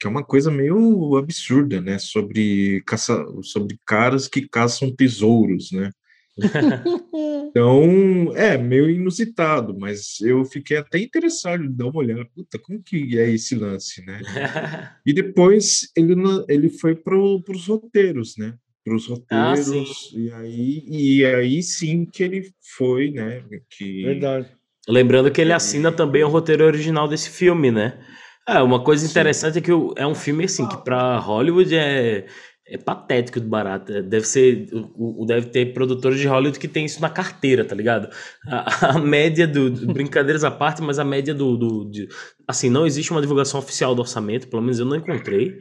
Que 0.00 0.08
é 0.08 0.10
uma 0.10 0.24
coisa 0.24 0.50
meio 0.50 1.16
absurda, 1.16 1.80
né? 1.80 1.96
Sobre 2.00 2.82
caça, 2.84 3.24
sobre 3.44 3.78
caras 3.86 4.26
que 4.26 4.48
caçam 4.48 4.94
tesouros, 4.94 5.70
né? 5.70 5.92
Então, 7.54 8.34
é 8.34 8.56
meio 8.56 8.88
inusitado, 8.88 9.78
mas 9.78 10.18
eu 10.22 10.42
fiquei 10.46 10.78
até 10.78 10.98
interessado 10.98 11.62
em 11.62 11.70
dar 11.70 11.84
uma 11.84 11.98
olhada. 11.98 12.24
Puta, 12.34 12.58
como 12.58 12.82
que 12.82 13.18
é 13.18 13.30
esse 13.30 13.54
lance, 13.54 14.02
né? 14.06 14.20
E 15.04 15.12
depois 15.12 15.90
ele, 15.94 16.14
ele 16.48 16.70
foi 16.70 16.96
para 16.96 17.16
os 17.16 17.66
roteiros, 17.66 18.36
né? 18.38 18.56
Para 18.84 18.96
os 18.96 19.08
Ah, 19.30 19.54
roteiros, 19.54 20.12
e 20.12 20.32
aí, 20.32 20.84
e 20.88 21.24
aí 21.24 21.62
sim 21.62 22.04
que 22.04 22.22
ele 22.22 22.50
foi, 22.76 23.10
né? 23.10 23.44
Que, 23.70 24.02
Verdade. 24.04 24.48
Lembrando 24.88 25.30
que 25.30 25.40
ele 25.40 25.52
assina 25.52 25.92
também 25.92 26.24
o 26.24 26.28
roteiro 26.28 26.64
original 26.64 27.06
desse 27.06 27.30
filme, 27.30 27.70
né? 27.70 28.04
É, 28.48 28.60
uma 28.60 28.82
coisa 28.82 29.06
interessante 29.06 29.58
é 29.58 29.60
que 29.60 29.70
é 29.96 30.06
um 30.06 30.14
filme 30.16 30.44
assim 30.44 30.66
que 30.66 30.76
para 30.82 31.16
Hollywood 31.18 31.76
é, 31.76 32.26
é 32.72 32.78
patético 32.78 33.38
de 33.38 33.46
barato. 33.46 33.92
É, 33.92 34.02
Deve 34.02 34.26
ser, 34.26 34.68
o, 34.96 35.24
deve 35.26 35.46
ter 35.48 35.74
produtores 35.74 36.18
de 36.18 36.26
Hollywood 36.26 36.58
que 36.58 36.66
tem 36.68 36.84
isso 36.86 37.00
na 37.02 37.10
carteira, 37.10 37.64
tá 37.64 37.74
ligado? 37.74 38.08
A, 38.46 38.96
a 38.96 38.98
média 38.98 39.46
do 39.46 39.70
brincadeiras 39.92 40.42
à 40.44 40.50
parte, 40.50 40.80
mas 40.82 40.98
a 40.98 41.04
média 41.04 41.34
do, 41.34 41.56
do 41.56 41.90
de- 41.90 42.08
assim 42.48 42.70
não 42.70 42.86
existe 42.86 43.10
uma 43.10 43.20
divulgação 43.20 43.60
oficial 43.60 43.94
do 43.94 44.00
orçamento, 44.00 44.48
pelo 44.48 44.62
menos 44.62 44.78
eu 44.78 44.86
não 44.86 44.96
encontrei. 44.96 45.58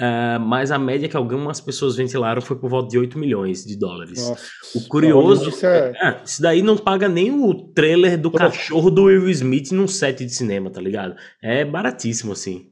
é, 0.00 0.38
mas 0.38 0.70
a 0.70 0.78
média 0.78 1.08
que 1.08 1.16
algumas 1.16 1.60
pessoas 1.60 1.96
ventilaram 1.96 2.40
foi 2.40 2.56
por 2.56 2.70
volta 2.70 2.88
de 2.88 2.98
8 2.98 3.18
milhões 3.18 3.62
de 3.64 3.78
dólares. 3.78 4.26
Nossa. 4.26 4.42
O 4.74 4.88
curioso 4.88 5.50
Isso 5.50 5.66
é... 5.66 5.92
é, 6.00 6.20
isso 6.24 6.40
daí 6.40 6.62
não 6.62 6.78
paga 6.78 7.08
nem 7.08 7.30
o 7.30 7.52
trailer 7.74 8.16
do 8.18 8.30
cachorro 8.30 8.90
do 8.90 9.04
Will 9.04 9.28
Smith 9.28 9.70
num 9.72 9.86
set 9.86 10.24
de 10.24 10.32
cinema, 10.32 10.70
tá 10.70 10.80
ligado? 10.80 11.14
É 11.42 11.62
baratíssimo, 11.64 12.32
assim. 12.32 12.71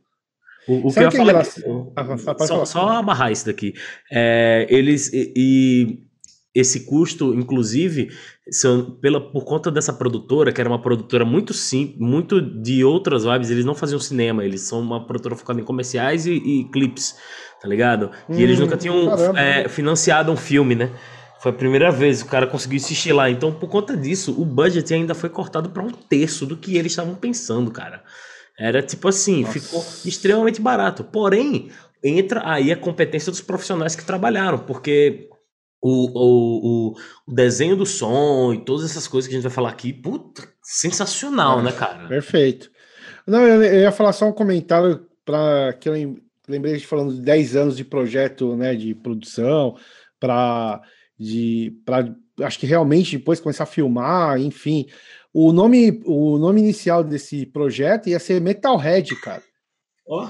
O, 0.66 0.88
o 0.88 0.94
que 0.94 1.02
eu 1.02 1.06
ia 1.06 1.11
que 1.11 1.16
é 1.16 1.20
falar. 1.20 1.32
engraçado? 1.32 1.92
Ah, 1.96 2.04
pode 2.34 2.46
só, 2.46 2.64
só 2.64 2.88
amarrar 2.88 3.32
isso 3.32 3.46
daqui. 3.46 3.74
É, 4.12 4.66
eles. 4.70 5.12
E, 5.12 5.32
e 5.36 6.11
esse 6.54 6.84
custo, 6.84 7.32
inclusive, 7.34 8.08
são, 8.50 8.90
pela, 9.00 9.20
por 9.20 9.44
conta 9.44 9.70
dessa 9.70 9.92
produtora, 9.92 10.52
que 10.52 10.61
era 10.61 10.68
uma 10.68 10.82
produtora 10.82 11.24
muito 11.24 11.54
sim, 11.54 11.94
muito 11.98 12.40
de 12.40 12.84
outras 12.84 13.24
vibes, 13.24 13.50
eles 13.50 13.64
não 13.64 13.74
faziam 13.74 14.00
cinema, 14.00 14.44
eles 14.44 14.62
são 14.62 14.80
uma 14.80 15.06
produtora 15.06 15.36
focada 15.36 15.61
em 15.61 15.64
comerciais 15.64 16.26
e, 16.26 16.32
e 16.32 16.64
clipes, 16.70 17.16
tá 17.61 17.68
ligado? 17.68 18.11
E 18.34 18.42
eles 18.42 18.58
Hum, 18.58 18.62
nunca 18.62 18.76
tinham 18.76 19.12
é, 19.36 19.68
financiado 19.68 20.32
um 20.32 20.36
filme, 20.36 20.74
né? 20.74 20.90
Foi 21.40 21.52
a 21.52 21.54
primeira 21.54 21.90
vez 21.90 22.20
que 22.22 22.28
o 22.28 22.30
cara 22.30 22.46
conseguiu 22.46 22.80
se 22.80 22.92
estilar. 22.92 23.30
Então, 23.30 23.52
por 23.52 23.68
conta 23.68 23.96
disso, 23.96 24.34
o 24.38 24.44
budget 24.44 24.92
ainda 24.92 25.14
foi 25.14 25.30
cortado 25.30 25.70
para 25.70 25.82
um 25.82 25.90
terço 25.90 26.44
do 26.44 26.56
que 26.56 26.76
eles 26.76 26.92
estavam 26.92 27.14
pensando, 27.14 27.70
cara. 27.70 28.02
Era 28.61 28.82
tipo 28.82 29.08
assim, 29.08 29.40
Nossa. 29.42 29.58
ficou 29.58 29.84
extremamente 30.04 30.61
barato. 30.61 31.02
Porém, 31.02 31.70
entra 32.04 32.42
aí 32.44 32.70
a 32.70 32.76
competência 32.76 33.32
dos 33.32 33.40
profissionais 33.40 33.96
que 33.96 34.04
trabalharam, 34.04 34.58
porque 34.58 35.30
o, 35.82 36.90
o, 36.90 36.94
o, 37.26 37.34
desenho 37.34 37.74
do 37.74 37.86
som 37.86 38.52
e 38.52 38.62
todas 38.62 38.84
essas 38.84 39.08
coisas 39.08 39.26
que 39.26 39.34
a 39.34 39.38
gente 39.38 39.48
vai 39.48 39.54
falar 39.54 39.70
aqui, 39.70 39.94
puta, 39.94 40.46
sensacional, 40.62 41.61
É. 41.61 41.62
né, 41.62 41.72
cara? 41.72 42.06
Perfeito. 42.06 42.70
Não, 43.26 43.40
eu, 43.40 43.62
eu 43.62 43.80
ia 43.80 43.92
falar 43.92 44.12
só 44.12 44.28
um 44.28 44.32
comentário 44.32 45.06
para 45.24 45.72
que 45.74 45.88
eu 45.88 45.94
lembrei 46.46 46.76
de 46.76 46.86
falando 46.86 47.14
de 47.14 47.22
10 47.22 47.56
anos 47.56 47.76
de 47.78 47.84
projeto, 47.84 48.56
né, 48.56 48.74
de 48.74 48.94
produção, 48.94 49.74
para 50.18 50.82
de 51.18 51.72
para 51.84 52.14
acho 52.42 52.58
que 52.58 52.66
realmente 52.66 53.18
depois 53.18 53.40
começar 53.40 53.64
a 53.64 53.66
filmar, 53.66 54.38
enfim. 54.38 54.86
O 55.32 55.52
nome 55.52 56.02
o 56.04 56.38
nome 56.38 56.60
inicial 56.60 57.04
desse 57.04 57.46
projeto 57.46 58.08
ia 58.08 58.18
ser 58.18 58.40
Metalhead, 58.40 59.14
cara. 59.20 59.42
Ó. 60.06 60.28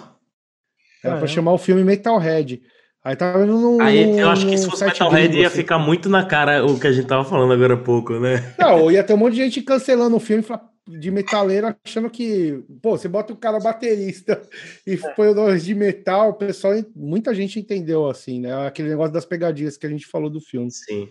Era 1.03 1.17
para 1.17 1.27
chamar 1.27 1.53
o 1.53 1.59
filme 1.59 1.83
Metalhead. 1.83 2.61
Aí 3.03 3.17
tava 3.17 3.39
vendo 3.39 3.59
num, 3.59 3.81
Aí 3.81 4.19
eu 4.19 4.29
acho 4.29 4.47
que 4.47 4.59
se 4.59 4.69
fosse 4.69 4.85
Metalhead 4.85 5.29
gringo, 5.29 5.41
ia 5.41 5.47
assim. 5.49 5.57
ficar 5.57 5.79
muito 5.79 6.11
na 6.11 6.27
cara 6.27 6.65
o 6.67 6.79
que 6.79 6.87
a 6.87 6.93
gente 6.93 7.07
tava 7.07 7.25
falando 7.25 7.53
agora 7.53 7.75
há 7.75 7.79
pouco, 7.79 8.19
né? 8.19 8.55
Não, 8.59 8.91
ia 8.91 9.03
ter 9.03 9.15
um 9.15 9.17
monte 9.17 9.35
de 9.35 9.43
gente 9.43 9.63
cancelando 9.63 10.17
o 10.17 10.21
filme 10.21 10.45
de 10.87 11.11
metaleiro, 11.11 11.75
achando 11.85 12.11
que, 12.11 12.63
pô, 12.83 12.99
você 12.99 13.09
bota 13.09 13.33
o 13.33 13.37
cara 13.37 13.59
baterista 13.59 14.43
e 14.87 14.97
põe 15.17 15.29
o 15.29 15.35
nome 15.35 15.59
de 15.59 15.75
metal, 15.75 16.31
o 16.31 16.35
pessoal, 16.35 16.75
muita 16.95 17.35
gente 17.35 17.59
entendeu 17.59 18.09
assim, 18.09 18.41
né? 18.41 18.67
Aquele 18.67 18.89
negócio 18.91 19.13
das 19.13 19.25
pegadinhas 19.25 19.77
que 19.77 19.87
a 19.87 19.91
gente 19.91 20.07
falou 20.07 20.29
do 20.29 20.41
filme. 20.41 20.71
Sim. 20.71 21.09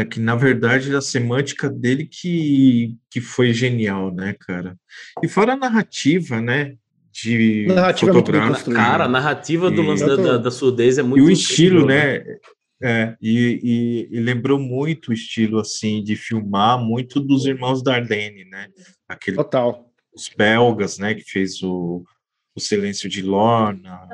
É, 0.00 0.04
que 0.04 0.18
na 0.18 0.34
verdade 0.34 0.94
a 0.94 1.00
semântica 1.00 1.68
dele 1.70 2.06
que, 2.06 2.96
que 3.10 3.20
foi 3.20 3.52
genial, 3.52 4.12
né, 4.12 4.34
cara? 4.40 4.76
E 5.22 5.28
fora 5.28 5.52
a 5.52 5.56
narrativa, 5.56 6.40
né? 6.40 6.74
De 7.12 7.66
Narrativa 7.68 8.10
é 8.10 8.14
fotográfica. 8.14 8.72
Cara, 8.72 9.04
a 9.04 9.08
narrativa 9.08 9.70
do 9.70 9.82
E- 9.82 9.86
lance 9.86 10.04
da, 10.04 10.16
da, 10.16 10.36
da 10.38 10.50
surdez 10.50 10.98
é 10.98 11.02
muito 11.02 11.22
e 11.22 11.26
o 11.28 11.30
estilo, 11.30 11.82
incrível, 11.82 11.86
né? 11.86 12.38
É, 12.82 13.16
e, 13.22 14.08
e- 14.10 14.16
e 14.16 14.20
lembrou 14.20 14.58
muito 14.58 15.10
o 15.10 15.12
estilo, 15.12 15.60
assim, 15.60 16.02
de 16.02 16.16
filmar 16.16 16.76
muito 16.78 17.20
dos 17.20 17.46
Irmãos 17.46 17.82
Dardenne, 17.84 18.44
né? 18.46 18.66
Aquele, 19.08 19.36
Total. 19.36 19.88
os 20.14 20.28
belgas, 20.36 20.98
né? 20.98 21.14
Que 21.14 21.22
fez 21.22 21.62
o, 21.62 22.02
o 22.56 22.60
Silêncio 22.60 23.08
de 23.08 23.22
Lorna, 23.22 24.08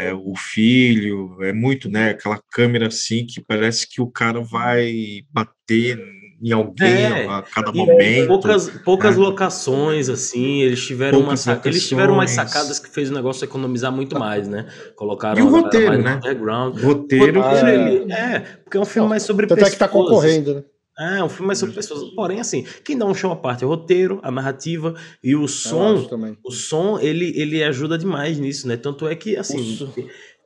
é, 0.00 0.14
o 0.14 0.34
Filho, 0.36 1.36
é 1.42 1.52
muito, 1.52 1.90
né? 1.90 2.10
Aquela 2.10 2.40
câmera, 2.50 2.86
assim, 2.88 3.26
que 3.26 3.40
parece 3.40 3.88
que 3.88 4.00
o 4.00 4.06
cara 4.06 4.40
vai 4.40 5.22
bater 5.32 5.98
em 6.42 6.52
alguém 6.52 7.04
É, 7.04 7.26
a 7.26 7.42
cada 7.42 7.70
momento. 7.70 8.26
poucas, 8.28 8.70
poucas 8.82 9.16
né? 9.16 9.22
locações, 9.22 10.08
assim, 10.08 10.62
eles 10.62 10.84
tiveram, 10.86 11.20
uma, 11.20 11.36
saca- 11.36 11.68
eles 11.68 11.86
tiveram 11.86 12.14
umas 12.14 12.30
locações. 12.30 12.50
sacadas 12.52 12.78
que 12.78 12.88
fez 12.88 13.10
o 13.10 13.14
negócio 13.14 13.44
economizar 13.44 13.92
muito 13.92 14.18
mais, 14.18 14.48
né? 14.48 14.66
Colocaram 14.96 15.38
E 15.38 15.42
o 15.42 15.48
roteiro, 15.48 15.86
mais 15.88 15.98
no 15.98 16.04
né? 16.04 16.14
underground. 16.16 16.80
Roteiro, 16.80 17.40
O 17.40 17.42
roteiro, 17.42 17.66
é. 17.68 17.74
ele- 18.00 18.12
é, 18.12 18.38
porque 18.64 18.78
é 18.78 18.80
um 18.80 18.86
filme 18.86 19.08
mais 19.08 19.22
sobre 19.22 19.46
Tanto 19.46 19.58
pessoas. 19.58 19.72
é 19.72 19.74
que 19.74 19.78
tá 19.78 19.88
concorrendo, 19.88 20.54
né? 20.54 20.64
É, 20.98 21.22
um 21.24 21.28
filme 21.28 21.46
mais 21.46 21.58
sobre 21.58 21.74
pessoas. 21.74 22.02
Porém, 22.14 22.40
assim, 22.40 22.64
quem 22.84 22.96
dá 22.98 23.06
um 23.06 23.14
show 23.14 23.32
à 23.32 23.36
parte 23.36 23.64
é 23.64 23.66
o 23.66 23.70
roteiro, 23.70 24.20
a 24.22 24.30
narrativa 24.30 24.94
e 25.24 25.34
o 25.34 25.48
som. 25.48 26.06
O 26.44 26.50
som, 26.50 26.98
ele, 26.98 27.32
ele 27.36 27.62
ajuda 27.64 27.96
demais 27.96 28.38
nisso, 28.38 28.68
né? 28.68 28.76
Tanto 28.76 29.08
é 29.08 29.14
que, 29.14 29.36
assim. 29.36 29.58
O 29.60 29.76
som. 29.76 29.92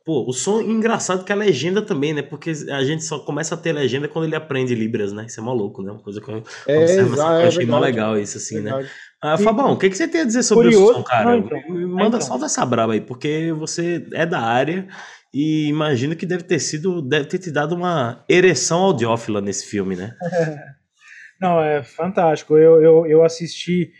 Pô, 0.04 0.28
o 0.28 0.34
som 0.34 0.60
engraçado 0.60 1.24
que 1.24 1.32
a 1.32 1.34
legenda 1.34 1.80
também, 1.80 2.12
né? 2.12 2.20
Porque 2.20 2.52
a 2.70 2.84
gente 2.84 3.02
só 3.02 3.18
começa 3.20 3.54
a 3.54 3.58
ter 3.58 3.72
legenda 3.72 4.06
quando 4.06 4.26
ele 4.26 4.36
aprende 4.36 4.74
Libras, 4.74 5.14
né? 5.14 5.24
Isso 5.26 5.40
é 5.40 5.42
maluco, 5.42 5.82
né? 5.82 5.92
Uma 5.92 6.00
coisa 6.02 6.20
que 6.20 6.28
eu, 6.30 6.42
É, 6.66 6.78
observo, 6.78 7.14
assim, 7.14 7.22
eu 7.22 7.28
é 7.40 7.46
achei 7.46 7.64
mó 7.66 7.80
verdade. 7.80 7.92
legal 7.96 8.18
isso, 8.18 8.36
assim, 8.36 8.60
né? 8.60 8.86
Ah, 9.22 9.38
Fabão, 9.38 9.72
o 9.72 9.78
que, 9.78 9.88
que 9.88 9.96
você 9.96 10.06
tem 10.06 10.20
a 10.20 10.24
dizer 10.24 10.42
sobre 10.42 10.68
o 10.68 10.70
Curioso- 10.72 10.92
som, 10.98 11.02
cara? 11.02 11.30
Não, 11.30 11.38
então. 11.38 11.58
Manda, 11.88 12.18
Então. 12.18 12.20
solta 12.20 12.44
essa 12.44 12.66
braba 12.66 12.92
aí, 12.92 13.00
porque 13.00 13.50
você 13.58 14.06
é 14.12 14.26
da 14.26 14.40
área 14.40 14.86
e 15.34 15.66
imagino 15.66 16.14
que 16.14 16.24
deve 16.24 16.44
ter 16.44 16.60
sido, 16.60 17.02
deve 17.02 17.26
ter 17.26 17.38
te 17.38 17.50
dado 17.50 17.74
uma 17.74 18.24
ereção 18.28 18.78
audiófila 18.82 19.40
nesse 19.40 19.66
filme, 19.66 19.96
né? 19.96 20.16
Não, 21.40 21.60
é 21.60 21.82
fantástico. 21.82 22.56
Eu, 22.56 22.80
eu, 22.80 23.06
eu 23.06 23.24
assisti 23.24 23.92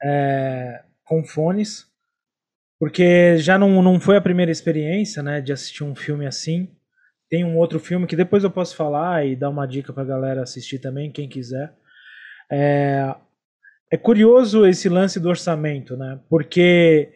é, 0.00 0.80
com 1.04 1.24
fones, 1.24 1.84
porque 2.78 3.36
já 3.38 3.58
não, 3.58 3.82
não 3.82 3.98
foi 3.98 4.16
a 4.16 4.20
primeira 4.20 4.52
experiência, 4.52 5.20
né, 5.20 5.40
de 5.40 5.52
assistir 5.52 5.82
um 5.82 5.96
filme 5.96 6.24
assim. 6.24 6.70
Tem 7.28 7.44
um 7.44 7.56
outro 7.56 7.80
filme 7.80 8.06
que 8.06 8.14
depois 8.14 8.44
eu 8.44 8.50
posso 8.50 8.76
falar 8.76 9.26
e 9.26 9.34
dar 9.34 9.50
uma 9.50 9.66
dica 9.66 9.92
pra 9.92 10.04
galera 10.04 10.42
assistir 10.42 10.78
também, 10.78 11.10
quem 11.10 11.28
quiser. 11.28 11.74
É, 12.50 13.12
é 13.90 13.96
curioso 13.96 14.64
esse 14.64 14.88
lance 14.88 15.18
do 15.18 15.28
orçamento, 15.28 15.96
né? 15.96 16.20
Porque 16.30 17.12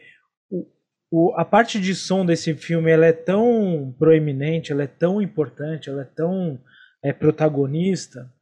o, 1.13 1.35
a 1.37 1.45
parte 1.45 1.79
de 1.79 1.95
som 1.95 2.25
desse 2.25 2.55
filme 2.55 2.91
ela 2.91 3.05
é 3.05 3.13
tão 3.13 3.95
proeminente, 3.99 4.73
ela 4.73 4.85
é 4.85 4.87
tão 4.87 5.21
importante, 5.21 5.91
ela 5.91 6.01
é 6.01 6.07
tão 6.07 6.59
é, 7.05 7.13
protagonista 7.13 8.33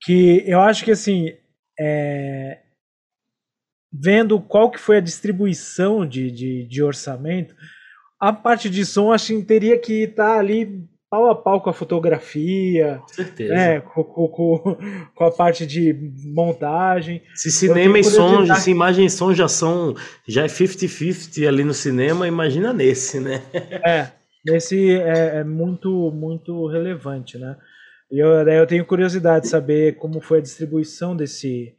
que 0.00 0.42
eu 0.46 0.62
acho 0.62 0.82
que 0.82 0.92
assim 0.92 1.36
é, 1.78 2.60
vendo 3.92 4.40
qual 4.40 4.70
que 4.70 4.80
foi 4.80 4.96
a 4.96 5.02
distribuição 5.02 6.06
de, 6.06 6.30
de, 6.30 6.66
de 6.66 6.82
orçamento 6.82 7.54
a 8.18 8.32
parte 8.32 8.70
de 8.70 8.86
som 8.86 9.12
acho 9.12 9.36
que 9.36 9.42
teria 9.42 9.78
que 9.78 10.04
estar 10.04 10.38
ali 10.38 10.88
pau 11.10 11.28
a 11.28 11.34
pau 11.34 11.60
com 11.60 11.68
a 11.68 11.72
fotografia 11.72 12.98
Com 13.02 13.08
certeza. 13.08 13.52
né, 13.52 13.80
com, 13.80 14.04
com, 14.04 14.28
com, 15.14 15.24
a 15.24 15.30
parte 15.32 15.66
de 15.66 15.92
montagem 16.24 17.20
Se 17.34 17.50
cinema 17.50 17.98
e 17.98 18.04
som, 18.04 18.28
curiosidade. 18.28 18.60
se 18.60 18.70
imagem 18.70 19.06
e 19.06 19.10
som 19.10 19.34
já 19.34 19.48
são 19.48 19.94
já 20.26 20.44
é 20.44 20.46
50-50 20.46 21.46
ali 21.48 21.64
no 21.64 21.74
cinema, 21.74 22.28
imagina 22.28 22.72
nesse, 22.72 23.18
né? 23.18 23.42
É, 23.84 24.08
esse 24.54 24.94
é, 24.94 25.38
é 25.38 25.44
muito, 25.44 26.10
muito 26.12 26.66
relevante, 26.68 27.36
né? 27.36 27.56
E 28.10 28.18
eu, 28.18 28.28
eu 28.28 28.66
tenho 28.66 28.84
curiosidade 28.86 29.44
de 29.44 29.50
saber 29.50 29.96
como 29.96 30.20
foi 30.20 30.38
a 30.38 30.42
distribuição 30.42 31.16
desse, 31.16 31.74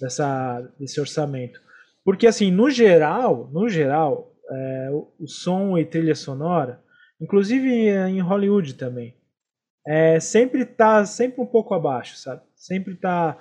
dessa, 0.00 0.60
desse 0.78 1.00
orçamento. 1.00 1.60
Porque, 2.04 2.26
assim, 2.26 2.50
no 2.50 2.70
geral, 2.70 3.50
no 3.52 3.68
geral, 3.68 4.32
é, 4.50 4.88
o, 4.92 5.08
o 5.20 5.26
som 5.26 5.76
e 5.76 5.84
trilha 5.84 6.14
sonora, 6.14 6.80
inclusive 7.20 7.68
em 7.68 8.20
Hollywood 8.20 8.74
também, 8.74 9.14
é, 9.86 10.18
sempre 10.20 10.64
tá 10.64 11.04
sempre 11.04 11.40
um 11.40 11.46
pouco 11.46 11.74
abaixo, 11.74 12.16
sabe? 12.16 12.42
Sempre 12.54 12.94
tá 12.96 13.38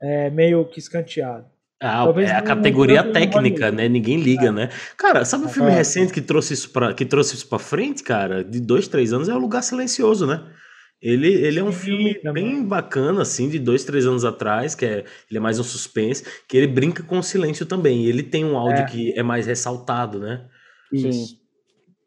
é, 0.00 0.30
meio 0.30 0.64
que 0.66 0.78
escanteado. 0.78 1.46
Ah, 1.82 2.04
Talvez 2.04 2.28
é 2.30 2.34
a 2.34 2.42
categoria 2.42 3.02
técnica, 3.10 3.70
né? 3.72 3.88
Ninguém 3.88 4.20
liga, 4.20 4.52
né? 4.52 4.68
Cara, 4.98 5.24
sabe 5.24 5.46
um 5.46 5.48
filme 5.48 5.70
É. 5.70 5.74
recente 5.74 6.12
que 6.12 6.20
trouxe 6.20 6.52
isso 6.52 6.70
para 6.70 6.92
que 6.92 7.06
trouxe 7.06 7.34
isso 7.36 7.48
para 7.48 7.58
frente, 7.58 8.02
cara? 8.02 8.44
De 8.44 8.60
dois, 8.60 8.86
três 8.86 9.12
anos 9.14 9.30
é 9.30 9.34
o 9.34 9.38
Lugar 9.38 9.62
Silencioso, 9.62 10.26
né? 10.26 10.44
Ele, 11.00 11.32
ele 11.32 11.58
é 11.58 11.64
um 11.64 11.72
Sim, 11.72 11.78
filme 11.78 12.14
também. 12.16 12.44
bem 12.44 12.62
bacana, 12.66 13.22
assim, 13.22 13.48
de 13.48 13.58
dois, 13.58 13.82
três 13.84 14.04
anos 14.04 14.26
atrás, 14.26 14.74
que 14.74 14.84
é, 14.84 14.98
ele 15.30 15.38
é 15.38 15.40
mais 15.40 15.58
um 15.58 15.62
suspense, 15.62 16.22
que 16.46 16.54
ele 16.58 16.66
brinca 16.66 17.02
com 17.02 17.18
o 17.18 17.22
silêncio 17.22 17.64
também. 17.64 18.04
Ele 18.04 18.22
tem 18.22 18.44
um 18.44 18.58
áudio 18.58 18.82
É. 18.82 18.84
que 18.86 19.18
é 19.18 19.22
mais 19.22 19.46
ressaltado, 19.46 20.20
né? 20.20 20.44
Sim. 20.94 21.08
Isso. 21.08 21.39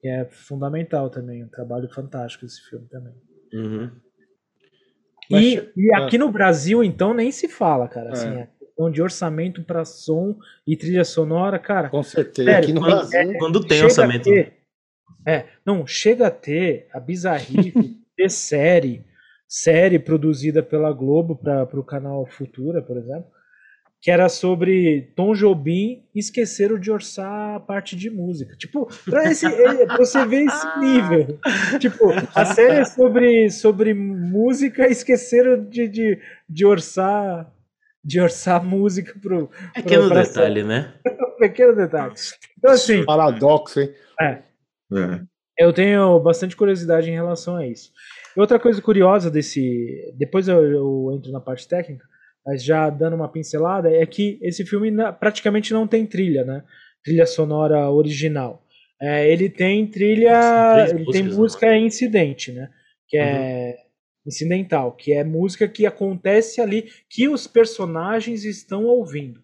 Que 0.03 0.09
é 0.09 0.25
fundamental 0.25 1.09
também, 1.09 1.45
um 1.45 1.47
trabalho 1.47 1.87
fantástico 1.89 2.45
esse 2.45 2.61
filme 2.69 2.85
também. 2.89 3.13
Uhum. 3.53 3.89
Mas- 5.31 5.41
E, 5.43 5.71
e 5.77 5.93
ah. 5.95 6.05
aqui 6.05 6.17
no 6.17 6.29
Brasil, 6.29 6.83
então, 6.83 7.13
nem 7.13 7.31
se 7.31 7.47
fala, 7.47 7.87
cara. 7.87 8.09
É. 8.09 8.11
Assim, 8.11 8.27
a 8.41 8.47
questão 8.47 8.91
de 8.91 9.01
orçamento 9.01 9.63
para 9.63 9.85
som 9.85 10.37
e 10.67 10.75
trilha 10.75 11.05
sonora, 11.05 11.57
cara. 11.57 11.87
Com 11.89 12.03
certeza. 12.03 12.51
Sério, 12.51 12.63
Aqui 12.65 12.73
no 12.73 12.81
quando- 12.81 13.09
Brasil. 13.09 13.37
Quando 13.39 13.65
tem 13.65 13.81
orçamento. 13.81 14.23
Ter, 14.25 14.57
é, 15.25 15.45
não, 15.65 15.87
chega 15.87 16.27
a 16.27 16.31
ter 16.31 16.89
a 16.91 16.99
bizarrice 16.99 17.97
de 18.19 18.29
série, 18.29 19.05
série 19.47 19.99
produzida 19.99 20.61
pela 20.61 20.91
Globo 20.91 21.33
para 21.37 21.63
o 21.79 21.83
canal 21.83 22.25
Futura, 22.25 22.81
por 22.81 22.97
exemplo, 22.97 23.31
que 24.03 24.11
era 24.11 24.27
sobre 24.27 25.13
Tom 25.15 25.33
Jobim 25.33 26.03
esqueceram 26.13 26.77
de 26.77 26.91
orçar 26.91 27.55
a 27.55 27.59
parte 27.61 27.95
de 27.95 28.09
música. 28.09 28.53
Tipo, 28.57 28.85
pra, 29.05 29.31
esse, 29.31 29.45
é, 29.47 29.85
pra 29.85 29.95
você 29.95 30.25
ver 30.25 30.43
esse 30.43 30.79
nível. 30.79 31.39
Tipo, 31.79 32.11
a 32.35 32.43
série 32.43 32.81
é 32.81 32.85
sobre, 32.85 33.49
sobre 33.49 33.93
música, 33.93 34.85
esqueceram 34.87 35.63
de, 35.63 35.87
de, 35.87 36.19
de 36.49 36.65
orçar 36.65 37.49
de 38.03 38.19
orçar 38.19 38.61
música 38.61 39.17
pro 39.21 39.49
Pequeno 39.73 40.09
pra- 40.09 40.23
detalhe, 40.23 40.63
né? 40.63 40.93
pequeno 41.39 41.73
detalhe. 41.73 42.13
Então, 42.57 42.71
assim, 42.71 43.05
Paradoxo, 43.05 43.79
hein? 43.79 43.93
É. 44.19 44.41
eu 45.57 45.71
tenho 45.71 46.19
bastante 46.19 46.57
curiosidade 46.57 47.09
em 47.09 47.13
relação 47.13 47.55
a 47.55 47.65
isso. 47.65 47.93
E 48.35 48.39
outra 48.41 48.59
coisa 48.59 48.81
curiosa 48.81 49.31
desse. 49.31 50.13
Depois 50.17 50.49
eu, 50.49 50.61
eu 50.61 51.11
entro 51.15 51.31
na 51.31 51.39
parte 51.39 51.65
técnica, 51.65 52.03
mas 52.45 52.63
já 52.63 52.89
dando 52.89 53.15
uma 53.15 53.29
pincelada, 53.29 53.89
é 53.89 54.05
que 54.05 54.37
esse 54.41 54.65
filme 54.65 54.91
praticamente 55.19 55.71
não 55.73 55.87
tem 55.87 56.05
trilha, 56.05 56.43
né? 56.43 56.63
Trilha 57.03 57.25
sonora 57.25 57.89
original. 57.89 58.63
É, 59.01 59.29
ele 59.29 59.49
tem 59.49 59.85
trilha. 59.87 60.71
Três 60.73 60.91
Ele 60.91 61.05
tem 61.05 61.23
músicas, 61.23 61.37
música 61.37 61.77
incidente, 61.77 62.51
né? 62.51 62.69
Que 63.07 63.17
é 63.17 63.77
incidental, 64.25 64.93
que 64.93 65.11
é 65.11 65.23
música 65.23 65.67
que 65.67 65.85
acontece 65.85 66.61
ali, 66.61 66.89
que 67.09 67.27
os 67.27 67.45
personagens 67.45 68.45
estão 68.45 68.85
ouvindo. 68.85 69.41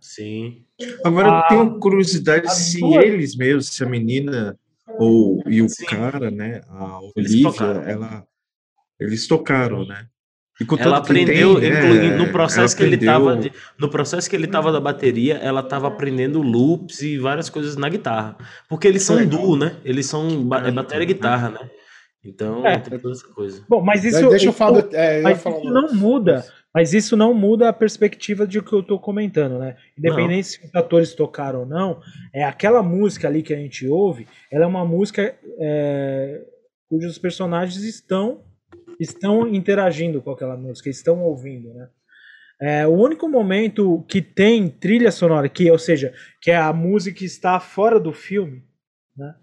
Sim. 0.00 0.64
Agora 1.04 1.28
eu 1.28 1.34
A- 1.34 1.48
tenho 1.48 1.78
curiosidade 1.78 2.46
a 2.46 2.50
se 2.50 2.80
duas- 2.80 3.04
eles 3.04 3.36
mesmos, 3.36 3.68
se 3.68 3.84
a 3.84 3.86
menina 3.88 4.58
ou 4.98 5.42
e 5.46 5.60
o 5.62 5.68
Sim. 5.68 5.84
cara, 5.84 6.30
né, 6.30 6.62
a 6.68 7.00
Eles 7.16 7.30
Olivia, 7.32 7.50
tocaram. 7.50 7.82
ela 7.82 8.26
eles 8.98 9.26
tocaram, 9.28 9.86
né? 9.86 10.06
Ela 10.78 10.98
aprendeu 10.98 11.60
tem, 11.60 11.72
é, 11.72 12.16
no 12.16 12.30
processo 12.30 12.76
que 12.76 12.82
ele 12.82 12.94
estava 12.94 13.40
no 13.78 13.88
processo 13.88 14.30
que 14.30 14.36
ele 14.36 14.46
tava 14.46 14.70
da 14.70 14.80
bateria 14.80 15.34
ela 15.34 15.60
estava 15.60 15.88
aprendendo 15.88 16.40
loops 16.40 17.02
e 17.02 17.18
várias 17.18 17.50
coisas 17.50 17.76
na 17.76 17.88
guitarra. 17.88 18.36
Porque 18.68 18.86
eles 18.86 19.02
são 19.02 19.24
duo 19.26 19.56
né? 19.56 19.76
Eles 19.84 20.06
são 20.06 20.28
é. 20.28 20.70
bateria 20.70 21.02
e 21.02 21.06
guitarra 21.06 21.50
né? 21.50 21.70
Então 22.24 22.64
é. 22.64 22.78
tem 22.78 22.98
toda 22.98 23.14
essa 23.14 23.26
coisa. 23.26 23.64
Bom 23.68 23.82
mas 23.82 24.04
isso 24.04 24.28
deixa 24.28 24.46
eu 24.46 24.52
falar 24.52 24.86
é, 24.92 25.22
mas 25.22 25.38
isso 25.38 25.64
não 25.64 25.92
muda 25.92 26.44
mas 26.72 26.92
isso 26.92 27.16
não 27.16 27.32
muda 27.32 27.68
a 27.68 27.72
perspectiva 27.72 28.44
de 28.46 28.60
que 28.60 28.72
eu 28.72 28.80
estou 28.80 28.98
comentando, 28.98 29.60
né? 29.60 29.76
Independente 29.96 30.36
não. 30.36 30.42
se 30.42 30.66
os 30.66 30.74
atores 30.74 31.14
tocaram 31.14 31.60
ou 31.60 31.66
não, 31.66 32.00
é 32.32 32.42
aquela 32.42 32.82
música 32.82 33.28
ali 33.28 33.44
que 33.44 33.54
a 33.54 33.56
gente 33.56 33.86
ouve, 33.86 34.26
ela 34.50 34.64
é 34.64 34.66
uma 34.66 34.84
música 34.84 35.36
é, 35.60 36.42
cujos 36.88 37.16
personagens 37.16 37.84
estão 37.84 38.42
estão 38.98 39.46
interagindo 39.48 40.20
com 40.22 40.30
aquela 40.30 40.56
música, 40.56 40.88
estão 40.88 41.22
ouvindo, 41.22 41.72
né? 41.74 41.88
É, 42.60 42.86
o 42.86 42.92
único 42.92 43.28
momento 43.28 44.04
que 44.08 44.22
tem 44.22 44.68
trilha 44.68 45.10
sonora, 45.10 45.48
que, 45.48 45.70
ou 45.70 45.78
seja, 45.78 46.14
que 46.40 46.50
é 46.50 46.56
a 46.56 46.72
música 46.72 47.18
que 47.18 47.24
está 47.24 47.58
fora 47.58 47.98
do 47.98 48.12
filme, 48.12 48.62
né? 49.16 49.34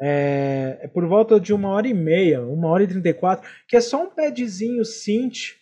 É, 0.00 0.78
é 0.82 0.88
por 0.88 1.06
volta 1.06 1.38
de 1.38 1.52
uma 1.52 1.68
hora 1.68 1.86
e 1.86 1.94
meia, 1.94 2.42
uma 2.42 2.68
hora 2.68 2.82
e 2.82 2.86
trinta 2.86 3.08
e 3.08 3.14
quatro, 3.14 3.48
que 3.68 3.76
é 3.76 3.80
só 3.80 4.02
um 4.02 4.10
padzinho 4.10 4.84
synth 4.84 5.54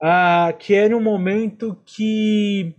ah, 0.00 0.54
que 0.56 0.74
é 0.74 0.88
no 0.88 1.00
momento 1.00 1.76
que 1.84 2.74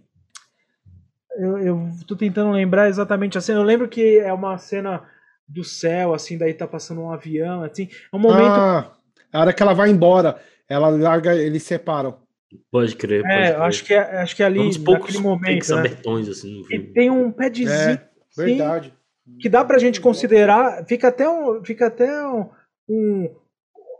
eu, 1.37 1.57
eu 1.59 1.89
tô 2.07 2.15
tentando 2.15 2.51
lembrar 2.51 2.87
exatamente 2.87 3.37
a 3.37 3.41
cena. 3.41 3.59
Eu 3.59 3.63
lembro 3.63 3.87
que 3.87 4.19
é 4.19 4.31
uma 4.31 4.57
cena 4.57 5.03
do 5.47 5.63
céu, 5.63 6.13
assim, 6.13 6.37
daí 6.37 6.53
tá 6.53 6.67
passando 6.67 7.01
um 7.01 7.11
avião, 7.11 7.63
assim. 7.63 7.89
É 8.11 8.15
um 8.15 8.19
momento. 8.19 8.45
Ah, 8.45 8.91
a 9.31 9.39
hora 9.39 9.53
que 9.53 9.61
ela 9.61 9.73
vai 9.73 9.89
embora, 9.89 10.39
ela 10.67 10.89
larga, 10.89 11.35
eles 11.35 11.63
separam. 11.63 12.17
Pode 12.71 12.95
crer. 12.95 13.21
Pode 13.21 13.33
é, 13.33 13.51
crer. 13.51 13.61
acho 13.61 13.85
que 13.85 13.93
é, 13.93 13.99
acho 13.99 14.35
que 14.35 14.43
é 14.43 14.45
ali, 14.45 14.79
poucos 14.79 15.13
naquele 15.13 15.19
momento. 15.19 15.75
Né? 15.75 15.97
assim, 16.29 16.65
e 16.69 16.79
tem 16.79 17.09
um 17.09 17.31
padzinho. 17.31 17.69
É, 17.69 18.01
verdade. 18.35 18.93
Que 19.39 19.47
dá 19.47 19.63
pra 19.63 19.77
gente 19.77 20.01
considerar. 20.01 20.83
Fica 20.87 21.09
até 21.09 21.29
um. 21.29 21.63
Fica 21.63 21.87
até 21.87 22.25
um, 22.27 22.49
um 22.89 23.29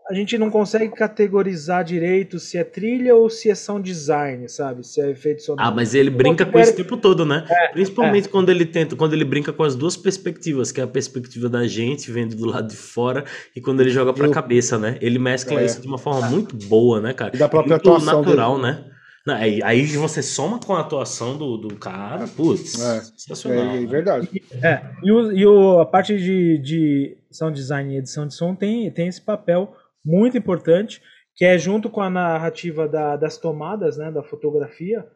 a 0.09 0.13
gente 0.13 0.37
não 0.39 0.49
consegue 0.49 0.89
categorizar 0.89 1.83
direito 1.83 2.39
se 2.39 2.57
é 2.57 2.63
trilha 2.63 3.15
ou 3.15 3.29
se 3.29 3.49
é 3.51 3.53
sound 3.53 3.87
design, 3.87 4.49
sabe? 4.49 4.85
Se 4.85 4.99
é 4.99 5.11
efeito 5.11 5.43
sonoro. 5.43 5.67
Ah, 5.67 5.71
mas 5.71 5.93
ele 5.93 6.09
brinca 6.09 6.47
com 6.47 6.59
isso 6.59 6.71
o 6.71 6.75
tempo 6.75 6.97
todo, 6.97 7.23
né? 7.25 7.45
É, 7.47 7.67
Principalmente 7.67 8.27
é. 8.27 8.31
quando 8.31 8.49
ele 8.49 8.65
tenta, 8.65 8.95
quando 8.95 9.13
ele 9.13 9.23
brinca 9.23 9.53
com 9.53 9.61
as 9.61 9.75
duas 9.75 9.95
perspectivas, 9.95 10.71
que 10.71 10.81
é 10.81 10.83
a 10.83 10.87
perspectiva 10.87 11.47
da 11.47 11.67
gente 11.67 12.11
vendo 12.11 12.35
do 12.35 12.45
lado 12.45 12.67
de 12.67 12.75
fora 12.75 13.23
e 13.55 13.61
quando 13.61 13.81
ele 13.81 13.91
joga 13.91 14.11
pra 14.11 14.25
Eu... 14.25 14.31
cabeça, 14.31 14.79
né? 14.79 14.97
Ele 14.99 15.19
mescla 15.19 15.61
é. 15.61 15.65
isso 15.65 15.79
de 15.79 15.87
uma 15.87 15.99
forma 15.99 16.27
muito 16.27 16.55
boa, 16.55 16.99
né, 16.99 17.13
cara? 17.13 17.35
E 17.35 17.37
da 17.37 17.47
própria 17.47 17.75
muito 17.75 17.87
atuação 17.87 18.23
natural, 18.23 18.55
dele. 18.55 18.63
né? 18.63 18.85
Não, 19.27 19.35
aí, 19.35 19.61
aí 19.61 19.85
você 19.85 20.23
soma 20.23 20.59
com 20.59 20.73
a 20.73 20.79
atuação 20.79 21.37
do, 21.37 21.55
do 21.55 21.75
cara, 21.75 22.27
putz, 22.27 22.81
é, 22.81 23.01
sensacional. 23.15 23.75
É, 23.75 23.83
é 23.83 23.85
verdade. 23.85 24.41
É, 24.53 24.81
e, 25.03 25.11
o, 25.11 25.31
e 25.31 25.45
o, 25.45 25.79
a 25.79 25.85
parte 25.85 26.17
de, 26.17 26.57
de 26.57 27.17
sound 27.29 27.55
design 27.55 27.93
e 27.93 27.97
edição 27.97 28.25
de 28.25 28.33
som 28.33 28.55
tem, 28.55 28.89
tem 28.89 29.07
esse 29.07 29.21
papel 29.21 29.75
muito 30.03 30.37
importante, 30.37 31.01
que 31.35 31.45
é 31.45 31.57
junto 31.57 31.89
com 31.89 32.01
a 32.01 32.09
narrativa 32.09 32.87
da, 32.87 33.15
das 33.15 33.37
tomadas, 33.37 33.97
né, 33.97 34.11
da 34.11 34.23
fotografia, 34.23 35.07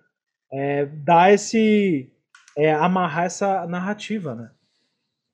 é, 0.52 0.86
dar 0.86 1.34
esse 1.34 2.12
é, 2.58 2.72
amarrar 2.74 3.26
essa 3.26 3.66
narrativa, 3.66 4.36
né? 4.36 4.52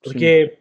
Porque 0.02 0.58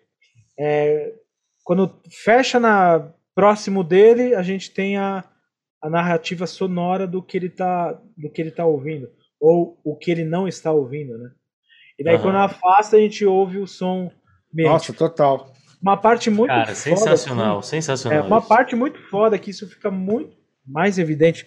é, 0.59 1.15
quando 1.63 2.01
fecha 2.11 2.59
na 2.59 3.13
próximo 3.35 3.85
dele, 3.85 4.35
a 4.35 4.43
gente 4.43 4.73
tem 4.73 4.97
a, 4.97 5.25
a 5.81 5.89
narrativa 5.89 6.47
sonora 6.47 7.07
do 7.07 7.23
que 7.23 7.37
ele 7.37 7.49
tá 7.49 7.93
do 8.17 8.29
que 8.29 8.43
ele 8.43 8.51
tá 8.51 8.67
ouvindo 8.67 9.09
ou 9.41 9.79
o 9.85 9.95
que 9.95 10.11
ele 10.11 10.25
não 10.25 10.49
está 10.49 10.73
ouvindo, 10.73 11.17
né? 11.17 11.31
E 11.99 12.05
daí 12.05 12.19
quando 12.19 12.37
afasta 12.37 12.97
a 12.97 13.01
gente 13.01 13.25
ouve 13.25 13.59
o 13.59 13.67
som 13.67 14.11
mesmo. 14.53 14.73
Nossa, 14.73 14.93
total. 14.93 15.53
Uma 15.81 15.97
parte 15.97 16.29
muito 16.29 16.49
Cara, 16.49 16.67
foda, 16.67 16.75
sensacional, 16.75 17.59
assim, 17.59 17.81
sensacional. 17.81 18.19
É, 18.19 18.27
uma 18.27 18.39
isso. 18.39 18.49
parte 18.49 18.75
muito 18.75 18.99
foda 19.09 19.39
que 19.39 19.51
isso 19.51 19.69
fica 19.69 19.91
muito 19.91 20.37
mais 20.67 20.99
evidente. 20.99 21.47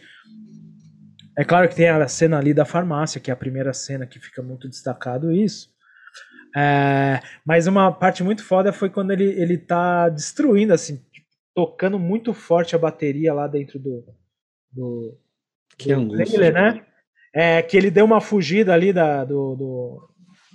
É 1.38 1.44
claro 1.44 1.68
que 1.68 1.76
tem 1.76 1.90
a 1.90 2.08
cena 2.08 2.38
ali 2.38 2.54
da 2.54 2.66
farmácia, 2.66 3.20
que 3.20 3.30
é 3.30 3.34
a 3.34 3.38
primeira 3.38 3.74
cena 3.74 4.06
que 4.06 4.20
fica 4.20 4.42
muito 4.42 4.68
destacado 4.68 5.32
isso. 5.32 5.70
É, 6.56 7.22
mas 7.46 7.68
uma 7.68 7.92
parte 7.92 8.24
muito 8.24 8.44
foda 8.44 8.74
foi 8.74 8.90
quando 8.90 9.12
ele, 9.12 9.24
ele 9.24 9.58
tá 9.58 10.10
destruindo, 10.10 10.74
assim, 10.74 11.02
tocando 11.56 11.98
muito 11.98 12.34
forte 12.34 12.76
a 12.76 12.80
bateria 12.80 13.34
lá 13.34 13.48
dentro 13.48 13.80
do. 13.80 14.06
do 14.72 15.18
que 15.78 15.94
do 15.96 16.10
trailer, 16.10 16.54
né? 16.54 16.86
É, 17.34 17.62
que 17.62 17.78
ele 17.78 17.90
deu 17.90 18.04
uma 18.04 18.20
fugida 18.20 18.74
ali 18.74 18.92
da, 18.92 19.24
do, 19.24 19.56
do, 19.56 20.10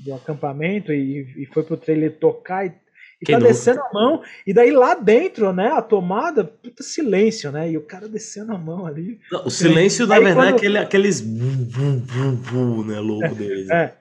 do 0.05 0.15
acampamento 0.15 0.93
e, 0.93 1.43
e 1.43 1.47
foi 1.47 1.63
pro 1.63 1.77
trailer 1.77 2.19
tocar 2.19 2.67
e 2.67 2.75
e 3.21 3.27
que 3.27 3.33
tá 3.33 3.39
novo. 3.39 3.51
descendo 3.51 3.81
a 3.81 3.93
mão, 3.93 4.23
e 4.47 4.53
daí 4.53 4.71
lá 4.71 4.95
dentro, 4.95 5.53
né, 5.53 5.69
a 5.69 5.81
tomada, 5.81 6.45
puta 6.45 6.83
silêncio, 6.83 7.51
né? 7.51 7.71
E 7.71 7.79
o 7.79 7.83
cara 7.83 8.09
descendo 8.09 8.53
a 8.53 8.59
mão 8.59 8.87
ali. 8.87 9.19
Não, 9.33 9.47
o 9.47 9.51
silêncio, 9.51 10.07
na 10.07 10.19
verdade, 10.19 10.37
quando... 10.37 10.47
é 10.47 10.57
aquele, 10.57 10.79
aqueles 10.79 11.23
né, 11.25 13.01
louco 13.01 13.33
deles. 13.35 13.71
É. 13.71 13.95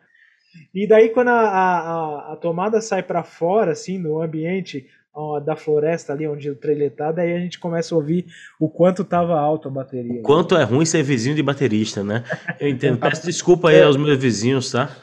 E 0.74 0.88
daí 0.88 1.10
quando 1.10 1.30
a, 1.30 1.40
a, 1.40 2.34
a 2.34 2.36
tomada 2.36 2.82
sai 2.82 3.04
para 3.04 3.24
fora, 3.24 3.72
assim, 3.72 3.98
no 3.98 4.22
ambiente 4.22 4.86
ó, 5.14 5.40
da 5.40 5.56
floresta 5.56 6.12
ali 6.12 6.28
onde 6.28 6.50
o 6.50 6.56
trailer 6.56 6.92
tá, 6.92 7.12
daí 7.12 7.34
a 7.34 7.40
gente 7.40 7.60
começa 7.60 7.96
a 7.96 7.98
ouvir 7.98 8.26
o 8.60 8.70
quanto 8.70 9.06
tava 9.06 9.40
alto 9.40 9.70
a 9.70 9.72
bateria. 9.72 10.20
O 10.20 10.24
quanto 10.24 10.58
é 10.58 10.64
ruim 10.64 10.86
ser 10.86 11.04
vizinho 11.04 11.36
de 11.36 11.44
baterista, 11.44 12.04
né? 12.04 12.24
Eu 12.60 12.68
entendo. 12.68 13.00
Peço 13.00 13.26
desculpa 13.26 13.70
aí 13.70 13.82
aos 13.82 13.96
meus 13.96 14.18
vizinhos, 14.18 14.72
tá? 14.72 14.94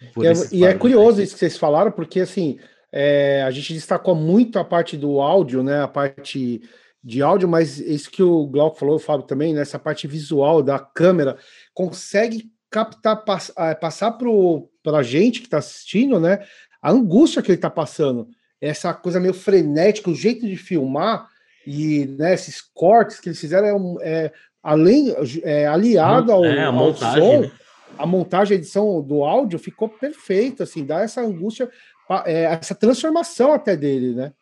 É, 0.00 0.54
e 0.54 0.64
é 0.64 0.74
curioso 0.74 1.20
isso 1.22 1.34
que 1.34 1.40
vocês 1.40 1.56
falaram, 1.56 1.90
porque 1.90 2.20
assim 2.20 2.58
é, 2.92 3.42
a 3.42 3.50
gente 3.50 3.74
destacou 3.74 4.14
muito 4.14 4.58
a 4.58 4.64
parte 4.64 4.96
do 4.96 5.20
áudio, 5.20 5.62
né? 5.62 5.82
A 5.82 5.88
parte 5.88 6.60
de 7.02 7.22
áudio, 7.22 7.48
mas 7.48 7.78
isso 7.78 8.10
que 8.10 8.22
o 8.22 8.46
Glauco 8.46 8.78
falou, 8.78 8.96
o 8.96 9.00
Fábio 9.00 9.26
também, 9.26 9.54
nessa 9.54 9.78
né, 9.78 9.84
parte 9.84 10.08
visual 10.08 10.62
da 10.62 10.78
câmera, 10.78 11.36
consegue 11.72 12.50
captar, 12.70 13.24
pass, 13.24 13.52
é, 13.56 13.74
passar 13.74 14.12
para 14.12 14.98
a 14.98 15.02
gente 15.02 15.40
que 15.40 15.46
está 15.46 15.58
assistindo, 15.58 16.18
né? 16.18 16.44
A 16.82 16.90
angústia 16.90 17.42
que 17.42 17.48
ele 17.48 17.58
está 17.58 17.70
passando, 17.70 18.28
essa 18.60 18.92
coisa 18.92 19.20
meio 19.20 19.34
frenética, 19.34 20.10
o 20.10 20.14
jeito 20.14 20.46
de 20.46 20.56
filmar 20.56 21.28
e 21.66 22.06
né, 22.18 22.34
esses 22.34 22.60
cortes 22.60 23.18
que 23.18 23.28
eles 23.28 23.40
fizeram 23.40 23.98
é, 24.00 24.26
é 24.26 24.32
além 24.62 25.14
é, 25.42 25.66
aliado 25.66 26.32
ao, 26.32 26.44
é, 26.44 26.64
a 26.64 26.72
montagem, 26.72 27.22
som, 27.22 27.40
né? 27.40 27.50
a 27.98 28.06
montagem, 28.06 28.56
a 28.56 28.58
edição 28.58 29.02
do 29.02 29.24
áudio 29.24 29.58
ficou 29.58 29.88
perfeita, 29.88 30.64
assim, 30.64 30.84
dá 30.84 31.00
essa 31.00 31.20
angústia 31.20 31.70
essa 32.08 32.74
transformação 32.74 33.52
até 33.52 33.76
dele, 33.76 34.14
né? 34.14 34.32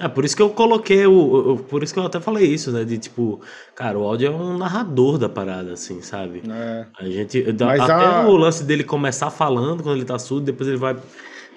É, 0.00 0.08
por 0.08 0.24
isso 0.24 0.34
que 0.34 0.42
eu 0.42 0.50
coloquei 0.50 1.06
o. 1.06 1.58
Por 1.68 1.82
isso 1.82 1.92
que 1.92 2.00
eu 2.00 2.04
até 2.04 2.18
falei 2.18 2.46
isso, 2.46 2.72
né? 2.72 2.82
De 2.82 2.98
tipo, 2.98 3.40
cara, 3.74 3.98
o 3.98 4.02
áudio 4.02 4.28
é 4.28 4.30
um 4.30 4.58
narrador 4.58 5.18
da 5.18 5.28
parada, 5.28 5.72
assim, 5.72 6.00
sabe? 6.02 6.42
É. 6.48 6.86
A 6.98 7.04
gente. 7.04 7.44
Mas 7.60 7.80
até 7.80 7.92
a... 7.92 8.26
o 8.26 8.36
lance 8.36 8.64
dele 8.64 8.82
começar 8.82 9.30
falando 9.30 9.82
quando 9.82 9.96
ele 9.96 10.04
tá 10.04 10.18
surdo, 10.18 10.46
depois 10.46 10.68
ele 10.68 10.78
vai. 10.78 10.96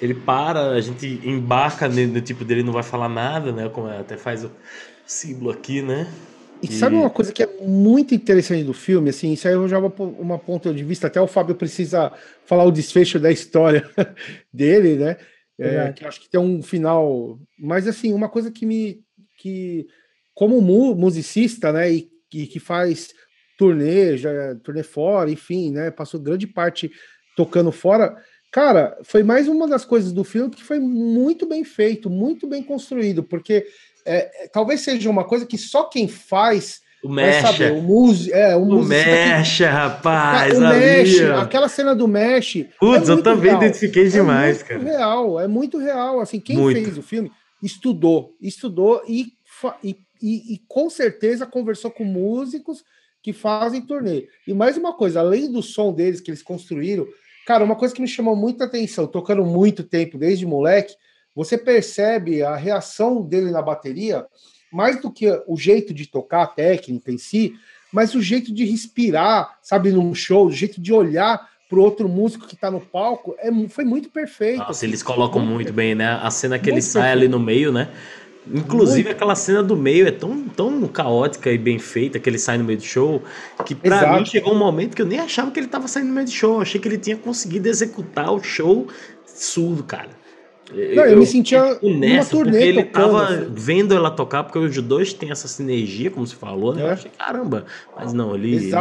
Ele 0.01 0.13
para, 0.13 0.71
a 0.71 0.81
gente 0.81 1.21
embarca 1.23 1.87
no, 1.87 2.07
no 2.07 2.21
tipo 2.21 2.43
dele 2.43 2.61
não 2.61 2.73
vai 2.73 2.83
falar 2.83 3.07
nada, 3.07 3.51
né? 3.51 3.69
Como 3.69 3.87
é, 3.87 3.99
até 3.99 4.17
faz 4.17 4.43
o 4.43 4.51
símbolo 5.05 5.51
aqui, 5.51 5.81
né? 5.81 6.07
E, 6.65 6.73
sabe 6.73 6.95
uma 6.95 7.09
coisa 7.09 7.31
que 7.31 7.43
é 7.43 7.47
muito 7.61 8.13
interessante 8.13 8.63
do 8.63 8.73
filme, 8.73 9.09
assim, 9.09 9.33
isso 9.33 9.47
aí 9.47 9.53
eu 9.53 9.67
já 9.67 9.79
vou 9.79 9.93
uma 10.19 10.37
ponto 10.39 10.73
de 10.73 10.83
vista, 10.83 11.07
até 11.07 11.19
o 11.19 11.27
Fábio 11.27 11.55
precisa 11.55 12.11
falar 12.45 12.63
o 12.63 12.71
desfecho 12.71 13.19
da 13.19 13.31
história 13.31 13.89
dele, 14.53 14.95
né? 14.95 15.17
É, 15.57 15.93
que 15.93 16.05
acho 16.05 16.19
que 16.19 16.29
tem 16.29 16.39
um 16.39 16.61
final. 16.61 17.39
Mas 17.57 17.87
assim, 17.87 18.13
uma 18.13 18.29
coisa 18.29 18.51
que 18.51 18.65
me. 18.65 19.01
que 19.37 19.87
Como 20.33 20.61
mu 20.61 20.95
musicista, 20.95 21.71
né? 21.71 21.91
E, 21.91 22.09
e 22.33 22.45
que 22.45 22.59
faz 22.59 23.13
turnê, 23.57 24.17
já, 24.17 24.55
turnê 24.55 24.83
fora, 24.83 25.31
enfim, 25.31 25.71
né? 25.71 25.91
Passou 25.91 26.19
grande 26.19 26.45
parte 26.45 26.91
tocando 27.35 27.71
fora. 27.71 28.15
Cara, 28.51 28.97
foi 29.03 29.23
mais 29.23 29.47
uma 29.47 29.67
das 29.67 29.83
coisas 29.83 30.13
do 30.13 30.23
filme 30.23 30.49
que 30.49 30.63
foi 30.63 30.79
muito 30.79 31.45
bem 31.45 31.63
feito, 31.63 32.09
muito 32.09 32.47
bem 32.47 32.63
construído, 32.63 33.23
porque 33.23 33.65
é, 34.05 34.43
é, 34.43 34.47
talvez 34.47 34.81
seja 34.81 35.09
uma 35.09 35.23
coisa 35.23 35.45
que 35.45 35.57
só 35.57 35.85
quem 35.85 36.07
faz 36.07 36.81
o 37.03 37.09
Mecha. 37.09 37.71
O, 37.71 37.81
mus, 37.83 38.27
é, 38.29 38.55
o, 38.55 38.63
o 38.63 38.83
Mecha, 38.83 39.69
rapaz. 39.69 40.57
O 40.57 40.61
Mesh, 40.61 41.21
aquela 41.39 41.67
cena 41.67 41.93
do 41.95 42.07
Mesh. 42.07 42.65
Putz, 42.79 43.07
é 43.07 43.11
eu 43.11 43.21
também 43.21 43.51
real. 43.51 43.61
identifiquei 43.61 44.09
demais, 44.09 44.61
é 44.61 44.63
cara. 44.63 44.83
real, 44.83 45.39
é 45.39 45.47
muito 45.47 45.77
real. 45.77 46.19
Assim, 46.19 46.39
quem 46.39 46.57
muito. 46.57 46.81
fez 46.81 46.97
o 46.97 47.03
filme 47.03 47.31
estudou, 47.61 48.35
estudou 48.41 49.03
e, 49.07 49.27
e, 49.83 49.97
e, 50.21 50.53
e, 50.55 50.61
com 50.67 50.89
certeza 50.89 51.45
conversou 51.45 51.91
com 51.91 52.03
músicos 52.03 52.83
que 53.21 53.31
fazem 53.33 53.81
turnê. 53.81 54.27
E 54.47 54.53
mais 54.53 54.75
uma 54.75 54.93
coisa, 54.93 55.19
além 55.19 55.51
do 55.51 55.61
som 55.61 55.93
deles 55.93 56.21
que 56.21 56.31
eles 56.31 56.41
construíram, 56.41 57.07
cara, 57.45 57.63
uma 57.63 57.75
coisa 57.75 57.93
que 57.93 58.01
me 58.01 58.07
chamou 58.07 58.35
muita 58.35 58.65
atenção, 58.65 59.05
tocando 59.05 59.45
muito 59.45 59.83
tempo 59.83 60.17
desde 60.17 60.45
moleque, 60.45 60.95
você 61.35 61.57
percebe 61.57 62.41
a 62.41 62.55
reação 62.55 63.21
dele 63.21 63.51
na 63.51 63.61
bateria, 63.61 64.25
mais 64.71 65.01
do 65.01 65.11
que 65.11 65.27
o 65.47 65.57
jeito 65.57 65.93
de 65.93 66.07
tocar, 66.07 66.43
a 66.43 66.47
técnica 66.47 67.11
em 67.11 67.17
si, 67.17 67.53
mas 67.91 68.15
o 68.15 68.21
jeito 68.21 68.53
de 68.53 68.65
respirar, 68.65 69.57
sabe, 69.61 69.91
num 69.91 70.13
show, 70.13 70.47
o 70.47 70.51
jeito 70.51 70.81
de 70.81 70.93
olhar 70.93 71.49
pro 71.69 71.81
outro 71.81 72.07
músico 72.07 72.47
que 72.47 72.55
tá 72.55 72.69
no 72.69 72.79
palco, 72.79 73.35
é, 73.39 73.49
foi 73.69 73.83
muito 73.83 74.09
perfeito. 74.09 74.59
Nossa, 74.59 74.71
assim, 74.71 74.87
eles 74.87 75.01
colocam 75.01 75.41
muito, 75.41 75.73
bem, 75.73 75.95
né? 75.95 76.19
A 76.21 76.29
cena 76.29 76.57
que 76.59 76.65
muito 76.65 76.75
ele 76.75 76.81
sai 76.81 77.03
perfeito. 77.03 77.19
ali 77.19 77.27
no 77.27 77.39
meio, 77.39 77.71
né? 77.71 77.89
Inclusive, 78.47 79.05
muito. 79.05 79.15
aquela 79.15 79.33
cena 79.33 79.63
do 79.63 79.75
meio 79.75 80.07
é 80.07 80.11
tão, 80.11 80.43
tão 80.43 80.87
caótica 80.87 81.51
e 81.51 81.57
bem 81.57 81.79
feita 81.79 82.19
que 82.19 82.29
ele 82.29 82.37
sai 82.37 82.57
no 82.57 82.63
meio 82.63 82.77
do 82.77 82.83
show, 82.83 83.23
que 83.65 83.73
pra 83.73 83.97
Exato. 83.97 84.19
mim 84.19 84.25
chegou 84.25 84.53
um 84.53 84.57
momento 84.57 84.95
que 84.95 85.01
eu 85.01 85.05
nem 85.05 85.19
achava 85.19 85.49
que 85.49 85.59
ele 85.59 85.67
tava 85.67 85.87
saindo 85.87 86.09
no 86.09 86.13
meio 86.13 86.27
do 86.27 86.31
show. 86.31 86.55
Eu 86.55 86.61
achei 86.61 86.79
que 86.79 86.87
ele 86.87 86.97
tinha 86.97 87.17
conseguido 87.17 87.67
executar 87.67 88.31
o 88.31 88.43
show 88.43 88.87
surdo, 89.25 89.83
cara. 89.83 90.09
Não, 90.71 90.79
eu, 90.79 91.11
eu, 91.11 91.17
me 91.17 91.25
sentia 91.25 91.79
nessa, 91.81 92.35
porque 92.35 92.55
ele 92.55 92.83
tava 92.85 93.25
assim. 93.25 93.47
vendo 93.51 93.93
ela 93.93 94.09
tocar, 94.09 94.43
porque 94.43 94.57
os 94.57 94.81
dois 94.81 95.13
têm 95.13 95.31
essa 95.31 95.47
sinergia, 95.47 96.09
como 96.09 96.25
se 96.25 96.35
falou, 96.35 96.73
né? 96.73 96.81
É. 96.81 96.85
Eu 96.85 96.91
achei, 96.91 97.11
caramba. 97.11 97.65
Mas 97.95 98.13
não, 98.13 98.33
ele, 98.33 98.55
ele 98.55 98.71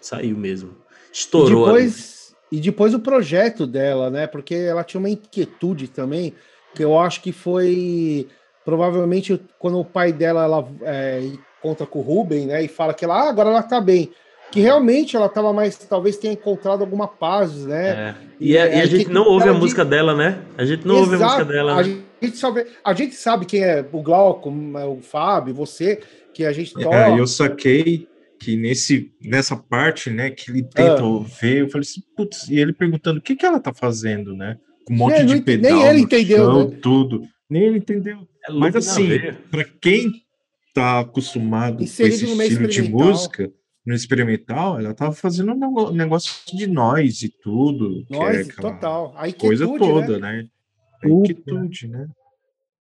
saiu 0.00 0.36
mesmo. 0.36 0.70
Estourou. 1.12 1.64
E 1.64 1.66
depois, 1.66 2.34
e 2.50 2.60
depois 2.60 2.94
o 2.94 3.00
projeto 3.00 3.66
dela, 3.66 4.08
né? 4.08 4.26
Porque 4.26 4.54
ela 4.54 4.82
tinha 4.82 4.98
uma 4.98 5.10
inquietude 5.10 5.88
também, 5.88 6.32
que 6.74 6.82
eu 6.82 6.98
acho 6.98 7.20
que 7.20 7.32
foi 7.32 8.28
provavelmente 8.64 9.40
quando 9.58 9.78
o 9.78 9.84
pai 9.84 10.12
dela 10.12 10.42
ela 10.42 10.68
é, 10.82 11.22
conta 11.62 11.86
com 11.86 12.00
o 12.00 12.02
Ruben, 12.02 12.46
né, 12.46 12.64
e 12.64 12.68
fala 12.68 12.92
que 12.92 13.04
ela 13.04 13.22
ah, 13.22 13.28
agora 13.28 13.48
ela 13.48 13.62
tá 13.62 13.80
bem, 13.80 14.10
que 14.56 14.60
realmente 14.62 15.14
ela 15.14 15.26
estava 15.26 15.52
mais, 15.52 15.76
talvez 15.76 16.16
tenha 16.16 16.32
encontrado 16.32 16.80
alguma 16.80 17.06
paz, 17.06 17.66
né? 17.66 17.88
É. 17.90 18.14
E, 18.40 18.52
e, 18.52 18.58
a, 18.58 18.66
e, 18.66 18.80
a, 18.80 18.86
gente 18.86 19.10
não 19.10 19.26
ouve 19.26 19.50
a 19.50 19.52
de... 19.52 19.58
música 19.58 19.84
dela, 19.84 20.16
né? 20.16 20.38
A 20.56 20.64
gente 20.64 20.86
não 20.86 20.94
Exato. 20.94 21.12
ouve 21.12 21.22
a 21.22 21.26
música 21.26 21.44
dela. 21.44 21.72
A, 21.72 21.82
né? 21.82 21.98
gente 22.22 22.38
sabe, 22.38 22.66
a 22.82 22.94
gente 22.94 23.14
sabe 23.16 23.44
quem 23.44 23.62
é 23.62 23.86
o 23.92 24.00
Glauco, 24.00 24.48
o 24.48 25.02
Fábio, 25.02 25.52
você, 25.52 26.00
que 26.32 26.42
a 26.42 26.52
gente 26.54 26.72
toca. 26.72 26.96
É, 26.96 27.20
eu 27.20 27.26
saquei 27.26 28.08
que 28.40 28.56
nesse, 28.56 29.12
nessa 29.22 29.58
parte, 29.58 30.08
né, 30.08 30.30
que 30.30 30.50
ele 30.50 30.62
tenta 30.62 31.04
ah. 31.04 31.24
ver, 31.38 31.60
eu 31.60 31.68
falei 31.68 31.86
assim, 31.86 32.00
putz, 32.16 32.48
e 32.48 32.58
ele 32.58 32.72
perguntando 32.72 33.18
o 33.18 33.22
que 33.22 33.36
que 33.36 33.44
ela 33.44 33.60
tá 33.60 33.74
fazendo, 33.74 34.34
né? 34.34 34.56
Com 34.86 34.94
um 34.94 34.96
monte 34.96 35.16
é, 35.16 35.24
de 35.24 35.38
pedal, 35.42 35.70
nem 35.70 35.86
ele 35.86 36.00
entendeu, 36.00 36.38
chão, 36.38 36.68
né? 36.70 36.78
tudo. 36.80 37.22
Nem 37.50 37.62
ele 37.62 37.76
entendeu. 37.76 38.26
É 38.48 38.52
Mas 38.54 38.74
assim, 38.74 39.18
para 39.50 39.64
quem 39.82 40.12
tá 40.72 41.00
acostumado 41.00 41.82
Inserido 41.82 42.26
com 42.26 42.42
esse 42.42 42.52
estilo 42.52 42.68
de 42.68 42.82
música, 42.90 43.52
no 43.86 43.94
experimental, 43.94 44.80
ela 44.80 44.92
tava 44.92 45.12
fazendo 45.12 45.52
um 45.52 45.92
negócio 45.92 46.34
de 46.54 46.66
nós 46.66 47.22
e 47.22 47.28
tudo. 47.28 48.04
Nós, 48.10 48.48
é 48.48 48.52
total. 48.52 49.14
A 49.16 49.32
coisa 49.32 49.66
toda, 49.66 50.18
né? 50.18 50.42
né? 50.42 50.48
A 51.04 51.08
inquietude, 51.08 51.86
né? 51.86 52.08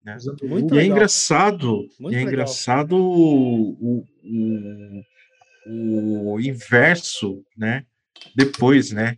né? 0.06 0.18
Muito 0.44 0.74
e 0.74 0.78
é 0.78 0.80
legal. 0.80 0.80
é 0.80 0.86
engraçado, 0.86 1.88
Muito 2.00 2.14
e 2.14 2.16
é 2.16 2.20
legal. 2.20 2.34
engraçado 2.34 2.96
o, 2.96 4.04
o, 4.24 5.04
o, 5.68 6.34
o 6.34 6.40
inverso, 6.40 7.44
né? 7.58 7.84
Depois, 8.34 8.92
né? 8.92 9.18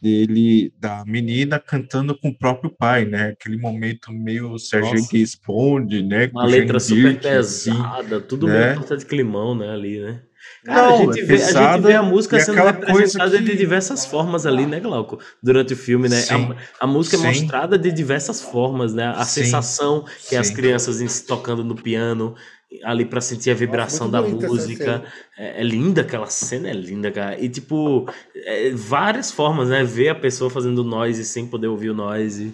dele, 0.00 0.72
da 0.78 1.04
menina 1.04 1.58
cantando 1.58 2.16
com 2.16 2.28
o 2.28 2.38
próprio 2.38 2.70
pai, 2.70 3.04
né? 3.04 3.30
Aquele 3.30 3.56
momento 3.56 4.12
meio 4.12 4.58
Sérgio 4.58 5.08
que 5.08 5.18
responde, 5.18 6.02
né? 6.02 6.30
Uma 6.32 6.46
letra 6.46 6.78
super 6.80 7.08
assim, 7.08 7.18
pesada, 7.18 8.16
assim, 8.16 8.26
tudo 8.26 8.46
né? 8.46 8.66
meio 8.66 8.74
torta 8.76 8.96
de 8.96 9.06
climão, 9.06 9.54
né? 9.54 9.70
Ali, 9.70 10.00
né? 10.00 10.22
Cara, 10.64 10.88
Não, 10.88 10.94
a, 10.94 10.98
gente 10.98 11.20
é 11.20 11.24
vê, 11.24 11.34
a 11.42 11.72
gente 11.72 11.82
vê 11.82 11.94
a 11.94 12.02
música 12.02 12.40
sendo 12.40 12.62
representada 12.62 13.38
que... 13.38 13.44
de 13.44 13.56
diversas 13.56 14.04
formas 14.04 14.44
ali, 14.44 14.66
né, 14.66 14.80
Glauco? 14.80 15.18
Durante 15.42 15.72
o 15.72 15.76
filme, 15.76 16.08
né? 16.08 16.22
A, 16.30 16.84
a, 16.84 16.86
música 16.86 17.16
é 17.16 17.20
Sim. 17.20 17.26
é 17.26 17.28
mostrada 17.28 17.78
de 17.78 17.92
diversas 17.92 18.42
formas, 18.42 18.92
né? 18.92 19.06
A 19.16 19.24
Sim. 19.24 19.44
sensação 19.44 20.04
que 20.04 20.30
Sim. 20.30 20.36
as 20.36 20.50
crianças 20.50 21.22
tocando 21.22 21.62
no 21.62 21.76
piano, 21.76 22.34
ali 22.82 23.04
para 23.04 23.20
sentir 23.20 23.50
a 23.50 23.54
vibração 23.54 24.08
Nossa, 24.08 24.30
da 24.30 24.36
música. 24.36 25.04
É, 25.38 25.60
é, 25.60 25.64
linda 25.64 26.02
aquela 26.02 26.26
cena, 26.26 26.68
é 26.68 26.72
linda, 26.72 27.10
cara. 27.10 27.40
E 27.40 27.48
tipo, 27.48 28.08
é, 28.34 28.70
várias 28.72 29.30
formas, 29.30 29.68
né? 29.68 29.84
Ver 29.84 30.10
a 30.10 30.14
pessoa 30.14 30.50
fazendo 30.50 30.84
noise 30.84 31.24
sem 31.24 31.46
poder 31.46 31.68
ouvir 31.68 31.90
o 31.90 31.94
noise. 31.94 32.52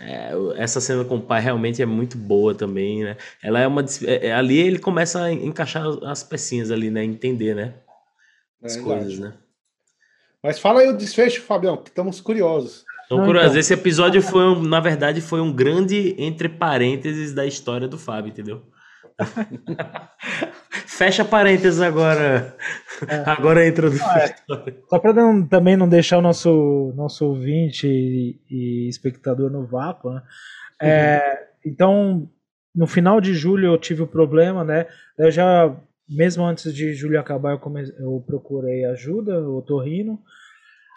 É, 0.00 0.30
essa 0.56 0.80
cena 0.80 1.04
com 1.04 1.16
o 1.16 1.22
pai 1.22 1.40
realmente 1.40 1.82
é 1.82 1.86
muito 1.86 2.16
boa 2.16 2.54
também, 2.54 3.04
né? 3.04 3.16
Ela 3.42 3.60
é 3.60 3.66
uma. 3.66 3.84
É, 4.04 4.28
é, 4.28 4.32
ali 4.32 4.58
ele 4.58 4.78
começa 4.78 5.22
a 5.22 5.32
encaixar 5.32 5.84
as 6.04 6.22
pecinhas 6.22 6.70
ali, 6.70 6.90
né? 6.90 7.02
Entender, 7.02 7.54
né? 7.54 7.74
As 8.62 8.76
coisas, 8.76 9.18
né? 9.18 9.34
Mas 10.42 10.58
fala 10.58 10.80
aí 10.80 10.88
o 10.88 10.96
desfecho, 10.96 11.42
Fabião, 11.42 11.76
que 11.76 11.88
estamos 11.88 12.20
curiosos. 12.20 12.84
Então, 13.06 13.24
curiosos. 13.24 13.50
Então. 13.50 13.60
Esse 13.60 13.74
episódio 13.74 14.22
foi, 14.22 14.44
um, 14.44 14.62
na 14.62 14.80
verdade, 14.80 15.20
foi 15.20 15.40
um 15.40 15.52
grande 15.52 16.14
entre 16.18 16.48
parênteses 16.48 17.32
da 17.32 17.44
história 17.44 17.88
do 17.88 17.98
Fábio, 17.98 18.30
entendeu? 18.30 18.62
Fecha 20.86 21.24
parênteses 21.24 21.80
agora. 21.80 22.56
É. 23.06 23.30
Agora 23.30 23.66
entra 23.66 23.90
no. 23.90 23.96
É. 23.96 24.34
Só 24.88 24.98
para 24.98 25.14
também 25.48 25.76
não 25.76 25.88
deixar 25.88 26.18
o 26.18 26.22
nosso, 26.22 26.92
nosso 26.96 27.26
ouvinte 27.26 27.86
e, 27.86 28.40
e 28.50 28.88
espectador 28.88 29.50
no 29.50 29.66
vácuo, 29.66 30.10
né? 30.10 30.22
Uhum. 30.80 30.88
É, 30.88 31.48
então, 31.64 32.30
no 32.74 32.86
final 32.86 33.20
de 33.20 33.34
julho 33.34 33.66
eu 33.66 33.78
tive 33.78 34.02
o 34.02 34.06
problema, 34.06 34.64
né? 34.64 34.86
Eu 35.16 35.30
já, 35.30 35.74
mesmo 36.08 36.44
antes 36.44 36.72
de 36.72 36.94
julho 36.94 37.18
acabar, 37.18 37.52
eu, 37.52 37.60
eu 37.98 38.24
procurei 38.26 38.84
ajuda, 38.84 39.40
o 39.40 39.60
torrino. 39.62 40.18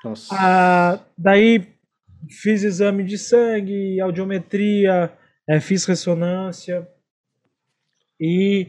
Nossa. 0.03 0.33
Ah, 0.35 0.99
daí 1.17 1.67
fiz 2.29 2.63
exame 2.63 3.03
de 3.03 3.17
sangue, 3.17 3.99
audiometria, 3.99 5.11
é, 5.47 5.59
fiz 5.59 5.85
ressonância. 5.85 6.87
E, 8.21 8.67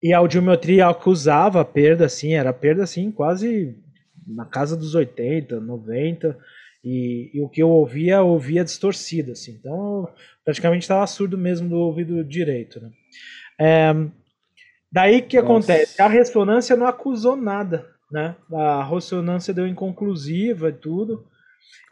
e 0.00 0.12
a 0.12 0.18
audiometria 0.18 0.86
acusava 0.86 1.64
perda, 1.64 2.06
assim, 2.06 2.34
era 2.34 2.52
perda, 2.52 2.84
assim, 2.84 3.10
quase 3.10 3.76
na 4.24 4.44
casa 4.44 4.76
dos 4.76 4.94
80, 4.94 5.58
90. 5.58 6.38
E, 6.84 7.30
e 7.34 7.40
o 7.40 7.48
que 7.48 7.60
eu 7.62 7.68
ouvia, 7.68 8.16
eu 8.16 8.28
ouvia 8.28 8.62
distorcido, 8.62 9.32
assim. 9.32 9.56
Então, 9.58 10.08
praticamente 10.44 10.82
estava 10.82 11.04
surdo 11.08 11.36
mesmo 11.36 11.68
do 11.68 11.76
ouvido 11.76 12.22
direito, 12.22 12.80
né? 12.80 12.90
É, 13.58 13.94
daí 14.92 15.22
que 15.22 15.36
Nossa. 15.36 15.46
acontece? 15.46 16.00
A 16.00 16.06
ressonância 16.06 16.76
não 16.76 16.86
acusou 16.86 17.34
nada, 17.34 17.90
né? 18.10 18.36
A 18.52 18.84
ressonância 18.84 19.52
deu 19.52 19.66
inconclusiva 19.66 20.68
e 20.68 20.72
tudo. 20.72 21.26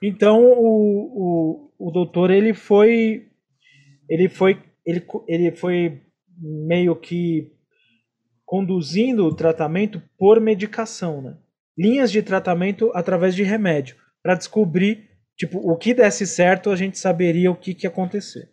Então 0.03 0.45
o, 0.45 1.71
o, 1.79 1.89
o 1.89 1.91
doutor 1.91 2.31
ele 2.31 2.53
foi 2.53 3.29
ele 4.09 4.29
foi 4.29 4.61
ele, 4.85 5.07
ele 5.29 5.53
foi 5.53 6.03
meio 6.39 6.97
que 6.97 7.53
conduzindo 8.45 9.25
o 9.25 9.35
tratamento 9.35 10.03
por 10.19 10.41
medicação, 10.41 11.23
né? 11.23 11.39
Linhas 11.77 12.13
de 12.13 12.23
tratamento 12.23 12.91
através 12.95 13.35
de 13.35 13.43
remédio, 13.43 13.97
para 14.23 14.35
descobrir, 14.35 15.09
tipo, 15.37 15.59
o 15.59 15.77
que 15.77 15.95
desse 15.95 16.27
certo, 16.27 16.71
a 16.71 16.77
gente 16.77 16.99
saberia 16.99 17.51
o 17.51 17.57
que, 17.57 17.75
que 17.75 17.87
ia 17.87 17.91
acontecer. 17.91 18.51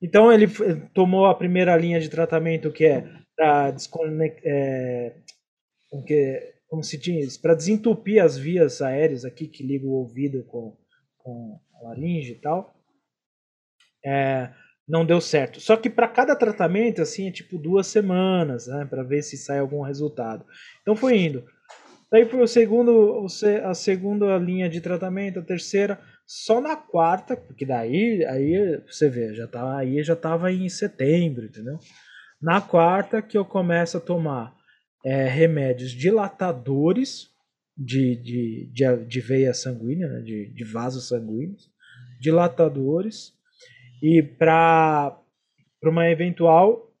Então 0.00 0.32
ele 0.32 0.46
tomou 0.94 1.26
a 1.26 1.34
primeira 1.34 1.76
linha 1.76 2.00
de 2.00 2.08
tratamento 2.08 2.72
que 2.72 2.84
é 2.84 3.04
para 3.36 3.70
desconectar, 3.72 4.42
é, 4.44 5.16
como 6.68 6.82
se 6.82 6.96
diz, 6.96 7.36
para 7.36 7.54
desentupir 7.54 8.22
as 8.22 8.36
vias 8.36 8.80
aéreas 8.80 9.24
aqui 9.24 9.46
que 9.46 9.66
ligam 9.66 9.90
o 9.90 9.94
ouvido 9.94 10.44
com, 10.44 10.76
com 11.18 11.60
a 11.74 11.88
laringe 11.88 12.32
e 12.32 12.40
tal. 12.40 12.74
É, 14.04 14.50
não 14.88 15.04
deu 15.04 15.20
certo. 15.20 15.60
Só 15.60 15.76
que 15.76 15.88
para 15.88 16.08
cada 16.08 16.34
tratamento, 16.34 17.02
assim, 17.02 17.28
é 17.28 17.32
tipo 17.32 17.58
duas 17.58 17.86
semanas, 17.86 18.66
né? 18.66 18.86
Para 18.88 19.02
ver 19.02 19.22
se 19.22 19.36
sai 19.36 19.58
algum 19.58 19.82
resultado. 19.82 20.44
Então 20.82 20.96
foi 20.96 21.18
indo. 21.18 21.44
Daí 22.10 22.26
foi 22.26 22.42
o 22.42 22.46
segundo, 22.46 23.26
a 23.64 23.74
segunda 23.74 24.36
linha 24.36 24.68
de 24.68 24.82
tratamento, 24.82 25.38
a 25.38 25.42
terceira, 25.42 25.98
só 26.26 26.60
na 26.60 26.76
quarta, 26.76 27.34
porque 27.34 27.64
daí 27.64 28.22
aí 28.26 28.82
você 28.86 29.08
vê, 29.08 29.34
já 29.34 29.46
tá, 29.46 29.78
aí 29.78 30.02
já 30.02 30.14
tava 30.14 30.52
em 30.52 30.68
setembro, 30.68 31.46
entendeu? 31.46 31.78
Na 32.40 32.60
quarta 32.60 33.22
que 33.22 33.38
eu 33.38 33.46
começo 33.46 33.96
a 33.96 34.00
tomar 34.00 34.54
é, 35.04 35.26
remédios 35.26 35.90
dilatadores 35.92 37.28
de, 37.76 38.16
de, 38.16 38.70
de, 38.72 39.06
de 39.06 39.20
veia 39.20 39.54
sanguínea, 39.54 40.06
né? 40.08 40.20
de, 40.20 40.52
de 40.52 40.64
vasos 40.64 41.08
sanguíneos, 41.08 41.70
dilatadores 42.20 43.32
e 44.02 44.20
para 44.20 45.16
uma 45.84 46.10
eventual 46.10 46.92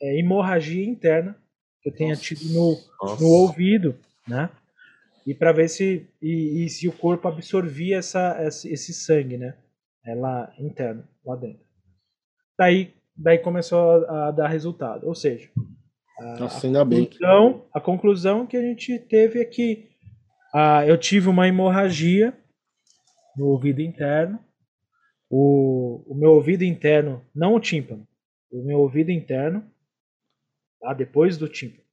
é, 0.00 0.18
hemorragia 0.18 0.84
interna 0.84 1.36
que 1.82 1.90
eu 1.90 1.94
tenha 1.94 2.10
Nossa. 2.10 2.22
tido 2.22 2.52
no, 2.54 2.76
no 3.20 3.26
ouvido, 3.26 3.96
né? 4.26 4.48
E 5.26 5.34
para 5.34 5.52
ver 5.52 5.68
se 5.68 6.08
e, 6.22 6.64
e, 6.64 6.68
se 6.70 6.88
o 6.88 6.92
corpo 6.92 7.28
absorvia 7.28 7.98
essa, 7.98 8.42
esse, 8.42 8.72
esse 8.72 8.94
sangue, 8.94 9.36
né? 9.36 9.54
É 10.06 10.14
lá 10.14 10.50
interno, 10.58 11.06
lá 11.24 11.36
dentro. 11.36 11.62
Daí, 12.58 12.94
daí 13.14 13.38
começou 13.38 14.06
a, 14.06 14.28
a 14.28 14.30
dar 14.30 14.48
resultado. 14.48 15.06
Ou 15.06 15.14
seja, 15.14 15.50
a, 16.18 16.40
Nossa, 16.40 16.66
a, 16.66 16.84
conclusão, 16.84 17.66
a 17.74 17.80
conclusão 17.80 18.46
que 18.46 18.56
a 18.56 18.62
gente 18.62 18.98
teve 18.98 19.40
é 19.40 19.44
que 19.44 19.90
a, 20.54 20.86
eu 20.86 20.96
tive 20.96 21.28
uma 21.28 21.46
hemorragia 21.46 22.32
no 23.36 23.48
ouvido 23.48 23.82
interno 23.82 24.40
o, 25.30 26.02
o 26.06 26.14
meu 26.14 26.32
ouvido 26.32 26.64
interno, 26.64 27.24
não 27.34 27.54
o 27.54 27.60
tímpano, 27.60 28.06
o 28.50 28.64
meu 28.64 28.78
ouvido 28.78 29.10
interno, 29.10 29.70
tá? 30.80 30.94
depois 30.94 31.36
do 31.36 31.48
tímpano, 31.48 31.84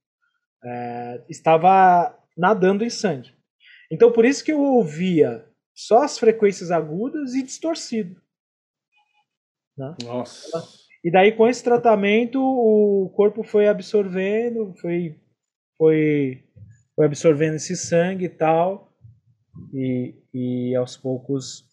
é, 0.64 1.24
estava 1.28 2.18
nadando 2.36 2.84
em 2.84 2.90
sangue. 2.90 3.34
Então 3.90 4.10
por 4.10 4.24
isso 4.24 4.44
que 4.44 4.52
eu 4.52 4.60
ouvia 4.60 5.46
só 5.74 6.02
as 6.02 6.18
frequências 6.18 6.70
agudas 6.70 7.34
e 7.34 7.42
distorcido. 7.42 8.20
Né? 9.76 9.94
Nossa. 10.02 10.66
E 11.04 11.10
daí 11.10 11.32
com 11.32 11.46
esse 11.46 11.62
tratamento 11.62 12.40
o 12.40 13.10
corpo 13.10 13.42
foi 13.44 13.68
absorvendo, 13.68 14.74
foi, 14.80 15.20
foi, 15.76 16.42
foi 16.94 17.06
absorvendo 17.06 17.56
esse 17.56 17.76
sangue 17.76 18.24
e 18.24 18.30
tal, 18.30 18.92
e, 19.72 20.14
e 20.32 20.74
aos 20.74 20.96
poucos 20.96 21.66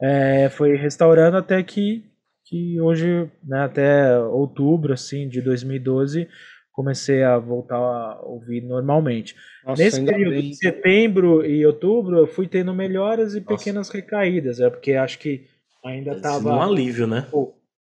é, 0.00 0.48
foi 0.48 0.76
restaurando 0.76 1.36
até 1.36 1.62
que, 1.62 2.04
que 2.44 2.80
hoje, 2.80 3.30
né, 3.44 3.60
até 3.60 4.18
outubro 4.18 4.92
assim 4.92 5.28
de 5.28 5.40
2012, 5.40 6.28
comecei 6.72 7.22
a 7.22 7.38
voltar 7.38 7.76
a 7.76 8.20
ouvir 8.22 8.60
normalmente. 8.60 9.34
Nossa, 9.64 9.82
Nesse 9.82 10.04
período 10.04 10.34
bem. 10.34 10.50
de 10.50 10.56
setembro 10.56 11.44
e 11.44 11.64
outubro, 11.64 12.18
eu 12.18 12.26
fui 12.26 12.46
tendo 12.46 12.74
melhoras 12.74 13.34
e 13.34 13.40
Nossa. 13.40 13.56
pequenas 13.56 13.88
recaídas, 13.88 14.60
é 14.60 14.68
porque 14.68 14.92
acho 14.92 15.18
que 15.18 15.46
ainda 15.84 16.12
estava 16.12 16.54
um 16.54 16.60
alívio, 16.60 17.06
né? 17.06 17.26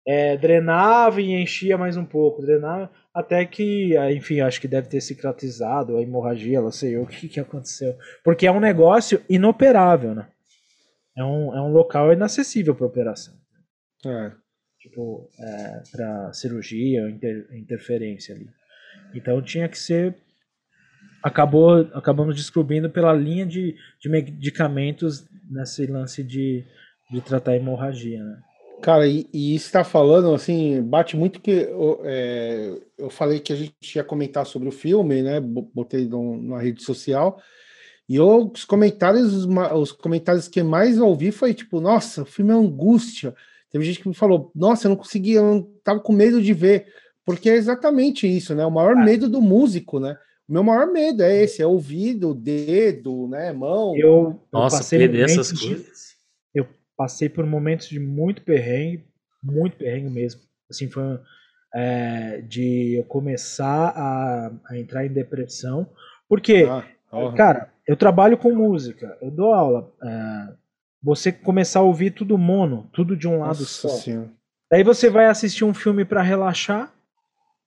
é, 0.08 0.38
drenava 0.38 1.20
e 1.20 1.34
enchia 1.34 1.78
mais 1.78 1.98
um 1.98 2.06
pouco, 2.06 2.42
drenava 2.42 2.92
até 3.12 3.44
que, 3.46 3.96
enfim, 4.12 4.42
acho 4.42 4.62
que 4.62 4.68
deve 4.68 4.88
ter 4.88 5.02
cicatrizado 5.02 5.98
a 5.98 6.02
hemorragia, 6.02 6.62
não 6.62 6.72
sei 6.72 6.98
o 6.98 7.08
que, 7.08 7.28
que 7.28 7.40
aconteceu, 7.40 7.96
porque 8.24 8.46
é 8.46 8.52
um 8.52 8.60
negócio 8.60 9.22
inoperável, 9.28 10.14
né? 10.14 10.28
É 11.18 11.24
um, 11.24 11.56
é 11.56 11.62
um 11.62 11.72
local 11.72 12.12
inacessível 12.12 12.76
para 12.76 12.86
operação. 12.86 13.34
É. 14.06 14.32
Tipo, 14.80 15.30
é, 15.40 15.84
para 15.92 16.34
cirurgia, 16.34 17.10
inter, 17.10 17.48
interferência 17.54 18.36
ali. 18.36 18.48
Então 19.14 19.42
tinha 19.42 19.68
que 19.68 19.78
ser. 19.78 20.16
Acabou, 21.24 21.80
acabamos 21.94 22.36
descobrindo 22.36 22.90
pela 22.90 23.12
linha 23.14 23.46
de, 23.46 23.76
de 24.00 24.10
medicamentos 24.10 25.28
nesse 25.50 25.88
lance 25.88 26.24
de, 26.24 26.64
de 27.12 27.22
tratar 27.22 27.56
hemorragia, 27.56 28.24
né? 28.24 28.42
Cara, 28.82 29.08
e, 29.08 29.28
e 29.34 29.56
está 29.56 29.84
falando 29.84 30.34
assim, 30.34 30.84
bate 30.84 31.18
muito 31.18 31.42
que 31.42 31.50
eu, 31.50 32.02
é, 32.04 32.78
eu 32.98 33.10
falei 33.10 33.40
que 33.40 33.54
a 33.54 33.56
gente 33.56 33.96
ia 33.96 34.04
comentar 34.04 34.46
sobre 34.46 34.68
o 34.68 34.72
filme, 34.72 35.24
né? 35.24 35.40
Botei 35.40 36.06
no, 36.06 36.40
na 36.42 36.60
rede 36.60 36.84
social. 36.84 37.42
E 38.08 38.16
eu, 38.16 38.52
os 38.54 38.66
comentários, 38.66 39.34
os, 39.34 39.48
os, 39.74 39.92
comentários 39.92 40.48
que 40.48 40.62
mais 40.62 41.00
ouvi 41.00 41.32
foi 41.32 41.54
tipo, 41.54 41.80
nossa, 41.82 42.22
o 42.22 42.26
filme 42.26 42.52
é 42.52 42.56
angústia. 42.56 43.36
Teve 43.72 43.84
gente 43.84 44.00
que 44.02 44.08
me 44.08 44.14
falou, 44.14 44.52
nossa, 44.56 44.86
eu 44.86 44.90
não 44.90 44.96
conseguia, 44.96 45.40
eu 45.40 45.44
não 45.44 45.62
tava 45.84 46.00
com 46.00 46.14
medo 46.14 46.42
de 46.42 46.54
ver. 46.54 46.88
Porque 47.26 47.50
é 47.50 47.56
exatamente 47.56 48.28
isso, 48.28 48.54
né? 48.54 48.64
O 48.66 48.72
maior 48.72 48.96
é. 48.96 49.04
medo 49.04 49.28
do 49.28 49.42
músico, 49.42 50.00
né? 50.00 50.18
O 50.48 50.54
meu 50.54 50.64
maior 50.64 50.92
medo 50.92 51.24
é 51.24 51.44
esse, 51.44 51.62
é 51.62 51.66
ouvido, 51.66 52.36
dedo, 52.36 53.28
né, 53.28 53.52
mão. 53.52 53.96
Eu, 53.96 54.08
eu 54.08 54.42
Nossa, 54.52 54.88
perder 54.88 55.26
essas 55.26 55.52
coisas. 55.52 56.16
Eu 56.54 56.68
passei 56.96 57.28
por 57.28 57.46
momentos 57.48 57.90
de 57.90 58.00
muito 58.00 58.44
perrengue, 58.44 59.04
muito 59.42 59.76
perrengue 59.76 60.12
mesmo. 60.12 60.42
Assim, 60.70 60.88
foi 60.88 61.20
é, 61.74 62.42
de 62.42 62.94
eu 62.94 63.04
começar 63.04 63.90
a, 63.90 64.52
a, 64.70 64.78
entrar 64.78 65.06
em 65.06 65.12
depressão. 65.12 65.90
Porque, 66.30 66.66
ah, 66.70 66.86
cara, 67.36 67.72
eu 67.88 67.96
trabalho 67.96 68.38
com 68.38 68.54
música, 68.54 69.18
eu 69.22 69.32
dou 69.32 69.54
aula. 69.54 69.92
É, 70.04 70.54
você 71.02 71.32
começar 71.32 71.80
a 71.80 71.84
ouvir 71.84 72.12
tudo 72.12 72.38
mono, 72.38 72.90
tudo 72.92 73.16
de 73.16 73.28
um 73.28 73.40
lado 73.40 73.60
Nossa 73.60 73.66
só. 73.66 73.90
Senhora. 73.90 74.32
Daí 74.72 74.84
você 74.84 75.10
vai 75.10 75.28
assistir 75.28 75.64
um 75.64 75.74
filme 75.74 76.04
para 76.04 76.22
relaxar, 76.22 76.92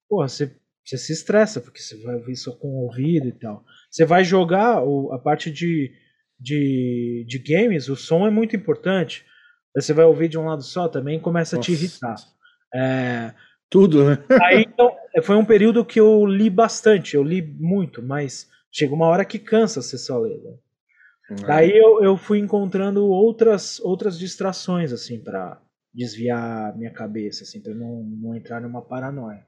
porra, 0.09 0.29
você, 0.29 0.57
você 0.85 0.99
se 0.99 1.13
estressa, 1.13 1.61
porque 1.61 1.81
você 1.81 1.97
vai 2.03 2.17
ouvir 2.17 2.35
só 2.35 2.53
com 2.53 2.69
o 2.69 2.85
ouvido 2.85 3.29
e 3.29 3.33
tal. 3.33 3.65
Você 3.91 4.05
vai 4.05 4.25
jogar 4.25 4.83
o, 4.83 5.13
a 5.13 5.19
parte 5.19 5.51
de, 5.51 5.93
de, 6.39 7.25
de 7.29 7.39
games, 7.39 7.89
o 7.89 7.95
som 7.95 8.27
é 8.27 8.31
muito 8.31 8.57
importante. 8.57 9.25
Você 9.75 9.93
vai 9.93 10.05
ouvir 10.05 10.29
de 10.29 10.37
um 10.37 10.47
lado 10.47 10.63
só 10.63 10.89
também 10.89 11.21
começa 11.21 11.57
Nossa. 11.57 11.71
a 11.71 11.75
te 11.75 11.81
irritar. 11.81 12.17
É, 12.75 13.33
Tudo, 13.71 14.05
né? 14.05 14.19
aí, 14.43 14.67
então, 14.69 14.93
foi 15.23 15.37
um 15.37 15.45
período 15.45 15.85
que 15.85 16.01
eu 16.01 16.27
li 16.27 16.51
bastante, 16.51 17.15
eu 17.15 17.23
li 17.23 17.41
muito, 17.41 18.03
mas 18.03 18.49
chega 18.73 18.95
uma 18.95 19.07
hora 19.07 19.25
que 19.25 19.39
cansa 19.39 19.83
você 19.83 19.99
só 19.99 20.19
ler. 20.19 20.39
Né? 20.39 20.55
É. 21.31 21.47
Daí 21.47 21.77
eu, 21.77 22.03
eu 22.03 22.17
fui 22.17 22.39
encontrando 22.39 23.07
outras, 23.07 23.81
outras 23.81 24.19
distrações, 24.19 24.93
assim, 24.93 25.21
para 25.21 25.61
desviar 25.93 26.77
minha 26.77 26.93
cabeça, 26.93 27.45
assim, 27.45 27.61
pra 27.61 27.75
não, 27.75 28.03
não 28.03 28.35
entrar 28.35 28.61
numa 28.61 28.83
paranoia 28.83 29.47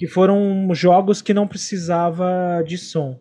que 0.00 0.06
foram 0.06 0.66
jogos 0.74 1.20
que 1.20 1.34
não 1.34 1.46
precisava 1.46 2.62
de 2.66 2.78
som, 2.78 3.20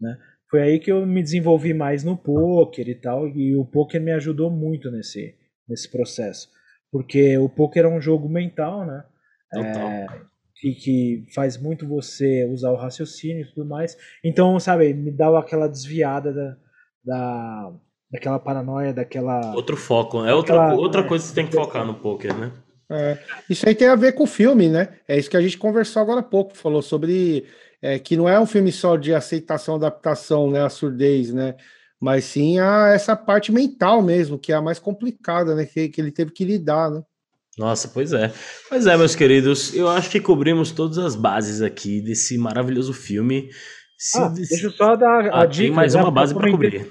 né? 0.00 0.16
Foi 0.48 0.62
aí 0.62 0.78
que 0.78 0.92
eu 0.92 1.04
me 1.04 1.20
desenvolvi 1.20 1.74
mais 1.74 2.04
no 2.04 2.16
poker 2.16 2.88
e 2.88 2.94
tal, 2.94 3.26
e 3.28 3.56
o 3.56 3.64
poker 3.64 4.00
me 4.00 4.12
ajudou 4.12 4.48
muito 4.48 4.88
nesse, 4.88 5.34
nesse 5.68 5.90
processo, 5.90 6.48
porque 6.92 7.36
o 7.38 7.48
poker 7.48 7.86
é 7.86 7.88
um 7.88 8.00
jogo 8.00 8.28
mental, 8.28 8.86
né? 8.86 9.04
Total. 9.50 9.90
É, 9.90 10.06
e 10.62 10.74
que 10.74 11.26
faz 11.34 11.56
muito 11.56 11.86
você 11.86 12.44
usar 12.44 12.70
o 12.70 12.76
raciocínio 12.76 13.42
e 13.42 13.48
tudo 13.52 13.66
mais. 13.66 13.96
Então, 14.22 14.58
sabe, 14.60 14.94
me 14.94 15.10
dava 15.10 15.38
aquela 15.40 15.68
desviada 15.68 16.32
da, 16.32 16.56
da 17.04 17.72
daquela 18.12 18.38
paranoia, 18.38 18.92
daquela. 18.92 19.54
Outro 19.54 19.76
foco, 19.76 20.24
é 20.24 20.34
outra, 20.34 20.56
daquela, 20.56 20.74
outra 20.74 21.02
coisa 21.02 21.24
que 21.24 21.30
você 21.30 21.34
tem 21.34 21.46
que 21.46 21.54
focar 21.54 21.86
no 21.86 21.94
poker, 21.94 22.36
né? 22.36 22.52
É, 22.90 23.18
isso 23.48 23.66
aí 23.66 23.74
tem 23.74 23.88
a 23.88 23.96
ver 23.96 24.12
com 24.12 24.24
o 24.24 24.26
filme, 24.26 24.68
né? 24.68 24.98
É 25.08 25.18
isso 25.18 25.30
que 25.30 25.36
a 25.36 25.40
gente 25.40 25.56
conversou 25.56 26.02
agora 26.02 26.20
há 26.20 26.22
pouco, 26.22 26.54
falou 26.54 26.82
sobre 26.82 27.46
é, 27.80 27.98
que 27.98 28.16
não 28.16 28.28
é 28.28 28.38
um 28.38 28.44
filme 28.44 28.70
só 28.70 28.96
de 28.96 29.14
aceitação, 29.14 29.76
adaptação, 29.76 30.50
né? 30.50 30.62
A 30.62 30.68
surdez, 30.68 31.32
né? 31.32 31.56
Mas 31.98 32.24
sim 32.24 32.58
a, 32.58 32.88
essa 32.88 33.16
parte 33.16 33.50
mental 33.50 34.02
mesmo, 34.02 34.38
que 34.38 34.52
é 34.52 34.56
a 34.56 34.60
mais 34.60 34.78
complicada, 34.78 35.54
né? 35.54 35.64
Que, 35.64 35.88
que 35.88 36.00
ele 36.00 36.12
teve 36.12 36.32
que 36.32 36.44
lidar, 36.44 36.90
né? 36.90 37.02
Nossa, 37.58 37.88
pois 37.88 38.12
é. 38.12 38.32
Pois 38.68 38.86
é, 38.86 38.96
meus 38.96 39.14
queridos, 39.14 39.74
eu 39.74 39.88
acho 39.88 40.10
que 40.10 40.20
cobrimos 40.20 40.70
todas 40.70 40.98
as 40.98 41.14
bases 41.14 41.60
aqui 41.60 42.00
desse 42.00 42.38
maravilhoso 42.38 42.92
filme. 42.92 43.50
Se, 43.98 44.18
ah, 44.18 44.28
deixa 44.28 44.66
eu 44.66 44.70
só 44.70 44.96
dar 44.96 45.26
a 45.26 45.42
ah, 45.42 45.46
dica. 45.46 45.64
Tem 45.64 45.70
mais 45.70 45.94
uma 45.94 46.10
base 46.10 46.34
para 46.34 46.50
cobrir. 46.50 46.88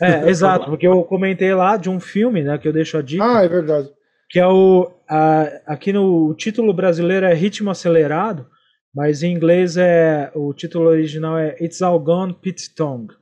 É, 0.00 0.28
exato, 0.30 0.66
porque 0.66 0.86
eu 0.86 1.02
comentei 1.04 1.54
lá 1.54 1.76
de 1.76 1.88
um 1.88 1.98
filme, 1.98 2.42
né, 2.42 2.58
que 2.58 2.68
eu 2.68 2.72
deixo 2.72 2.98
a 2.98 3.02
dica. 3.02 3.24
Ah, 3.24 3.42
é 3.42 3.48
verdade 3.48 3.88
que 4.32 4.40
é 4.40 4.46
o 4.46 4.90
a, 5.06 5.42
aqui 5.66 5.92
no 5.92 6.30
o 6.30 6.34
título 6.34 6.72
brasileiro 6.72 7.26
é 7.26 7.34
Ritmo 7.34 7.70
Acelerado, 7.70 8.48
mas 8.94 9.22
em 9.22 9.30
inglês 9.30 9.76
é 9.76 10.32
o 10.34 10.54
título 10.54 10.88
original 10.88 11.38
é 11.38 11.54
It's 11.60 11.82
All 11.82 12.00
Gone 12.00 12.32
Pete 12.32 12.74
Tong. 12.74 13.12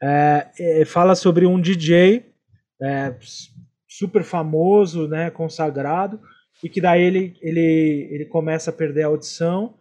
É, 0.00 0.46
é, 0.58 0.84
fala 0.84 1.16
sobre 1.16 1.44
um 1.44 1.60
DJ 1.60 2.24
é, 2.80 3.12
super 3.98 4.24
famoso, 4.24 5.06
né, 5.06 5.30
consagrado, 5.30 6.20
e 6.62 6.68
que 6.68 6.80
daí 6.80 7.02
ele, 7.02 7.36
ele, 7.42 8.08
ele 8.10 8.24
começa 8.26 8.70
a 8.70 8.72
perder 8.72 9.02
a 9.02 9.08
audição 9.08 9.74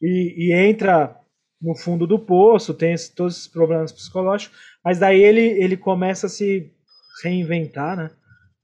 e, 0.00 0.34
e 0.36 0.52
entra 0.52 1.16
no 1.60 1.74
fundo 1.74 2.06
do 2.06 2.18
poço, 2.18 2.72
tem 2.72 2.92
esse, 2.92 3.14
todos 3.14 3.36
esses 3.36 3.48
problemas 3.48 3.92
psicológicos, 3.92 4.56
mas 4.84 4.98
daí 4.98 5.22
ele, 5.22 5.40
ele 5.40 5.76
começa 5.76 6.26
a 6.26 6.30
se 6.30 6.72
reinventar, 7.22 7.96
né? 7.96 8.10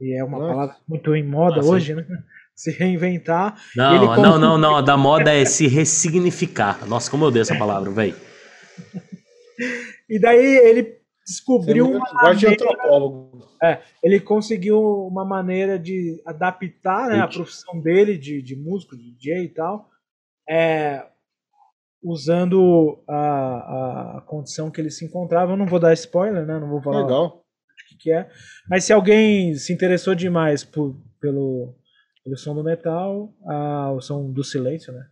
e 0.00 0.18
é 0.18 0.22
uma 0.22 0.38
Nossa. 0.38 0.52
palavra 0.52 0.76
muito 0.88 1.14
em 1.14 1.24
moda 1.24 1.56
Nossa. 1.56 1.68
hoje, 1.68 1.94
né? 1.94 2.04
Se 2.54 2.70
reinventar. 2.70 3.54
Não, 3.76 4.16
não, 4.16 4.38
não, 4.38 4.56
não. 4.56 4.76
A 4.76 4.80
da 4.80 4.96
moda 4.96 5.30
é 5.30 5.44
se 5.44 5.66
ressignificar. 5.66 6.86
Nossa, 6.88 7.10
como 7.10 7.24
eu 7.24 7.28
odeio 7.28 7.42
essa 7.42 7.54
palavra, 7.54 7.90
velho. 7.90 8.16
e 10.08 10.18
daí 10.18 10.56
ele 10.66 10.96
descobriu 11.26 11.90
uma 11.90 12.12
maneira, 12.12 12.56
é, 13.62 13.80
ele 14.02 14.20
conseguiu 14.20 14.80
uma 15.06 15.24
maneira 15.24 15.78
de 15.78 16.22
adaptar 16.24 17.08
né, 17.08 17.20
a 17.20 17.28
profissão 17.28 17.80
dele 17.80 18.16
de, 18.16 18.40
de 18.40 18.54
músico, 18.54 18.96
de 18.96 19.10
DJ 19.10 19.44
e 19.44 19.48
tal, 19.48 19.90
é, 20.48 21.04
usando 22.02 23.02
a, 23.08 24.18
a 24.18 24.20
condição 24.26 24.70
que 24.70 24.80
ele 24.80 24.90
se 24.90 25.04
encontrava. 25.04 25.52
Eu 25.52 25.56
não 25.56 25.66
vou 25.66 25.80
dar 25.80 25.92
spoiler, 25.94 26.46
né? 26.46 26.58
Não 26.58 26.68
vou 26.68 26.80
falar. 26.80 27.02
Legal 27.02 27.46
que 27.98 28.12
é. 28.12 28.28
Mas 28.68 28.84
se 28.84 28.92
alguém 28.92 29.54
se 29.54 29.72
interessou 29.72 30.14
demais 30.14 30.62
por, 30.62 30.96
pelo, 31.20 31.74
pelo 32.22 32.36
som 32.36 32.54
do 32.54 32.62
metal, 32.62 33.34
ah, 33.46 33.92
o 33.92 34.00
som 34.00 34.30
do 34.30 34.44
silêncio, 34.44 34.92
né? 34.92 35.06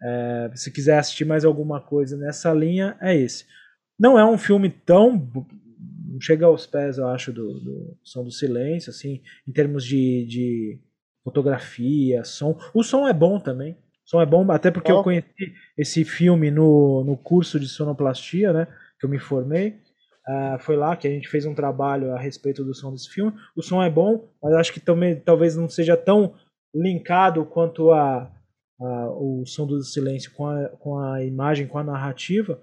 É, 0.00 0.50
se 0.54 0.70
quiser 0.70 0.98
assistir 0.98 1.24
mais 1.24 1.44
alguma 1.44 1.80
coisa 1.80 2.16
nessa 2.16 2.52
linha, 2.52 2.96
é 3.00 3.16
esse. 3.16 3.44
Não 3.98 4.18
é 4.18 4.24
um 4.24 4.38
filme 4.38 4.70
tão. 4.70 5.30
Chega 6.20 6.46
aos 6.46 6.66
pés, 6.66 6.98
eu 6.98 7.08
acho, 7.08 7.32
do, 7.32 7.60
do 7.60 7.96
som 8.02 8.24
do 8.24 8.30
silêncio, 8.30 8.90
assim, 8.90 9.22
em 9.46 9.52
termos 9.52 9.84
de, 9.84 10.24
de 10.26 10.80
fotografia, 11.24 12.24
som. 12.24 12.58
O 12.74 12.82
som 12.82 13.06
é 13.06 13.12
bom 13.12 13.38
também. 13.38 13.72
O 13.72 14.10
som 14.10 14.20
é 14.20 14.26
bom, 14.26 14.50
até 14.50 14.70
porque 14.70 14.92
oh. 14.92 14.96
eu 14.96 15.02
conheci 15.02 15.54
esse 15.76 16.04
filme 16.04 16.50
no, 16.50 17.04
no 17.04 17.16
curso 17.16 17.60
de 17.60 17.68
sonoplastia, 17.68 18.52
né? 18.52 18.66
Que 18.98 19.06
eu 19.06 19.10
me 19.10 19.18
formei. 19.18 19.80
Uh, 20.28 20.58
foi 20.60 20.76
lá 20.76 20.94
que 20.96 21.08
a 21.08 21.10
gente 21.10 21.28
fez 21.28 21.46
um 21.46 21.54
trabalho 21.54 22.12
a 22.12 22.18
respeito 22.18 22.62
do 22.62 22.74
som 22.74 22.92
desse 22.92 23.08
filme. 23.08 23.32
O 23.56 23.62
som 23.62 23.82
é 23.82 23.88
bom, 23.88 24.28
mas 24.42 24.54
acho 24.54 24.72
que 24.72 24.80
também 24.80 25.16
talvez 25.16 25.56
não 25.56 25.68
seja 25.68 25.96
tão 25.96 26.34
linkado 26.74 27.44
quanto 27.46 27.90
a, 27.92 28.30
a, 28.80 29.10
o 29.10 29.44
som 29.46 29.66
do 29.66 29.82
silêncio 29.82 30.30
com 30.32 30.46
a, 30.46 30.68
com 30.68 30.98
a 30.98 31.24
imagem, 31.24 31.66
com 31.66 31.78
a 31.78 31.84
narrativa. 31.84 32.60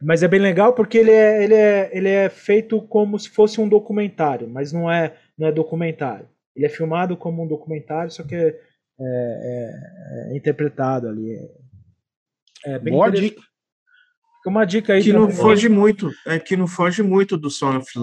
Mas 0.00 0.22
é 0.22 0.28
bem 0.28 0.40
legal 0.40 0.72
porque 0.74 0.98
ele 0.98 1.10
é, 1.10 1.42
ele, 1.42 1.54
é, 1.54 1.90
ele 1.92 2.08
é 2.08 2.28
feito 2.28 2.80
como 2.82 3.18
se 3.18 3.28
fosse 3.28 3.60
um 3.60 3.68
documentário, 3.68 4.48
mas 4.48 4.72
não 4.72 4.90
é, 4.90 5.16
não 5.36 5.48
é 5.48 5.52
documentário. 5.52 6.28
Ele 6.54 6.66
é 6.66 6.68
filmado 6.68 7.16
como 7.16 7.42
um 7.42 7.48
documentário, 7.48 8.10
só 8.10 8.22
que 8.22 8.34
é, 8.34 8.46
é, 8.46 8.54
é, 9.00 10.32
é 10.32 10.36
interpretado 10.36 11.08
ali. 11.08 11.32
É, 12.64 12.72
é 12.74 12.78
bem 12.78 12.92
Boa 12.92 13.10
dica. 13.10 13.40
Fica 13.40 14.50
uma 14.50 14.64
dica 14.64 14.92
aí. 14.92 15.02
Que 15.02 15.12
não 15.12 15.30
foge 15.30 15.68
muito, 15.68 16.12
é 16.26 16.38
que 16.38 16.56
não 16.56 16.68
foge 16.68 17.02
muito 17.02 17.36
do 17.36 17.50
soft, 17.50 17.94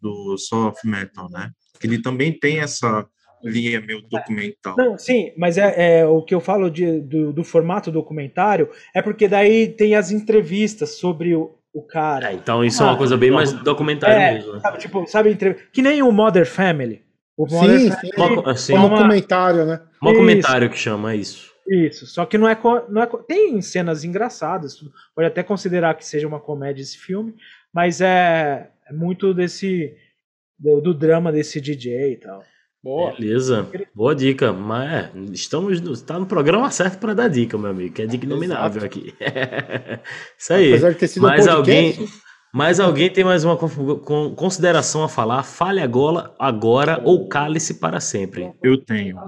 do 0.00 0.38
soft 0.38 0.84
metal, 0.84 1.30
né? 1.30 1.50
Que 1.78 1.86
ele 1.86 2.00
também 2.00 2.32
tem 2.32 2.60
essa 2.60 3.06
linha 3.50 3.80
meio 3.80 4.02
documental. 4.02 4.76
Não, 4.76 4.98
sim, 4.98 5.32
mas 5.36 5.58
é, 5.58 6.00
é 6.00 6.06
o 6.06 6.22
que 6.22 6.34
eu 6.34 6.40
falo 6.40 6.70
de, 6.70 7.00
do, 7.00 7.32
do, 7.32 7.44
formato 7.44 7.90
documentário 7.90 8.68
é 8.94 9.00
porque 9.00 9.28
daí 9.28 9.68
tem 9.68 9.94
as 9.94 10.10
entrevistas 10.10 10.98
sobre 10.98 11.34
o, 11.34 11.54
o 11.72 11.82
cara. 11.82 12.30
É, 12.30 12.34
então 12.34 12.64
isso 12.64 12.82
ah, 12.82 12.86
é 12.86 12.90
uma 12.90 12.98
coisa 12.98 13.16
bem 13.16 13.30
mais 13.30 13.52
documentário 13.52 14.16
é, 14.16 14.34
mesmo. 14.34 14.60
Sabe, 14.60 14.78
tipo, 14.78 15.06
sabe, 15.06 15.38
que 15.72 15.82
nem 15.82 16.02
o 16.02 16.10
Mother 16.10 16.46
Family. 16.46 17.02
O 17.36 17.46
Mother 17.46 17.80
sim, 17.80 17.90
Family 18.16 18.42
sim. 18.42 18.50
Assim, 18.50 18.74
um 18.74 18.88
documentário, 18.88 19.66
né? 19.66 19.80
Um 20.02 20.12
documentário 20.12 20.70
que 20.70 20.78
chama 20.78 21.14
isso. 21.14 21.54
Isso, 21.68 22.06
só 22.06 22.24
que 22.24 22.38
não 22.38 22.48
é, 22.48 22.56
não 22.88 23.02
é. 23.02 23.06
Tem 23.26 23.60
cenas 23.60 24.04
engraçadas, 24.04 24.78
pode 25.14 25.26
até 25.26 25.42
considerar 25.42 25.94
que 25.94 26.06
seja 26.06 26.26
uma 26.26 26.38
comédia 26.38 26.80
esse 26.80 26.96
filme, 26.96 27.34
mas 27.72 28.00
é, 28.00 28.70
é 28.88 28.92
muito 28.92 29.34
desse. 29.34 29.94
Do, 30.58 30.80
do, 30.80 30.94
drama 30.94 31.30
desse 31.30 31.60
DJ 31.60 32.12
e 32.12 32.16
tal. 32.16 32.42
Boa. 32.86 33.16
Beleza, 33.16 33.68
boa 33.92 34.14
dica. 34.14 34.52
Mas 34.52 34.92
é, 34.92 35.10
estamos 35.32 35.80
no, 35.80 36.00
tá 36.00 36.20
no 36.20 36.26
programa 36.26 36.70
certo 36.70 37.00
para 37.00 37.14
dar 37.14 37.26
dica, 37.26 37.58
meu 37.58 37.70
amigo, 37.70 37.92
que 37.92 38.02
é 38.02 38.06
dica 38.06 38.24
inominável 38.24 38.84
aqui. 38.84 39.12
Isso 40.38 40.52
aí. 40.52 40.68
Apesar 40.68 40.92
de 40.92 40.98
ter 40.98 41.08
sido 41.08 41.22
mais 41.24 41.48
um 41.48 41.50
alguém, 41.50 42.08
mais 42.54 42.78
alguém 42.78 43.10
tem 43.10 43.24
mais 43.24 43.42
uma 43.42 43.58
consideração 44.36 45.02
a 45.02 45.08
falar? 45.08 45.42
Fale 45.42 45.80
agora, 45.80 46.32
agora 46.38 47.02
ou 47.04 47.28
cale-se 47.28 47.74
para 47.74 47.98
sempre. 47.98 48.52
Eu 48.62 48.80
tenho. 48.80 49.18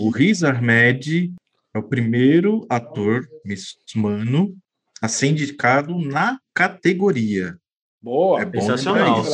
O 0.00 0.10
Riz 0.10 0.42
Ahmed 0.42 1.32
é 1.74 1.78
o 1.78 1.82
primeiro 1.82 2.66
ator 2.68 3.26
muçulmano 3.42 4.54
a 5.00 5.08
ser 5.08 5.28
indicado 5.28 5.98
na 5.98 6.38
categoria. 6.52 7.56
Boa, 8.02 8.42
é 8.42 8.44
bom 8.44 8.60
sensacional. 8.60 9.24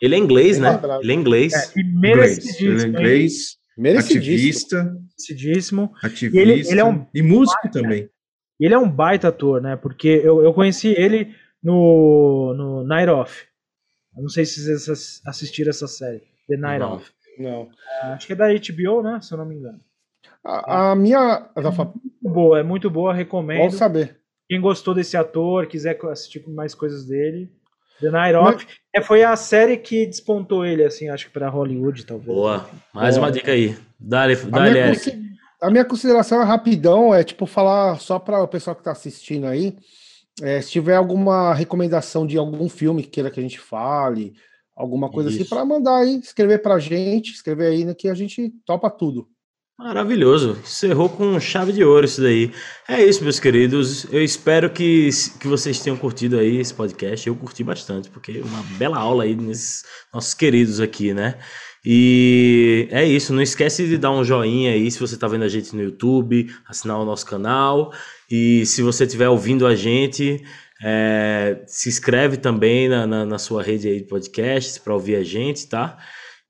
Ele 0.00 0.14
é 0.14 0.18
inglês, 0.18 0.58
né? 0.58 0.80
Ele 1.02 1.12
é 1.12 1.14
inglês. 1.14 1.52
É, 1.54 1.80
e 1.80 1.84
merecidíssimo. 1.84 2.70
Ele 2.70 2.82
é 2.82 2.86
inglês, 2.86 3.58
ativista, 3.98 4.84
merecidíssimo. 4.84 5.92
ativista 6.02 6.36
e, 6.36 6.40
ele, 6.40 6.68
ele 6.68 6.80
é 6.80 6.84
um 6.84 7.06
e 7.14 7.22
músico 7.22 7.60
baita, 7.62 7.80
também. 7.80 8.10
E 8.60 8.64
ele 8.64 8.74
é 8.74 8.78
um 8.78 8.90
baita 8.90 9.28
ator, 9.28 9.60
né? 9.60 9.76
Porque 9.76 10.08
eu, 10.08 10.42
eu 10.42 10.52
conheci 10.52 10.88
ele 10.88 11.34
no, 11.62 12.54
no 12.56 12.84
Night 12.84 13.10
Off. 13.10 13.46
Eu 14.16 14.22
não 14.22 14.28
sei 14.28 14.44
se 14.44 14.62
vocês 14.62 15.22
assistiram 15.24 15.70
essa 15.70 15.86
série, 15.86 16.22
The 16.48 16.56
Night 16.56 16.80
não. 16.80 16.94
Off. 16.94 17.10
Não. 17.38 17.68
É, 18.02 18.06
acho 18.08 18.26
que 18.26 18.32
é 18.32 18.36
da 18.36 18.48
HBO, 18.48 19.02
né? 19.02 19.20
Se 19.20 19.32
eu 19.32 19.38
não 19.38 19.46
me 19.46 19.54
engano. 19.54 19.80
A, 20.44 20.90
a 20.90 20.96
minha. 20.96 21.50
É 21.56 21.60
muito 21.60 22.00
boa, 22.22 22.60
é 22.60 22.62
muito 22.62 22.90
boa, 22.90 23.14
recomendo. 23.14 23.58
Bom 23.58 23.70
saber. 23.70 24.18
Quem 24.48 24.60
gostou 24.60 24.94
desse 24.94 25.16
ator, 25.16 25.66
quiser 25.66 25.98
assistir 26.06 26.42
mais 26.48 26.74
coisas 26.74 27.04
dele. 27.06 27.52
The 28.00 28.10
Night 28.10 28.34
Off 28.36 28.66
é, 28.92 29.00
foi 29.00 29.22
a 29.22 29.34
série 29.36 29.76
que 29.76 30.06
despontou 30.06 30.64
ele, 30.64 30.84
assim, 30.84 31.08
acho 31.08 31.26
que 31.26 31.32
para 31.32 31.48
Hollywood, 31.48 32.04
talvez. 32.04 32.26
Boa. 32.26 32.68
Mais 32.92 33.16
uma 33.16 33.30
dica 33.30 33.52
aí. 33.52 33.76
Dale, 33.98 34.36
dale 34.36 34.80
a, 34.80 34.86
minha 34.86 34.94
a 35.60 35.70
minha 35.70 35.84
consideração 35.84 36.40
é 36.40 36.44
rapidão, 36.44 37.14
é 37.14 37.24
tipo 37.24 37.46
falar 37.46 37.98
só 38.00 38.18
para 38.18 38.42
o 38.42 38.48
pessoal 38.48 38.76
que 38.76 38.80
está 38.80 38.92
assistindo 38.92 39.46
aí. 39.46 39.76
É, 40.40 40.60
se 40.60 40.70
tiver 40.70 40.94
alguma 40.94 41.52
recomendação 41.52 42.24
de 42.24 42.38
algum 42.38 42.68
filme 42.68 43.02
que 43.02 43.08
queira 43.08 43.30
que 43.30 43.40
a 43.40 43.42
gente 43.42 43.58
fale, 43.58 44.34
alguma 44.76 45.10
coisa 45.10 45.30
assim, 45.30 45.42
Isso. 45.42 45.52
assim, 45.52 45.54
para 45.54 45.64
mandar 45.64 45.96
aí, 45.96 46.20
escrever 46.20 46.62
para 46.62 46.74
a 46.74 46.78
gente, 46.78 47.32
escrever 47.32 47.66
aí 47.66 47.84
né, 47.84 47.92
que 47.92 48.08
a 48.08 48.14
gente 48.14 48.52
topa 48.64 48.88
tudo. 48.88 49.28
Maravilhoso. 49.78 50.58
Encerrou 50.60 51.08
com 51.08 51.38
chave 51.38 51.72
de 51.72 51.84
ouro 51.84 52.04
isso 52.04 52.20
daí. 52.20 52.50
É 52.88 53.00
isso, 53.00 53.22
meus 53.22 53.38
queridos. 53.38 54.12
Eu 54.12 54.24
espero 54.24 54.68
que, 54.68 55.08
que 55.38 55.46
vocês 55.46 55.78
tenham 55.78 55.96
curtido 55.96 56.36
aí 56.36 56.56
esse 56.56 56.74
podcast. 56.74 57.28
Eu 57.28 57.36
curti 57.36 57.62
bastante, 57.62 58.10
porque 58.10 58.32
é 58.32 58.42
uma 58.42 58.60
bela 58.76 58.98
aula 58.98 59.22
aí 59.22 59.36
nesses 59.36 59.84
nossos 60.12 60.34
queridos 60.34 60.80
aqui, 60.80 61.14
né? 61.14 61.38
E 61.86 62.88
é 62.90 63.06
isso. 63.06 63.32
Não 63.32 63.40
esquece 63.40 63.86
de 63.86 63.96
dar 63.96 64.10
um 64.10 64.24
joinha 64.24 64.72
aí 64.72 64.90
se 64.90 64.98
você 64.98 65.14
está 65.14 65.28
vendo 65.28 65.44
a 65.44 65.48
gente 65.48 65.76
no 65.76 65.80
YouTube, 65.80 66.52
assinar 66.66 66.98
o 66.98 67.04
nosso 67.04 67.24
canal. 67.24 67.92
E 68.28 68.66
se 68.66 68.82
você 68.82 69.04
estiver 69.04 69.28
ouvindo 69.28 69.64
a 69.64 69.76
gente, 69.76 70.44
é, 70.82 71.62
se 71.68 71.88
inscreve 71.88 72.36
também 72.36 72.88
na, 72.88 73.06
na, 73.06 73.24
na 73.24 73.38
sua 73.38 73.62
rede 73.62 73.86
aí 73.86 73.98
de 73.98 74.08
podcasts 74.08 74.76
para 74.76 74.92
ouvir 74.92 75.14
a 75.14 75.22
gente, 75.22 75.68
tá? 75.68 75.96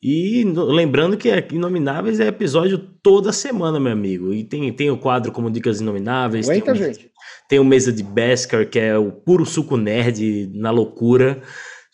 E 0.03 0.45
lembrando 0.45 1.17
que 1.17 1.29
é 1.29 1.47
Inomináveis 1.53 2.21
é 2.21 2.29
episódio 2.29 2.79
toda 3.03 3.33
semana, 3.33 3.81
meu 3.81 3.93
amigo. 3.93 4.33
E 4.33 4.45
tem, 4.45 4.73
tem 4.73 4.91
o 4.91 4.99
quadro 4.99 5.33
como 5.33 5.51
Dicas 5.51 5.81
Inomináveis. 5.81 6.49
Aguenta, 6.49 6.73
tem, 6.73 6.75
o, 6.75 6.77
gente. 6.85 7.11
tem 7.49 7.59
o 7.59 7.65
Mesa 7.65 7.93
de 7.93 8.05
Beskar, 8.05 8.69
que 8.69 8.79
é 8.79 8.97
o 8.97 9.11
puro 9.11 9.45
suco 9.45 9.77
nerd 9.77 10.51
na 10.55 10.71
loucura. 10.71 11.43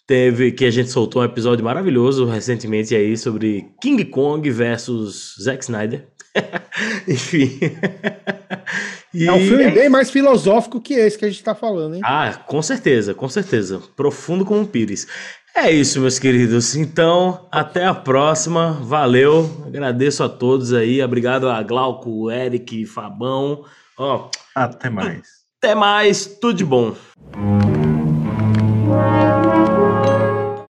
Teve 0.06 0.52
que 0.52 0.66
a 0.66 0.70
gente 0.70 0.90
soltou 0.90 1.22
um 1.22 1.24
episódio 1.24 1.64
maravilhoso 1.64 2.26
recentemente 2.26 2.94
aí 2.94 3.16
sobre 3.16 3.70
King 3.80 4.04
Kong 4.04 4.50
versus 4.50 5.34
Zack 5.42 5.64
Snyder. 5.64 6.06
Enfim. 7.08 7.58
e... 9.14 9.24
É 9.28 9.32
um 9.32 9.38
filme 9.38 9.70
bem 9.70 9.88
mais 9.88 10.10
filosófico 10.10 10.80
que 10.80 10.94
esse 10.94 11.16
que 11.16 11.24
a 11.24 11.28
gente 11.28 11.38
está 11.38 11.54
falando, 11.54 11.94
hein? 11.94 12.00
Ah, 12.04 12.34
com 12.48 12.60
certeza, 12.60 13.14
com 13.14 13.28
certeza. 13.28 13.80
Profundo 13.94 14.44
como 14.44 14.60
um 14.60 14.66
pires. 14.66 15.06
É 15.56 15.70
isso, 15.70 16.00
meus 16.00 16.18
queridos. 16.18 16.74
Então, 16.74 17.46
até 17.50 17.86
a 17.86 17.94
próxima. 17.94 18.72
Valeu. 18.82 19.48
Agradeço 19.64 20.24
a 20.24 20.28
todos 20.28 20.72
aí. 20.72 21.00
Obrigado 21.00 21.48
a 21.48 21.62
Glauco, 21.62 22.30
Eric, 22.30 22.84
Fabão. 22.86 23.64
Ó, 23.96 24.28
até 24.54 24.90
mais. 24.90 25.28
Até 25.62 25.74
mais. 25.74 26.26
Tudo 26.26 26.54
de 26.54 26.64
bom. 26.64 26.94